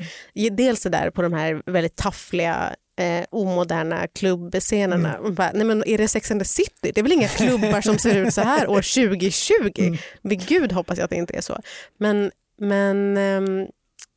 Dels 0.51 0.83
det 0.83 0.89
där 0.89 1.11
på 1.11 1.23
de 1.23 1.33
här 1.33 1.63
väldigt 1.67 1.97
taffliga 1.97 2.77
eh, 3.01 3.25
omoderna 3.31 4.07
klubbscenerna. 4.07 5.19
Man 5.23 5.35
Bara, 5.35 5.51
nej 5.55 5.65
men 5.65 5.85
är 5.87 5.99
det 5.99 6.09
Sex 6.09 6.31
and 6.31 6.41
the 6.41 6.45
City? 6.45 6.93
Det 6.95 6.99
är 6.99 7.03
väl 7.03 7.13
inga 7.13 7.29
klubbar 7.29 7.81
som 7.81 7.99
ser 7.99 8.17
ut 8.17 8.35
så 8.35 8.41
här 8.41 8.69
år 8.69 9.07
2020? 9.11 9.97
Vid 10.23 10.49
gud 10.49 10.73
hoppas 10.73 10.99
jag 10.99 11.05
att 11.05 11.11
det 11.11 11.17
inte 11.17 11.37
är 11.37 11.41
så. 11.41 11.61
Men, 11.99 12.31
men 12.59 13.17
ehm, 13.17 13.67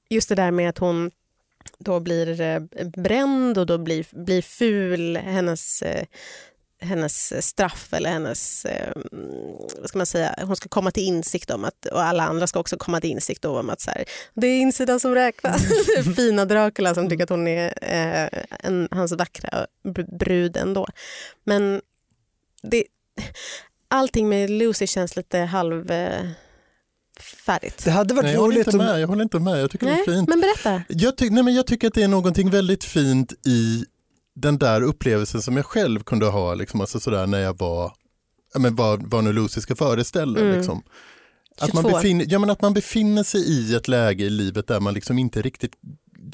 just 0.09 0.29
det 0.29 0.35
där 0.35 0.51
med 0.51 0.69
att 0.69 0.77
hon 0.77 1.11
då 1.79 1.99
blir 1.99 2.41
eh, 2.41 2.59
bränd 2.95 3.57
och 3.57 3.65
då 3.65 3.77
blir, 3.77 4.05
blir 4.11 4.41
ful, 4.41 5.17
hennes 5.17 5.81
eh, 5.81 6.05
hennes 6.84 7.45
straff 7.45 7.93
eller 7.93 8.09
hennes, 8.09 8.65
eh, 8.65 8.91
vad 9.79 9.89
ska 9.89 9.97
man 9.97 10.05
säga, 10.05 10.36
hon 10.41 10.55
ska 10.55 10.69
komma 10.69 10.91
till 10.91 11.03
insikt 11.03 11.51
om 11.51 11.65
att, 11.65 11.86
och 11.86 12.03
alla 12.03 12.23
andra 12.23 12.47
ska 12.47 12.59
också 12.59 12.77
komma 12.77 13.01
till 13.01 13.09
insikt 13.09 13.45
om 13.45 13.69
att 13.69 13.81
så 13.81 13.91
här, 13.91 14.05
det 14.34 14.47
är 14.47 14.61
insidan 14.61 14.99
som 14.99 15.15
räknas. 15.15 15.61
Fina 16.15 16.45
Dracula 16.45 16.93
som 16.95 17.09
tycker 17.09 17.23
att 17.23 17.29
hon 17.29 17.47
är 17.47 17.73
eh, 17.81 18.43
en, 18.59 18.88
hans 18.91 19.11
vackra 19.11 19.65
br- 19.84 20.17
brud 20.17 20.57
ändå. 20.57 20.88
Men 21.43 21.81
det, 22.61 22.84
allting 23.88 24.29
med 24.29 24.49
Lucy 24.49 24.88
känns 24.88 25.15
lite 25.15 25.39
halv 25.39 25.91
eh, 25.91 26.25
färdigt. 27.45 27.86
Det 27.86 27.91
hade 27.91 28.13
varit 28.13 28.23
Nej, 28.23 28.34
jag, 28.34 28.41
håller 28.41 28.57
inte 28.57 28.77
med, 28.77 29.01
jag 29.01 29.07
håller 29.07 29.23
inte 29.23 29.39
med, 29.39 29.61
jag 29.61 29.71
tycker 29.71 29.86
det 29.86 29.91
Nej, 29.91 30.01
är 30.01 30.05
fint. 30.05 30.29
men 30.29 30.41
berätta. 30.41 30.81
Jag, 30.88 31.17
ty 31.17 31.29
nej, 31.29 31.43
men 31.43 31.53
jag 31.55 31.67
tycker 31.67 31.88
att 31.88 31.93
det 31.93 32.03
är 32.03 32.07
någonting 32.07 32.49
väldigt 32.49 32.84
fint 32.84 33.34
i 33.47 33.86
den 34.36 34.57
där 34.57 34.81
upplevelsen 34.81 35.41
som 35.41 35.57
jag 35.57 35.65
själv 35.65 36.03
kunde 36.03 36.25
ha 36.25 36.53
liksom, 36.53 36.81
alltså 36.81 36.99
sådär, 36.99 37.27
när 37.27 37.39
jag 37.39 37.57
var, 37.57 37.93
ja, 38.53 38.59
men 38.59 38.75
vad, 38.75 39.03
vad 39.03 39.23
nu 39.23 39.34
Lucy 39.34 39.61
ska 39.61 39.75
föreställa. 39.75 40.39
Mm. 40.39 40.57
Liksom. 40.57 40.84
Att, 41.57 41.73
man 41.73 41.84
22. 41.84 41.97
befinner, 41.97 42.25
ja, 42.29 42.39
men 42.39 42.49
att 42.49 42.61
man 42.61 42.73
befinner 42.73 43.23
sig 43.23 43.41
i 43.41 43.75
ett 43.75 43.88
läge 43.88 44.23
i 44.23 44.29
livet 44.29 44.67
där 44.67 44.79
man 44.79 44.93
liksom 44.93 45.19
inte 45.19 45.41
riktigt 45.41 45.73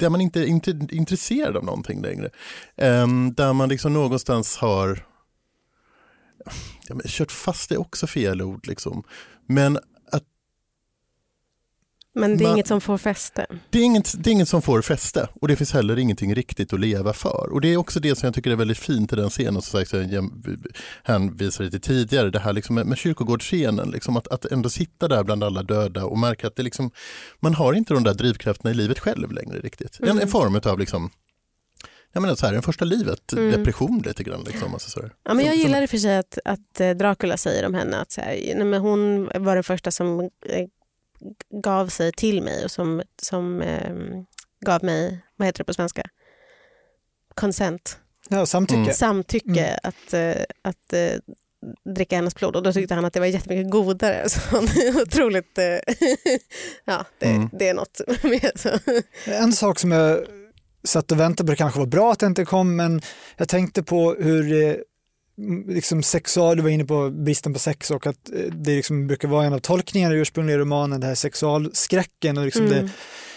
där 0.00 0.10
man 0.10 0.20
inte 0.20 0.40
är 0.40 0.44
inte 0.44 0.70
intresserad 0.90 1.56
av 1.56 1.64
någonting 1.64 2.02
längre. 2.02 2.30
Ehm, 2.76 3.34
där 3.34 3.52
man 3.52 3.68
liksom 3.68 3.92
någonstans 3.92 4.56
har 4.56 5.06
ja, 6.88 6.94
men, 6.94 7.02
kört 7.06 7.32
fast 7.32 7.68
det 7.68 7.74
är 7.74 7.80
också 7.80 8.06
fel 8.06 8.42
ord. 8.42 8.66
Liksom. 8.66 9.02
Men 9.46 9.78
Men 12.20 12.36
det 12.36 12.44
är 12.44 12.46
Man- 12.46 12.52
inget 12.56 12.66
som 12.66 12.80
får 12.80 12.98
fäste. 12.98 13.46
det 13.70 13.78
är, 13.78 13.82
inget, 13.82 14.14
det 14.24 14.30
är 14.30 14.32
inget 14.32 14.48
som 14.48 14.62
får 14.62 14.82
fäste 14.82 15.28
och 15.40 15.48
det 15.48 15.56
finns 15.56 15.72
heller 15.72 15.98
ingenting 15.98 16.34
riktigt 16.34 16.72
att 16.72 16.80
leva 16.80 17.12
för. 17.12 17.48
Och 17.52 17.60
det 17.60 17.68
är 17.72 17.76
också 17.76 18.00
det 18.00 18.16
som 18.16 18.26
jag 18.26 18.34
tycker 18.34 18.50
är 18.50 18.56
väldigt 18.56 18.78
fint 18.78 19.12
i 19.12 19.16
den 19.16 19.30
scenen 19.30 19.62
som 19.62 19.80
sagt, 19.80 19.92
jag 20.12 20.30
hänvisade 21.02 21.70
till 21.70 21.80
tidigare, 21.80 22.30
det 22.30 22.38
här 22.38 22.52
liksom 22.52 22.74
med, 22.74 22.86
med 22.86 22.98
kyrkogårdsscenen, 22.98 23.90
liksom 23.90 24.16
att, 24.16 24.28
att 24.28 24.44
ändå 24.44 24.70
sitta 24.70 25.08
där 25.08 25.24
bland 25.24 25.44
alla 25.44 25.62
döda 25.62 26.04
och 26.04 26.18
märka 26.18 26.46
att 26.46 26.56
det 26.56 26.62
liksom, 26.62 26.90
man 27.40 27.54
har 27.54 27.72
inte 27.72 27.94
de 27.94 28.04
där 28.04 28.14
drivkrafterna 28.14 28.70
i 28.70 28.74
livet 28.74 28.98
själv 28.98 29.32
längre 29.32 29.58
riktigt. 29.58 29.98
En, 30.02 30.18
en 30.18 30.28
form 30.28 30.60
av 30.64 30.78
liksom, 30.78 31.10
jag 32.12 32.20
menar 32.20 32.34
så 32.34 32.46
här, 32.46 32.54
en 32.54 32.62
första 32.62 32.84
livet, 32.84 33.32
Mm. 33.32 33.50
depression 33.50 34.02
lite 34.06 34.22
grann. 34.22 34.44
Liksom, 34.46 34.72
alltså 34.72 34.90
så. 34.90 35.00
Ja, 35.24 35.34
men 35.34 35.44
jag 35.46 35.56
gillar 35.56 35.82
i 35.82 35.86
och 35.86 35.90
för 35.90 35.98
sig 35.98 36.16
att, 36.18 36.38
att 36.44 36.80
eh, 36.80 36.90
Dracula 36.90 37.36
säger 37.36 37.66
om 37.66 37.74
henne 37.74 37.96
att 37.96 38.12
så 38.12 38.20
här, 38.20 38.40
nej, 38.56 38.64
men 38.64 38.80
hon 38.80 39.30
var 39.44 39.56
det 39.56 39.62
första 39.62 39.90
som 39.90 40.20
eh, 40.20 40.66
gav 41.62 41.88
sig 41.88 42.12
till 42.12 42.42
mig 42.42 42.64
och 42.64 42.70
som, 42.70 43.02
som 43.22 43.62
eh, 43.62 43.94
gav 44.66 44.84
mig, 44.84 45.20
vad 45.36 45.46
heter 45.48 45.58
det 45.58 45.64
på 45.64 45.74
svenska? 45.74 46.02
Consent, 47.34 47.98
Ja, 48.28 48.46
samtycke. 48.46 48.80
Mm. 48.80 48.92
samtycke 48.94 49.64
Mm. 49.64 49.78
att, 49.82 50.12
eh, 50.14 50.44
att 50.62 50.92
eh, 50.92 51.20
dricka 51.94 52.16
hennes 52.16 52.34
blod 52.34 52.56
och 52.56 52.62
då 52.62 52.72
tyckte 52.72 52.94
han 52.94 53.04
att 53.04 53.12
det 53.12 53.20
var 53.20 53.26
jättemycket 53.26 53.70
godare. 53.70 54.28
Så 54.28 54.40
han 54.50 54.64
är 54.64 55.02
otroligt, 55.02 55.58
eh, 55.58 55.64
ja 56.84 57.04
det, 57.18 57.26
Mm. 57.26 57.48
det 57.52 57.68
är 57.68 57.74
något 57.74 58.00
med 58.22 58.52
så. 58.56 58.68
En 59.30 59.52
sak 59.52 59.78
som 59.78 59.92
jag 59.92 60.24
satt 60.84 61.12
och 61.12 61.20
väntade 61.20 61.46
på, 61.46 61.50
det 61.50 61.56
kanske 61.56 61.78
var 61.78 61.86
bra 61.86 62.12
att 62.12 62.18
det 62.18 62.26
inte 62.26 62.44
kom, 62.44 62.76
men 62.76 63.02
jag 63.36 63.48
tänkte 63.48 63.82
på 63.82 64.14
hur 64.14 64.62
eh, 64.62 64.74
liksom 65.68 66.02
sexual, 66.02 66.56
du 66.56 66.62
var 66.62 66.70
inne 66.70 66.84
på 66.84 67.10
bristen 67.10 67.52
på 67.52 67.58
sex 67.58 67.90
och 67.90 68.06
att 68.06 68.30
eh, 68.34 68.40
det 68.52 68.76
liksom 68.76 69.06
brukar 69.06 69.28
vara 69.28 69.44
en 69.46 69.52
av 69.52 69.58
tolkningarna 69.58 70.14
i 70.14 70.18
ursprungliga 70.18 70.58
romanen, 70.58 71.00
det 71.00 71.06
här 71.06 71.14
sexualskräcken 71.14 72.38
och 72.38 72.44
liksom 72.44 72.66
Mm. 72.66 72.84
det 72.86 72.90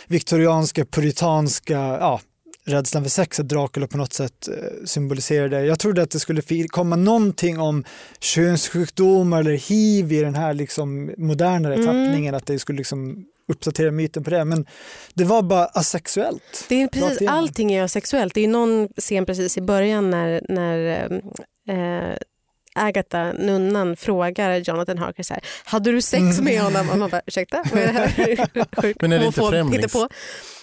viktorianska, 0.07 0.85
puritanska, 0.85 1.73
ja, 1.77 2.21
rädslan 2.65 3.03
för 3.03 3.09
sex, 3.09 3.39
att 3.39 3.49
Dracula 3.49 3.87
på 3.87 3.97
något 3.97 4.13
sätt 4.13 4.47
eh, 4.47 4.85
symboliserar 4.85 5.49
det. 5.49 5.65
Jag 5.65 5.79
trodde 5.79 6.01
att 6.01 6.09
det 6.11 6.19
skulle 6.19 6.41
komma 6.67 6.95
någonting 6.95 7.59
om 7.59 7.83
könssjukdomar 8.19 9.39
eller 9.39 9.51
hiv 9.57 10.11
i 10.11 10.21
den 10.21 10.35
här 10.35 10.53
liksom 10.53 11.11
modernare 11.17 11.73
Mm. 11.73 11.85
tappningen, 11.85 12.35
att 12.35 12.45
det 12.45 12.59
skulle 12.59 12.77
liksom 12.77 13.25
uppdatera 13.47 13.91
myten 13.91 14.23
på 14.23 14.29
det, 14.29 14.45
men 14.45 14.65
det 15.13 15.23
var 15.23 15.41
bara 15.41 15.65
asexuellt. 15.65 16.65
Det 16.69 16.81
är 16.81 16.87
precis, 16.87 17.27
allting 17.29 17.71
är 17.73 17.81
ju 17.81 17.87
sexuellt. 17.87 18.33
Det 18.33 18.41
är 18.43 18.47
någon 18.47 18.87
scen 18.97 19.25
precis 19.25 19.57
i 19.57 19.61
början 19.61 20.09
när, 20.09 20.41
när 20.49 21.07
eh, 21.67 22.17
Agatha, 22.75 23.33
nunnan, 23.33 23.95
frågar 23.95 24.57
Jonathan 24.57 24.97
Harker 24.97 25.23
så 25.23 25.33
här, 25.33 25.43
hade 25.65 25.91
du 25.91 26.01
sex 26.01 26.39
med 26.41 26.61
honom? 26.61 26.89
Och 26.89 26.97
man 26.97 27.09
bara, 27.09 27.21
ursäkta, 27.25 27.63
vad 27.71 27.81
är 27.81 27.87
det 27.87 27.93
här? 27.93 28.47
Men 29.01 29.11
är 29.11 29.19
det 29.19 29.25
inte 29.25 29.41
homofob 29.41 29.53
främlings- 29.53 29.75
hittepå. 29.75 30.07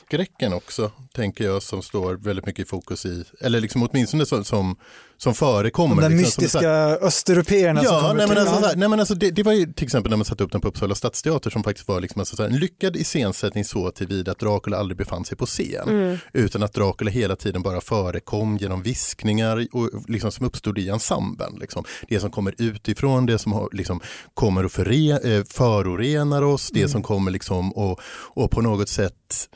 skräcken 0.06 0.52
också, 0.52 0.92
tänker 1.14 1.44
jag, 1.44 1.62
som 1.62 1.82
står 1.82 2.14
väldigt 2.14 2.46
mycket 2.46 2.66
i 2.66 2.68
fokus 2.68 3.06
i, 3.06 3.24
eller 3.40 3.60
liksom 3.60 3.82
åtminstone 3.82 4.26
som, 4.26 4.44
som, 4.44 4.76
som 5.22 5.34
förekommer. 5.34 5.94
De 5.94 6.02
där 6.02 6.08
liksom, 6.08 6.42
som 6.42 6.48
så 6.48 6.58
här- 6.58 6.88
mystiska 6.88 7.06
östeuropeerna 7.06 7.84
som 7.84 7.94
Ja, 7.94 8.00
kommer 8.00 8.14
nej, 8.14 8.28
men 8.28 8.38
alltså, 8.38 8.54
så 8.54 8.66
här, 8.66 8.76
nej, 8.76 8.88
men 8.88 9.00
alltså, 9.00 9.14
det, 9.14 9.30
det 9.30 9.42
var 9.42 9.52
ju 9.52 9.72
till 9.72 9.84
exempel 9.84 10.10
när 10.10 10.16
man 10.16 10.24
satte 10.24 10.44
upp 10.44 10.52
den 10.52 10.60
på 10.60 10.68
Uppsala 10.68 10.94
stadsteater 10.94 11.50
som 11.50 11.64
faktiskt 11.64 11.88
var 11.88 12.00
liksom, 12.00 12.20
alltså, 12.20 12.36
så 12.36 12.42
här, 12.42 12.50
en 12.50 12.56
lyckad 12.56 12.96
iscensättning 12.96 13.64
så 13.64 13.90
tillvida 13.90 14.32
att 14.32 14.38
Dracula 14.38 14.76
aldrig 14.76 14.96
befann 14.98 15.24
sig 15.24 15.36
på 15.36 15.46
scen. 15.46 15.88
Mm. 15.88 16.18
Utan 16.32 16.62
att 16.62 16.72
Dracula 16.72 17.10
hela 17.10 17.36
tiden 17.36 17.62
bara 17.62 17.80
förekom 17.80 18.56
genom 18.56 18.82
viskningar 18.82 19.66
och, 19.72 19.90
liksom, 20.08 20.32
som 20.32 20.46
uppstod 20.46 20.78
i 20.78 20.88
ensemblen. 20.88 21.56
Liksom. 21.60 21.84
Det 22.08 22.20
som 22.20 22.30
kommer 22.30 22.54
utifrån, 22.58 23.26
det 23.26 23.38
som 23.38 23.52
har, 23.52 23.68
liksom, 23.72 24.00
kommer 24.34 24.64
och 24.64 24.72
förre, 24.72 25.36
eh, 25.36 25.44
förorenar 25.44 26.42
oss, 26.42 26.70
det 26.72 26.88
som 26.88 27.02
kommer 27.02 27.30
liksom, 27.30 27.72
och, 27.72 28.00
och 28.34 28.50
på 28.50 28.60
något 28.60 28.88
sätt 28.88 29.48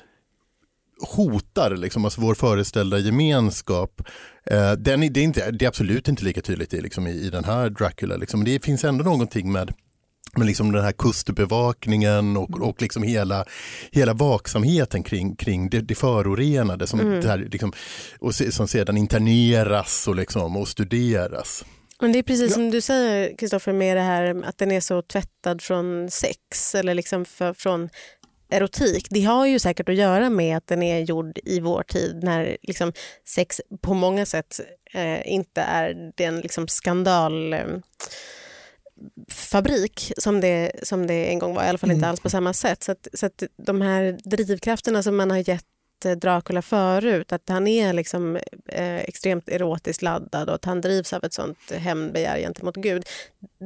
hotar 1.16 1.76
liksom, 1.76 2.04
alltså 2.04 2.20
vår 2.20 2.34
föreställda 2.34 2.98
gemenskap. 2.98 4.02
Eh, 4.50 4.72
den, 4.72 5.00
det, 5.12 5.20
är 5.20 5.24
inte, 5.24 5.50
det 5.50 5.64
är 5.64 5.68
absolut 5.68 6.08
inte 6.08 6.24
lika 6.24 6.40
tydligt 6.40 6.74
i, 6.74 6.80
liksom, 6.80 7.06
i, 7.06 7.10
i 7.10 7.30
den 7.30 7.44
här 7.44 7.70
Dracula. 7.70 8.16
Liksom. 8.16 8.44
Det 8.44 8.64
finns 8.64 8.84
ändå 8.84 9.04
någonting 9.04 9.52
med 9.52 9.72
med 10.36 10.46
liksom 10.46 10.72
den 10.72 10.84
här 10.84 10.92
kustbevakningen 10.92 12.36
och, 12.36 12.60
och 12.60 12.82
liksom 12.82 13.02
hela, 13.02 13.44
hela 13.90 14.12
vaksamheten 14.12 15.02
kring, 15.02 15.36
kring 15.36 15.68
det, 15.70 15.80
det 15.80 15.94
förorenade 15.94 16.86
som, 16.86 17.20
det 17.20 17.28
här, 17.28 17.38
liksom, 17.38 17.72
och 18.18 18.34
se, 18.34 18.52
som 18.52 18.68
sedan 18.68 18.96
interneras 18.96 20.08
och, 20.08 20.16
liksom, 20.16 20.56
och 20.56 20.68
studeras. 20.68 21.64
Men 22.00 22.12
det 22.12 22.18
är 22.18 22.22
precis 22.22 22.50
Ja. 22.50 22.54
som 22.54 22.70
du 22.70 22.80
säger 22.80 23.36
Kristoffer 23.36 23.72
med 23.72 23.96
det 23.96 24.02
här 24.02 24.42
att 24.44 24.58
den 24.58 24.70
är 24.70 24.80
så 24.80 25.02
tvättad 25.02 25.62
från 25.62 26.10
sex 26.10 26.74
eller 26.74 26.94
liksom 26.94 27.24
för, 27.24 27.52
från 27.54 27.88
erotik. 28.48 29.06
Det 29.10 29.22
har 29.24 29.46
ju 29.46 29.58
säkert 29.58 29.88
att 29.88 29.94
göra 29.94 30.30
med 30.30 30.56
att 30.56 30.66
den 30.66 30.82
är 30.82 31.00
gjord 31.00 31.38
i 31.44 31.60
vår 31.60 31.82
tid 31.82 32.20
när 32.22 32.56
liksom 32.62 32.92
sex 33.28 33.60
på 33.80 33.94
många 33.94 34.26
sätt 34.26 34.60
eh, 34.94 35.32
inte 35.32 35.60
är 35.60 36.12
den 36.16 36.40
liksom 36.40 36.68
skandal 36.68 37.52
eh, 37.52 37.66
som 40.18 40.40
det, 40.40 40.72
som 40.82 41.06
det 41.06 41.30
en 41.30 41.38
gång 41.38 41.54
var, 41.54 41.64
i 41.64 41.68
alla 41.68 41.78
fall 41.78 41.90
inte 41.90 41.98
Mm. 42.04 42.10
alls 42.10 42.20
på 42.20 42.30
samma 42.30 42.52
sätt. 42.52 42.82
Så 42.82 42.92
att, 42.92 43.08
så 43.14 43.26
att 43.26 43.42
de 43.56 43.80
här 43.80 44.18
drivkrafterna 44.24 45.02
som 45.02 45.16
man 45.16 45.30
har 45.30 45.48
gett 45.48 45.64
eh, 46.04 46.12
Dracula 46.12 46.62
förut, 46.62 47.32
att 47.32 47.48
han 47.48 47.66
är 47.66 47.92
liksom, 47.92 48.36
eh, 48.68 48.96
extremt 48.96 49.48
erotiskt 49.48 50.02
laddad 50.02 50.48
och 50.48 50.54
att 50.54 50.64
han 50.64 50.80
drivs 50.80 51.12
av 51.12 51.24
ett 51.24 51.32
sånt 51.32 51.58
hämndbegär 51.70 52.38
gentemot 52.38 52.76
Gud. 52.76 53.04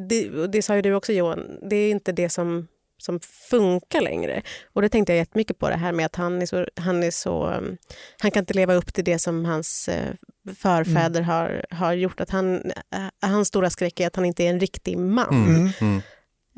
Det, 0.08 0.46
det 0.46 0.62
sa 0.62 0.76
ju 0.76 0.82
du 0.82 0.94
också 0.94 1.12
Johan, 1.12 1.58
det 1.70 1.76
är 1.76 1.90
inte 1.90 2.12
det 2.12 2.28
som, 2.28 2.68
som 2.98 3.20
funkar 3.50 4.00
längre. 4.00 4.42
Och 4.72 4.82
det 4.82 4.88
tänkte 4.88 5.12
jag 5.12 5.18
jättemycket 5.18 5.58
på 5.58 5.68
det 5.68 5.76
här 5.76 5.92
med 5.92 6.06
att 6.06 6.16
han 6.16 6.42
är 6.42 6.46
så, 6.46 6.66
han 6.76 7.02
är 7.02 7.10
så, 7.10 7.46
um, 7.46 7.76
han 8.18 8.30
kan 8.30 8.40
inte 8.40 8.54
leva 8.54 8.74
upp 8.74 8.94
till 8.94 9.04
det 9.04 9.18
som 9.18 9.44
hans 9.44 9.88
eh, 9.88 10.14
förfäder 10.58 11.22
har, 11.22 11.64
har 11.70 11.92
gjort. 11.92 12.20
Att 12.20 12.30
han, 12.30 12.56
eh, 12.56 13.28
hans 13.28 13.48
stora 13.48 13.70
skräck 13.70 14.00
är 14.00 14.06
att 14.06 14.16
han 14.16 14.24
inte 14.24 14.44
är 14.44 14.50
en 14.50 14.60
riktig 14.60 14.98
man. 14.98 15.46
Mm. 15.46 15.56
Mm. 15.56 15.72
Mm. 15.80 16.02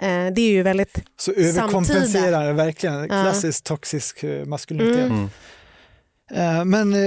Eh, 0.02 0.34
det 0.34 0.40
är 0.40 0.50
ju 0.50 0.62
väldigt 0.62 1.02
Så 1.16 1.32
överkompenserar 1.32 2.46
det 2.46 2.52
verkligen, 2.52 3.08
klassisk 3.08 3.64
toxisk 3.64 4.24
eh, 4.24 4.44
maskulinitet. 4.44 5.12
Eh, 6.30 6.64
Men 6.64 6.94
eh, 6.94 7.00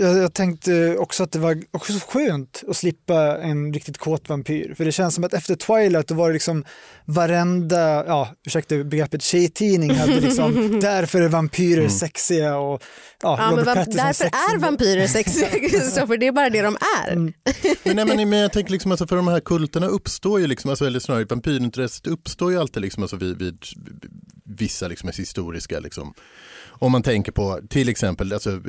jag, 0.00 0.34
tänkte 0.34 0.96
också 0.98 1.22
att 1.22 1.32
det 1.32 1.38
var 1.38 1.62
också 1.70 1.92
skönt 2.08 2.62
att 2.68 2.76
slippa 2.76 3.38
en 3.38 3.72
riktigt 3.72 3.98
kåt 3.98 4.28
vampyr. 4.28 4.74
För 4.74 4.84
det 4.84 4.92
känns 4.92 5.14
som 5.14 5.24
att 5.24 5.34
efter 5.34 5.54
Twilight 5.54 6.08
då 6.08 6.14
var 6.14 6.28
det 6.28 6.32
liksom 6.32 6.64
varenda, 7.04 8.06
ja 8.06 8.28
ursäkta 8.46 8.84
begreppet, 8.84 9.22
tjejtidning 9.22 9.94
hade 9.94 10.20
liksom 10.20 10.80
därför 10.80 11.20
är 11.20 11.28
vampyrer 11.28 11.78
Mm. 11.78 11.90
sexiga 11.90 12.56
och 12.58 12.82
ja, 13.22 13.36
Ja, 13.40 13.56
men 13.56 13.64
va- 13.64 13.74
därför 13.74 14.24
är 14.24 14.58
vampyrer 14.58 15.06
sexiga, 15.06 15.48
Kristoffer. 15.70 16.16
Det 16.16 16.26
är 16.26 16.32
bara 16.32 16.50
det 16.50 16.62
de 16.62 16.76
är. 17.06 17.12
Mm. 17.12 17.32
Men, 17.84 17.96
nej, 17.96 18.04
men, 18.16 18.28
men 18.30 18.38
jag 18.38 18.52
tänker 18.52 18.72
liksom, 18.72 18.90
alltså, 18.90 19.06
för 19.06 19.16
de 19.16 19.28
här 19.28 19.40
kulterna 19.40 19.86
uppstår 19.86 20.40
ju, 20.40 20.46
liksom, 20.46 20.70
alltså, 20.70 20.86
eller 20.86 21.00
snarare 21.00 21.24
vampyrintresset 21.24 22.06
uppstår 22.06 22.52
ju 22.52 22.58
alltid 22.58 22.82
liksom, 22.82 23.02
alltså, 23.02 23.16
vid, 23.16 23.38
vid 23.38 23.58
vissa 24.44 24.88
liksom, 24.88 25.10
historiska, 25.16 25.80
liksom, 25.80 26.14
om 26.78 26.92
man 26.92 27.02
tänker 27.02 27.32
på 27.32 27.60
till 27.68 27.88
exempel 27.88 28.32
alltså, 28.32 28.60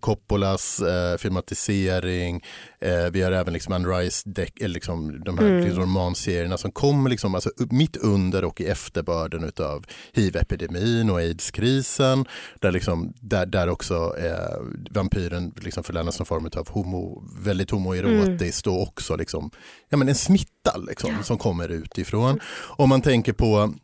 Coppolas 0.00 0.80
eh, 0.80 1.16
filmatisering, 1.18 2.42
eh, 2.80 3.10
vi 3.12 3.22
har 3.22 3.32
även 3.32 3.52
liksom 3.52 3.72
Anne 3.72 3.88
Rice, 3.88 4.22
Deck, 4.30 4.60
eller 4.60 4.74
liksom, 4.74 5.24
de 5.24 5.38
här 5.38 5.46
Mm. 5.46 5.64
liksom, 5.64 5.82
romanserierna 5.82 6.58
som 6.58 6.72
kommer 6.72 7.10
liksom, 7.10 7.34
alltså, 7.34 7.50
mitt 7.70 7.96
under 7.96 8.44
och 8.44 8.60
i 8.60 8.66
efterbörden 8.66 9.52
av 9.60 9.84
hiv-epidemin 10.12 11.10
och 11.10 11.18
aids-krisen, 11.20 12.24
där, 12.60 12.72
liksom, 12.72 13.12
där, 13.20 13.46
där 13.46 13.68
också 13.68 14.14
eh, 14.18 14.60
vampyren 14.90 15.52
liksom 15.60 15.84
förlänas 15.84 16.14
som 16.16 16.26
form 16.26 16.48
av 16.56 16.68
homo, 16.68 17.22
väldigt 17.44 17.70
homoerotiskt 17.70 18.66
och 18.66 18.82
också 18.82 19.16
liksom, 19.16 19.50
ja, 19.88 19.96
men 19.96 20.08
en 20.08 20.14
smitta 20.14 20.76
liksom, 20.88 21.10
som 21.22 21.38
kommer 21.38 21.68
utifrån. 21.68 22.40
Om 22.76 22.88
man 22.88 23.02
tänker 23.02 23.32
på 23.32 23.74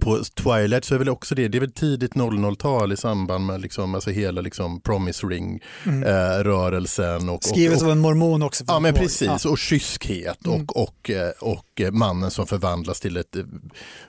på 0.00 0.18
Twilight 0.34 0.84
så 0.84 0.94
är 0.94 0.98
väl 0.98 1.08
också 1.08 1.34
det, 1.34 1.48
det 1.48 1.58
är 1.58 1.60
väl 1.60 1.72
tidigt 1.72 2.12
00-tal 2.14 2.92
i 2.92 2.96
samband 2.96 3.46
med 3.46 3.60
liksom, 3.60 3.94
alltså 3.94 4.10
hela 4.10 4.40
liksom 4.40 4.80
promise 4.80 5.26
ring 5.26 5.60
Mm. 5.86 6.02
eh, 6.02 6.44
rörelsen. 6.44 7.28
Och, 7.28 7.44
Skrivet 7.44 7.78
och, 7.78 7.84
av 7.86 7.92
en 7.92 7.98
mormon 7.98 8.42
också. 8.42 8.64
Ja 8.66 8.80
men 8.80 8.94
Ja. 8.94 9.00
precis, 9.00 9.44
och 9.44 9.58
kyskhet 9.58 10.46
Mm. 10.46 10.60
och, 10.62 10.76
och, 10.82 11.10
eh, 11.10 11.30
och 11.40 11.80
eh, 11.80 11.90
mannen 11.90 12.30
som 12.30 12.46
förvandlas 12.46 13.00
till 13.00 13.16
ett 13.16 13.36
eh, 13.36 13.42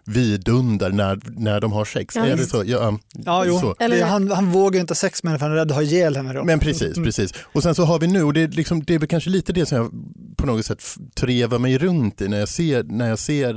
vidunder 0.06 0.90
när, 0.90 1.20
när 1.26 1.62
de 1.62 1.72
har 1.72 1.86
sex. 1.86 2.16
Ja, 2.16 2.26
är 2.26 2.36
det 2.38 2.46
så? 2.46 2.64
Ja, 2.66 3.00
Ja, 3.14 3.44
jo. 3.48 3.60
så. 3.60 3.76
Eller- 3.80 4.04
han, 4.06 4.32
han 4.32 4.52
vågar 4.52 4.80
inte 4.82 4.92
ha 4.92 4.96
sex 4.96 5.24
med 5.24 5.32
henne 5.32 5.40
för 5.40 5.46
han 5.46 5.52
är 5.52 5.60
rädd 5.60 5.72
att 5.72 5.76
ha 5.78 5.82
ihjäl 5.84 6.16
henne. 6.16 6.34
Då. 6.34 6.44
Men 6.44 6.60
precis, 6.60 6.98
Mm. 6.98 7.04
precis. 7.04 7.34
Och 7.54 7.64
sen 7.64 7.76
så 7.76 7.84
har 7.84 8.00
vi 8.00 8.08
nu, 8.08 8.24
och 8.24 8.34
det 8.34 8.42
är, 8.42 8.48
liksom, 8.48 8.84
det 8.84 8.94
är 8.96 9.00
väl 9.00 9.08
kanske 9.08 9.30
lite 9.30 9.54
det 9.54 9.66
som 9.66 9.78
jag 9.78 9.92
på 10.38 10.46
något 10.46 10.66
sätt 10.66 10.84
trevar 11.16 11.60
mig 11.60 11.78
runt 11.78 12.22
i 12.22 12.28
när 12.28 12.40
jag 12.40 12.50
ser, 12.50 12.84
när 12.84 13.10
jag 13.10 13.20
ser 13.20 13.54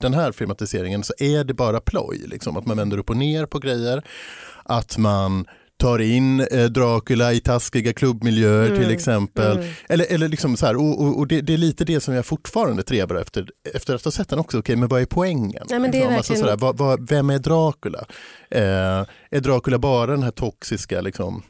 den 0.00 0.14
här 0.14 0.32
filmatiseringen 0.32 1.04
så 1.04 1.12
är 1.18 1.44
det 1.44 1.54
bara 1.58 1.80
ploj. 1.80 2.24
Liksom, 2.26 2.56
att 2.56 2.66
man 2.66 2.76
vänder 2.76 2.98
upp 2.98 3.10
och 3.10 3.16
ner 3.16 3.46
på 3.46 3.58
grejer. 3.58 4.02
Att 4.64 4.98
man 4.98 5.46
tar 5.80 5.98
in 5.98 6.40
eh, 6.40 6.64
Dracula 6.64 7.32
i 7.32 7.40
taskiga 7.40 7.92
klubbmiljöer 7.92 8.66
Mm, 8.66 8.78
till 8.78 8.90
exempel. 8.90 9.56
mm. 9.58 9.70
Eller, 9.88 10.06
eller 10.12 10.28
liksom 10.28 10.56
så 10.56 10.66
här, 10.66 10.76
och, 10.76 11.00
och, 11.02 11.18
och 11.18 11.26
det, 11.26 11.40
det 11.40 11.52
är 11.54 11.58
lite 11.58 11.84
det 11.84 12.00
som 12.00 12.14
jag 12.14 12.26
fortfarande 12.26 12.82
trevar 12.82 13.16
efter, 13.16 13.50
efter 13.74 13.94
att 13.94 14.04
ha 14.04 14.10
sett 14.10 14.28
den 14.28 14.38
också. 14.38 14.58
Okej, 14.58 14.76
men 14.76 14.88
vad 14.88 15.00
är 15.02 15.06
poängen? 15.06 15.66
Nej, 15.70 15.78
men 15.78 15.90
det 15.90 15.96
är 15.98 16.00
Liksom, 16.00 16.16
alltså 16.16 16.32
verkligen- 16.32 16.58
sådär, 16.58 16.66
vad, 16.66 16.78
vad, 16.78 17.08
vem 17.10 17.30
är 17.30 17.38
Dracula? 17.38 18.04
Eh, 18.50 19.06
är 19.30 19.40
Dracula 19.40 19.78
bara 19.78 20.10
den 20.10 20.22
här 20.22 20.30
toxiska 20.30 21.00
liksom, 21.00 21.42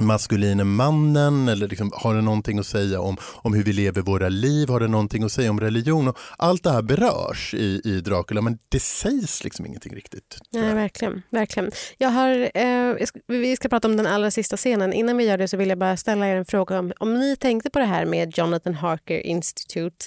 maskuline 0.00 0.66
mannen 0.66 1.48
eller 1.48 1.68
liksom, 1.68 1.92
har 1.94 2.14
det 2.14 2.20
någonting 2.20 2.58
att 2.58 2.66
säga 2.66 3.00
om, 3.00 3.16
om 3.22 3.54
hur 3.54 3.64
vi 3.64 3.72
lever 3.72 4.02
våra 4.02 4.28
liv, 4.28 4.68
har 4.68 4.80
det 4.80 4.88
någonting 4.88 5.22
att 5.22 5.32
säga 5.32 5.50
om 5.50 5.60
religion? 5.60 6.08
Och 6.08 6.18
allt 6.38 6.62
det 6.62 6.70
här 6.70 6.82
berörs 6.82 7.54
i, 7.54 7.80
i 7.84 8.00
Dracula 8.00 8.40
men 8.40 8.58
det 8.68 8.80
sägs 8.80 9.44
liksom 9.44 9.66
ingenting 9.66 9.94
riktigt. 9.94 10.38
Nej, 10.52 10.74
verkligen. 10.74 11.22
verkligen. 11.30 11.70
Jag 11.98 12.08
har, 12.08 12.50
eh, 12.54 12.94
vi 13.26 13.56
ska 13.56 13.68
prata 13.68 13.88
om 13.88 13.96
den 13.96 14.06
allra 14.06 14.30
sista 14.30 14.56
scenen. 14.56 14.92
Innan 14.92 15.16
vi 15.16 15.24
gör 15.24 15.38
det 15.38 15.48
så 15.48 15.56
vill 15.56 15.68
jag 15.68 15.78
bara 15.78 15.96
ställa 15.96 16.28
er 16.28 16.36
en 16.36 16.44
fråga 16.44 16.78
om, 16.78 16.92
om 16.98 17.14
ni 17.14 17.36
tänkte 17.36 17.70
på 17.70 17.78
det 17.78 17.84
här 17.84 18.04
med 18.04 18.38
Jonathan 18.38 18.74
Harker 18.74 19.26
Institute 19.26 20.06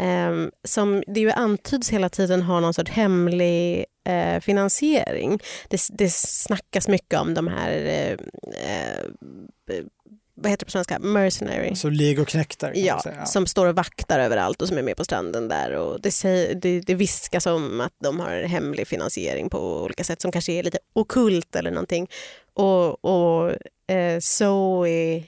eh, 0.00 0.48
som 0.64 1.02
det 1.06 1.20
ju 1.20 1.30
antyds 1.30 1.90
hela 1.90 2.08
tiden 2.08 2.42
har 2.42 2.60
någon 2.60 2.74
sorts 2.74 2.90
hemlig 2.90 3.84
eh, 4.04 4.40
finansiering. 4.40 5.38
Det, 5.68 5.80
det 5.92 6.12
snackas 6.12 6.88
mycket 6.88 7.20
om 7.20 7.34
de 7.34 7.48
här 7.48 7.70
eh, 7.70 8.12
eh 8.68 9.84
vad 10.34 10.50
heter 10.50 10.60
det 10.60 10.66
på 10.66 10.70
svenska? 10.70 10.98
Mercenary. 10.98 11.74
Så 11.74 11.90
legoknektar? 11.90 12.72
Ja, 12.74 13.02
ja, 13.04 13.26
som 13.26 13.46
står 13.46 13.66
och 13.66 13.76
vaktar 13.76 14.18
överallt 14.20 14.62
och 14.62 14.68
som 14.68 14.78
är 14.78 14.82
med 14.82 14.96
på 14.96 15.04
stranden 15.04 15.48
där. 15.48 15.72
Och 15.72 16.00
det, 16.00 16.10
säger, 16.10 16.54
det, 16.54 16.80
det 16.80 16.94
viskas 16.94 17.46
om 17.46 17.80
att 17.80 17.92
de 18.02 18.20
har 18.20 18.42
hemlig 18.42 18.88
finansiering 18.88 19.50
på 19.50 19.82
olika 19.82 20.04
sätt 20.04 20.20
som 20.20 20.32
kanske 20.32 20.52
är 20.52 20.62
lite 20.62 20.78
okult 20.92 21.56
eller 21.56 21.70
någonting. 21.70 22.08
Och, 22.54 23.04
och 23.04 23.50
eh, 23.94 24.18
Zoe 24.20 25.24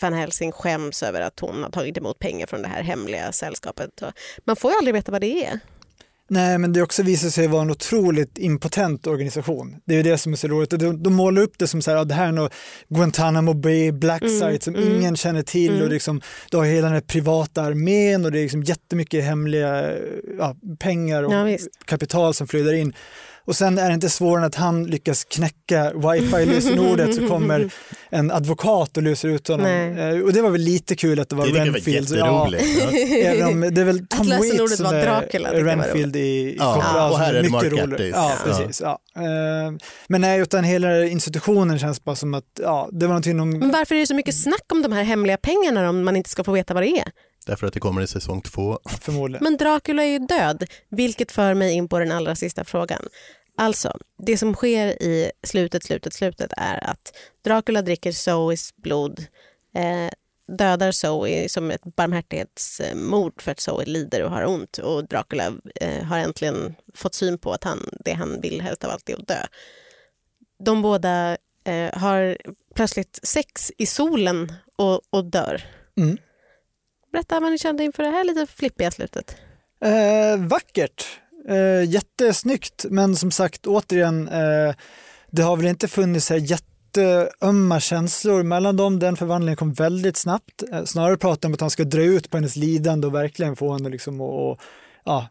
van 0.00 0.12
Helsing 0.12 0.52
skäms 0.52 1.02
över 1.02 1.20
att 1.20 1.40
hon 1.40 1.62
har 1.62 1.70
tagit 1.70 1.98
emot 1.98 2.18
pengar 2.18 2.46
från 2.46 2.62
det 2.62 2.68
här 2.68 2.82
hemliga 2.82 3.32
sällskapet. 3.32 4.02
Man 4.44 4.56
får 4.56 4.70
ju 4.70 4.76
aldrig 4.76 4.94
veta 4.94 5.12
vad 5.12 5.20
det 5.20 5.46
är. 5.46 5.60
Nej, 6.28 6.58
men 6.58 6.72
det 6.72 6.82
också 6.82 7.02
visar 7.02 7.28
sig 7.28 7.46
vara 7.46 7.62
en 7.62 7.70
otroligt 7.70 8.38
impotent 8.38 9.06
organisation. 9.06 9.76
Det 9.84 9.94
är 9.94 10.02
det 10.02 10.18
som 10.18 10.32
är 10.32 10.36
så 10.36 10.48
roligt. 10.48 10.70
De, 10.70 11.02
de 11.02 11.14
målar 11.14 11.42
upp 11.42 11.58
det 11.58 11.66
som 11.66 11.82
så 11.82 11.90
här, 11.90 12.04
det 12.04 12.14
här 12.14 12.28
är 12.28 12.32
något 12.32 12.52
Guantanamo 12.88 13.54
Bay, 13.54 13.92
Black 13.92 14.22
mm, 14.22 14.40
Site 14.40 14.64
som 14.64 14.74
mm, 14.74 14.94
ingen 14.94 15.16
känner 15.16 15.42
till 15.42 15.72
mm. 15.72 15.82
och 15.82 15.88
liksom, 15.88 16.20
du 16.50 16.56
har 16.56 16.64
hela 16.64 16.86
den 16.86 16.94
här 16.94 17.00
privata 17.00 17.62
armén 17.62 18.24
och 18.24 18.32
det 18.32 18.38
är 18.38 18.42
liksom 18.42 18.62
jättemycket 18.62 19.24
hemliga 19.24 19.92
ja, 20.38 20.56
pengar 20.78 21.22
och 21.22 21.32
ja, 21.32 21.58
kapital 21.84 22.34
som 22.34 22.46
flödar 22.46 22.72
in. 22.72 22.92
Och 23.46 23.56
sen 23.56 23.78
är 23.78 23.88
det 23.88 23.94
inte 23.94 24.08
svårare 24.08 24.40
än 24.40 24.46
att 24.46 24.54
han 24.54 24.84
lyckas 24.84 25.24
knäcka 25.24 25.92
wifi-lösenordet 25.92 27.14
så 27.14 27.28
kommer 27.28 27.70
en 28.10 28.30
advokat 28.30 28.96
och 28.96 29.02
löser 29.02 29.28
ut 29.28 29.48
honom. 29.48 29.66
Nej. 29.66 30.16
Eh, 30.16 30.20
och 30.20 30.32
det 30.32 30.42
var 30.42 30.50
väl 30.50 30.60
lite 30.60 30.96
kul 30.96 31.20
att 31.20 31.28
det 31.28 31.36
var 31.36 31.46
det 31.46 31.52
Renfield. 31.52 32.10
Det 32.10 32.20
var 32.20 32.28
ja, 32.28 33.48
om, 33.48 33.60
det 33.60 33.80
är 33.80 33.84
väl 33.84 34.06
Tom 34.06 34.26
Waits 34.26 34.76
som 34.76 34.86
är 34.86 35.06
Dracula, 35.06 35.52
Renfield 35.52 36.16
i 36.16 36.56
ja. 36.58 36.82
ja. 36.94 37.10
och 37.10 37.18
här 37.18 37.34
är 37.34 37.42
det 37.42 37.48
Mark 37.48 37.72
roligt. 37.72 38.14
Ja, 38.14 38.32
precis. 38.44 38.80
Ja. 38.80 38.98
Eh, 39.16 39.72
men 40.08 40.20
nej, 40.20 40.40
utan 40.40 40.64
hela 40.64 41.04
institutionen 41.04 41.78
känns 41.78 42.04
bara 42.04 42.16
som 42.16 42.34
att 42.34 42.44
ja, 42.62 42.88
det 42.92 43.06
var 43.06 43.12
någonting 43.12 43.36
de... 43.36 43.50
Men 43.50 43.70
varför 43.70 43.94
är 43.94 44.00
det 44.00 44.06
så 44.06 44.14
mycket 44.14 44.42
snack 44.42 44.72
om 44.72 44.82
de 44.82 44.92
här 44.92 45.02
hemliga 45.02 45.36
pengarna 45.36 45.88
om 45.88 46.04
man 46.04 46.16
inte 46.16 46.30
ska 46.30 46.44
få 46.44 46.52
veta 46.52 46.74
vad 46.74 46.82
det 46.82 46.98
är? 46.98 47.12
Därför 47.46 47.66
att 47.66 47.72
det 47.72 47.80
kommer 47.80 48.02
i 48.02 48.06
säsong 48.06 48.42
två. 48.42 48.78
Förmodligen. 49.00 49.44
Men 49.44 49.56
Dracula 49.56 50.04
är 50.04 50.08
ju 50.08 50.18
död, 50.18 50.64
vilket 50.90 51.32
för 51.32 51.54
mig 51.54 51.72
in 51.72 51.88
på 51.88 51.98
den 51.98 52.12
allra 52.12 52.34
sista 52.34 52.64
frågan. 52.64 53.02
Alltså, 53.56 53.98
det 54.18 54.36
som 54.36 54.54
sker 54.54 55.02
i 55.02 55.30
slutet, 55.42 55.84
slutet, 55.84 56.12
slutet 56.12 56.52
är 56.56 56.90
att 56.90 57.16
Dracula 57.42 57.82
dricker 57.82 58.12
Zoes 58.12 58.76
blod, 58.76 59.26
eh, 59.74 60.10
dödar 60.48 60.92
Zoe 60.92 61.48
som 61.48 61.70
ett 61.70 61.96
barmhärtighetsmord 61.96 63.42
för 63.42 63.52
att 63.52 63.60
Zoe 63.60 63.84
lider 63.84 64.22
och 64.22 64.30
har 64.30 64.46
ont 64.46 64.78
och 64.78 65.08
Dracula 65.08 65.52
eh, 65.80 66.02
har 66.04 66.18
äntligen 66.18 66.74
fått 66.94 67.14
syn 67.14 67.38
på 67.38 67.52
att 67.52 67.64
han, 67.64 67.78
det 68.04 68.12
han 68.12 68.40
vill 68.40 68.60
helst 68.60 68.84
av 68.84 68.90
allt 68.90 69.08
är 69.10 69.14
att 69.14 69.28
dö. 69.28 69.46
De 70.58 70.82
båda 70.82 71.36
eh, 71.64 71.98
har 71.98 72.36
plötsligt 72.74 73.20
sex 73.22 73.72
i 73.78 73.86
solen 73.86 74.52
och, 74.76 75.00
och 75.10 75.24
dör. 75.24 75.62
Mm. 75.96 76.18
Berätta 77.12 77.40
vad 77.40 77.52
ni 77.52 77.58
kände 77.58 77.84
inför 77.84 78.02
det 78.02 78.10
här 78.10 78.24
lite 78.24 78.46
flippiga 78.46 78.90
slutet. 78.90 79.36
Eh, 79.80 80.46
vackert. 80.48 81.20
Eh, 81.48 81.90
jättesnyggt, 81.90 82.86
men 82.90 83.16
som 83.16 83.30
sagt 83.30 83.66
återigen, 83.66 84.28
eh, 84.28 84.74
det 85.30 85.42
har 85.42 85.56
väl 85.56 85.66
inte 85.66 85.88
funnits 85.88 86.30
här 86.30 86.36
jätteömma 86.36 87.80
känslor 87.80 88.42
mellan 88.42 88.76
dem. 88.76 88.98
Den 88.98 89.16
förvandlingen 89.16 89.56
kom 89.56 89.72
väldigt 89.72 90.16
snabbt. 90.16 90.62
Eh, 90.72 90.84
snarare 90.84 91.16
pratar 91.16 91.48
om 91.48 91.54
att 91.54 91.60
han 91.60 91.70
ska 91.70 91.84
dra 91.84 92.02
ut 92.02 92.30
på 92.30 92.36
hennes 92.36 92.56
lidande 92.56 93.06
och 93.06 93.14
verkligen 93.14 93.56
få 93.56 93.72
henne 93.72 93.88
liksom 93.88 94.20
att 94.20 94.58
ja, 95.04 95.28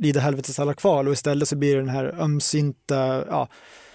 lida 0.00 0.20
helvetes 0.20 0.58
alla 0.58 0.74
kval 0.74 1.08
och 1.08 1.12
istället 1.12 1.48
så 1.48 1.56
blir 1.56 1.74
det 1.74 1.80
den 1.80 1.88
här 1.88 2.14
ömsinta, 2.20 3.24
ja, 3.28 3.48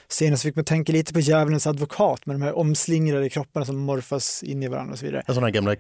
scenen 0.10 0.38
så 0.38 0.42
fick 0.42 0.56
man 0.56 0.66
tänka 0.66 0.92
lite 0.94 1.14
på 1.14 1.20
djävulens 1.20 1.68
advokat 1.68 2.26
med 2.26 2.36
de 2.36 2.42
här 2.42 2.58
omslingrade 2.58 3.30
kropparna 3.30 3.66
som 3.66 3.80
morfas 3.80 4.44
in 4.44 4.64
i 4.64 4.68
varandra 4.68 4.94
och 4.94 5.00
så 5.00 5.06
vidare. 5.06 5.24
En 5.28 5.34
sån 5.34 5.44
här 5.44 5.52
gamla 5.52 5.76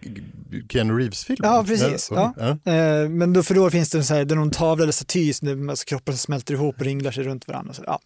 Ken 0.70 0.98
Reeves-film? 0.98 1.40
Ja, 1.44 1.64
precis. 1.68 2.10
Ja. 2.12 2.34
ja. 2.38 2.72
Eh, 2.72 3.10
men 3.10 3.34
då, 3.34 3.44
för 3.44 3.56
då 3.56 3.70
finns 3.70 3.90
det 3.90 3.98
en 3.98 4.04
sån 4.04 4.18
här, 4.18 4.26
det 4.26 4.34
är 4.34 4.36
någon 4.36 4.52
tavla 4.52 4.84
eller 4.84 4.94
staty, 4.94 5.34
alltså 5.70 5.86
kroppar 5.86 6.12
som 6.12 6.18
smälter 6.18 6.54
ihop 6.54 6.76
och 6.80 6.86
ringlar 6.86 7.12
sig 7.12 7.24
runt 7.24 7.48
varandra. 7.48 7.74
Så, 7.74 7.84
ja. 7.86 8.00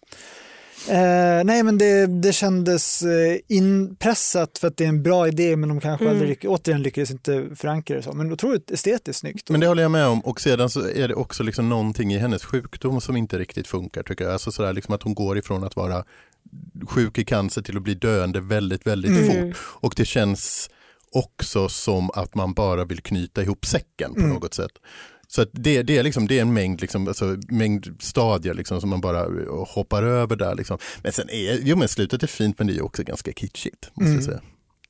Eh, 0.88 1.44
nej 1.44 1.62
men 1.62 1.78
det, 1.78 2.06
det 2.06 2.32
kändes 2.32 3.02
eh, 3.02 3.38
inpressat 3.48 4.58
för 4.58 4.68
att 4.68 4.76
det 4.76 4.84
är 4.84 4.88
en 4.88 5.02
bra 5.02 5.28
idé 5.28 5.56
men 5.56 5.68
de 5.68 5.80
kanske 5.80 6.04
mm. 6.04 6.16
aldrig, 6.16 6.44
återigen 6.48 6.82
lyckades 6.82 7.10
inte 7.10 7.48
förankra 7.56 7.96
det 7.96 8.02
så. 8.02 8.12
Men 8.12 8.32
otroligt 8.32 8.70
estetiskt 8.70 9.20
snyggt. 9.20 9.50
Men 9.50 9.60
det 9.60 9.66
håller 9.66 9.82
jag 9.82 9.90
med 9.90 10.06
om 10.06 10.20
och 10.20 10.40
sedan 10.40 10.70
så 10.70 10.88
är 10.88 11.08
det 11.08 11.14
också 11.14 11.42
liksom 11.42 11.68
någonting 11.68 12.12
i 12.12 12.18
hennes 12.18 12.44
sjukdom 12.44 13.00
som 13.00 13.16
inte 13.16 13.38
riktigt 13.38 13.66
funkar 13.66 14.02
tycker 14.02 14.24
jag. 14.24 14.32
Alltså 14.32 14.52
sådär 14.52 14.72
liksom 14.72 14.94
att 14.94 15.02
hon 15.02 15.14
går 15.14 15.38
ifrån 15.38 15.64
att 15.64 15.76
vara 15.76 16.04
sjuk 16.88 17.18
i 17.18 17.24
cancer 17.24 17.62
till 17.62 17.76
att 17.76 17.82
bli 17.82 17.94
döende 17.94 18.40
väldigt, 18.40 18.86
väldigt 18.86 19.10
mm. 19.10 19.52
fort. 19.52 19.62
Och 19.62 19.94
det 19.96 20.04
känns 20.04 20.70
också 21.12 21.68
som 21.68 22.10
att 22.10 22.34
man 22.34 22.54
bara 22.54 22.84
vill 22.84 23.00
knyta 23.00 23.42
ihop 23.42 23.66
säcken 23.66 24.14
på 24.14 24.20
mm. 24.20 24.32
något 24.32 24.54
sätt. 24.54 24.72
Så 25.30 25.44
det, 25.52 25.82
det, 25.82 25.98
är 25.98 26.02
liksom, 26.02 26.26
det 26.26 26.38
är 26.38 26.42
en 26.42 26.52
mängd, 26.52 26.80
liksom, 26.80 27.08
alltså, 27.08 27.36
mängd 27.48 27.96
stadier 28.00 28.54
liksom, 28.54 28.80
som 28.80 28.90
man 28.90 29.00
bara 29.00 29.26
hoppar 29.64 30.02
över 30.02 30.36
där. 30.36 30.54
Liksom. 30.54 30.78
Men 31.02 31.12
sen 31.12 31.30
är, 31.30 31.58
jo 31.62 31.76
men 31.76 31.88
slutet 31.88 32.22
är 32.22 32.26
fint 32.26 32.58
men 32.58 32.66
det 32.66 32.76
är 32.76 32.84
också 32.84 33.02
ganska 33.02 33.32
kitschigt. 33.32 33.90
Måste 33.94 34.04
mm. 34.04 34.14
jag, 34.14 34.24
säga. 34.24 34.40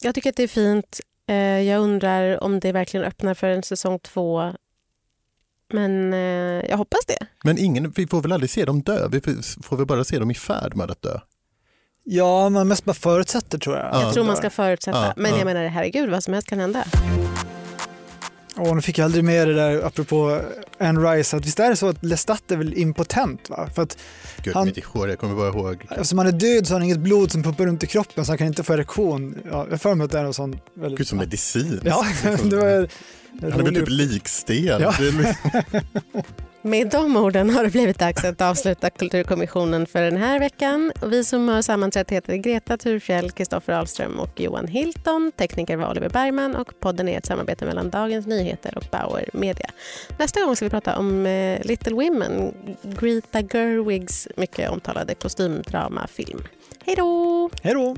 jag 0.01 0.15
tycker 0.15 0.31
att 0.31 0.37
det 0.37 0.43
är 0.43 0.49
fint. 0.49 1.01
Eh, 1.29 1.37
jag 1.37 1.81
undrar 1.81 2.45
om 2.45 2.61
det 2.61 2.73
verkligen 2.73 3.07
öppnar 3.07 3.35
för 3.35 3.49
en 3.49 3.63
säsong 3.63 3.99
två. 3.99 4.53
Men 5.73 6.13
eh, 6.13 6.71
jag 6.71 6.77
hoppas 6.77 7.07
det. 7.07 7.27
Men 7.45 7.59
ingen, 7.59 7.91
vi 7.91 8.07
får 8.07 8.23
väl 8.23 8.33
aldrig 8.33 8.51
se 8.51 8.65
dem 8.65 8.83
dö? 8.83 9.09
Vi 9.09 9.21
får 9.63 9.77
väl 9.77 9.87
bara 9.87 10.05
se 10.05 10.19
dem 10.19 10.31
i 10.31 10.35
färd 10.35 10.77
med 10.77 10.91
att 10.91 11.03
dö? 11.03 11.21
Ja, 12.05 12.49
man 12.49 12.69
mest 12.69 12.85
bara 12.85 12.95
förutsätter 12.95 13.59
tror 13.59 13.77
jag. 13.77 14.03
Jag 14.03 14.15
tror 14.15 14.25
man 14.25 14.37
ska 14.37 14.51
förutsätta. 14.51 15.05
Ja, 15.07 15.13
men 15.17 15.37
jag 15.37 15.45
menar 15.45 15.67
herregud, 15.67 16.11
vad 16.11 16.25
som 16.25 16.35
helst 16.35 16.49
kan 16.49 16.59
hända. 16.59 16.85
Åh, 18.59 18.75
nu 18.75 18.83
fick 18.83 18.99
jag 18.99 19.05
aldrig 19.05 19.25
med 19.25 19.49
det 19.49 19.55
där 19.55 19.87
apropå 19.87 20.41
Anne 20.79 21.01
Rice, 21.01 21.37
att 21.37 21.47
visst 21.47 21.61
är 21.61 21.71
det 21.71 21.77
så 21.77 21.89
att 21.89 22.05
Lestat 22.05 22.51
är 22.51 22.57
väl 22.57 22.75
impotent? 22.75 23.51
Va? 23.51 23.69
För 23.75 23.83
att 23.83 23.99
Gud, 24.43 24.55
han, 24.55 24.67
mitt 24.67 24.85
hår, 24.85 25.09
jag 25.09 25.19
kommer 25.19 25.35
bara 25.35 25.49
ihåg. 25.49 25.87
Eftersom 25.91 26.19
han 26.19 26.27
är 26.27 26.33
död 26.33 26.67
så 26.67 26.75
har 26.75 26.81
han 26.81 26.85
inget 26.85 26.99
blod 26.99 27.33
som 27.33 27.43
pumpar 27.43 27.67
runt 27.67 27.83
i 27.83 27.87
kroppen 27.87 28.25
så 28.25 28.31
han 28.33 28.39
kan 28.39 28.47
inte 28.47 28.63
få 28.63 28.73
erektion. 28.73 29.39
Ja, 29.51 29.67
jag 29.71 29.81
för 29.81 29.95
mig 29.95 30.05
att 30.05 30.11
det 30.11 30.19
är 30.19 30.23
någon 30.23 30.35
sån... 30.35 30.61
Väldigt, 30.75 30.99
Gud, 30.99 31.09
som 31.09 31.19
medicin. 31.19 31.81
Ja, 31.85 32.07
det 32.45 32.57
var... 32.57 32.89
Han 33.41 33.53
är 33.53 33.65
väl 33.65 33.75
typ 33.75 33.89
likstel. 33.89 34.83
Ja. 34.83 34.95
Med 36.69 36.91
de 36.91 37.17
orden 37.17 37.51
har 37.51 37.65
det 37.65 37.71
blivit 37.71 37.99
dags 37.99 38.25
att 38.25 38.41
avsluta 38.41 38.91
Kulturkommissionen 38.91 39.87
för 39.87 40.03
den 40.03 40.17
här 40.17 40.39
veckan. 40.39 40.93
Vi 41.07 41.25
som 41.25 41.49
har 41.49 41.63
sammanträtt 41.63 42.11
heter 42.11 42.37
Greta 42.37 42.77
Thurfjell, 42.77 43.31
Kristoffer 43.31 43.73
Ahlström 43.73 44.19
och 44.19 44.41
Johan 44.41 44.67
Hilton. 44.67 45.33
Tekniker 45.37 45.77
var 45.77 45.91
Oliver 45.91 46.09
Bergman 46.09 46.57
och 46.57 46.81
podden 46.81 47.09
är 47.09 47.19
ett 47.19 47.27
samarbete 47.27 47.65
mellan 47.65 47.91
Dagens 47.91 48.27
Nyheter 48.27 48.79
och 48.79 48.85
Bauer 48.93 49.31
Media. 49.33 49.71
Nästa 50.19 50.41
gång 50.41 50.57
ska 50.57 50.65
vi 50.65 50.71
prata 50.71 50.99
om 50.99 51.27
eh, 51.27 51.61
Little 51.65 51.95
Women, 51.95 52.55
Greta 52.83 53.43
Gerwigs 53.43 54.29
mycket 54.37 54.71
omtalade 54.71 55.15
kostymdramafilm. 55.15 56.43
Hej 56.85 56.97
då! 56.97 57.51
Hej 57.63 57.75
då! 57.75 57.97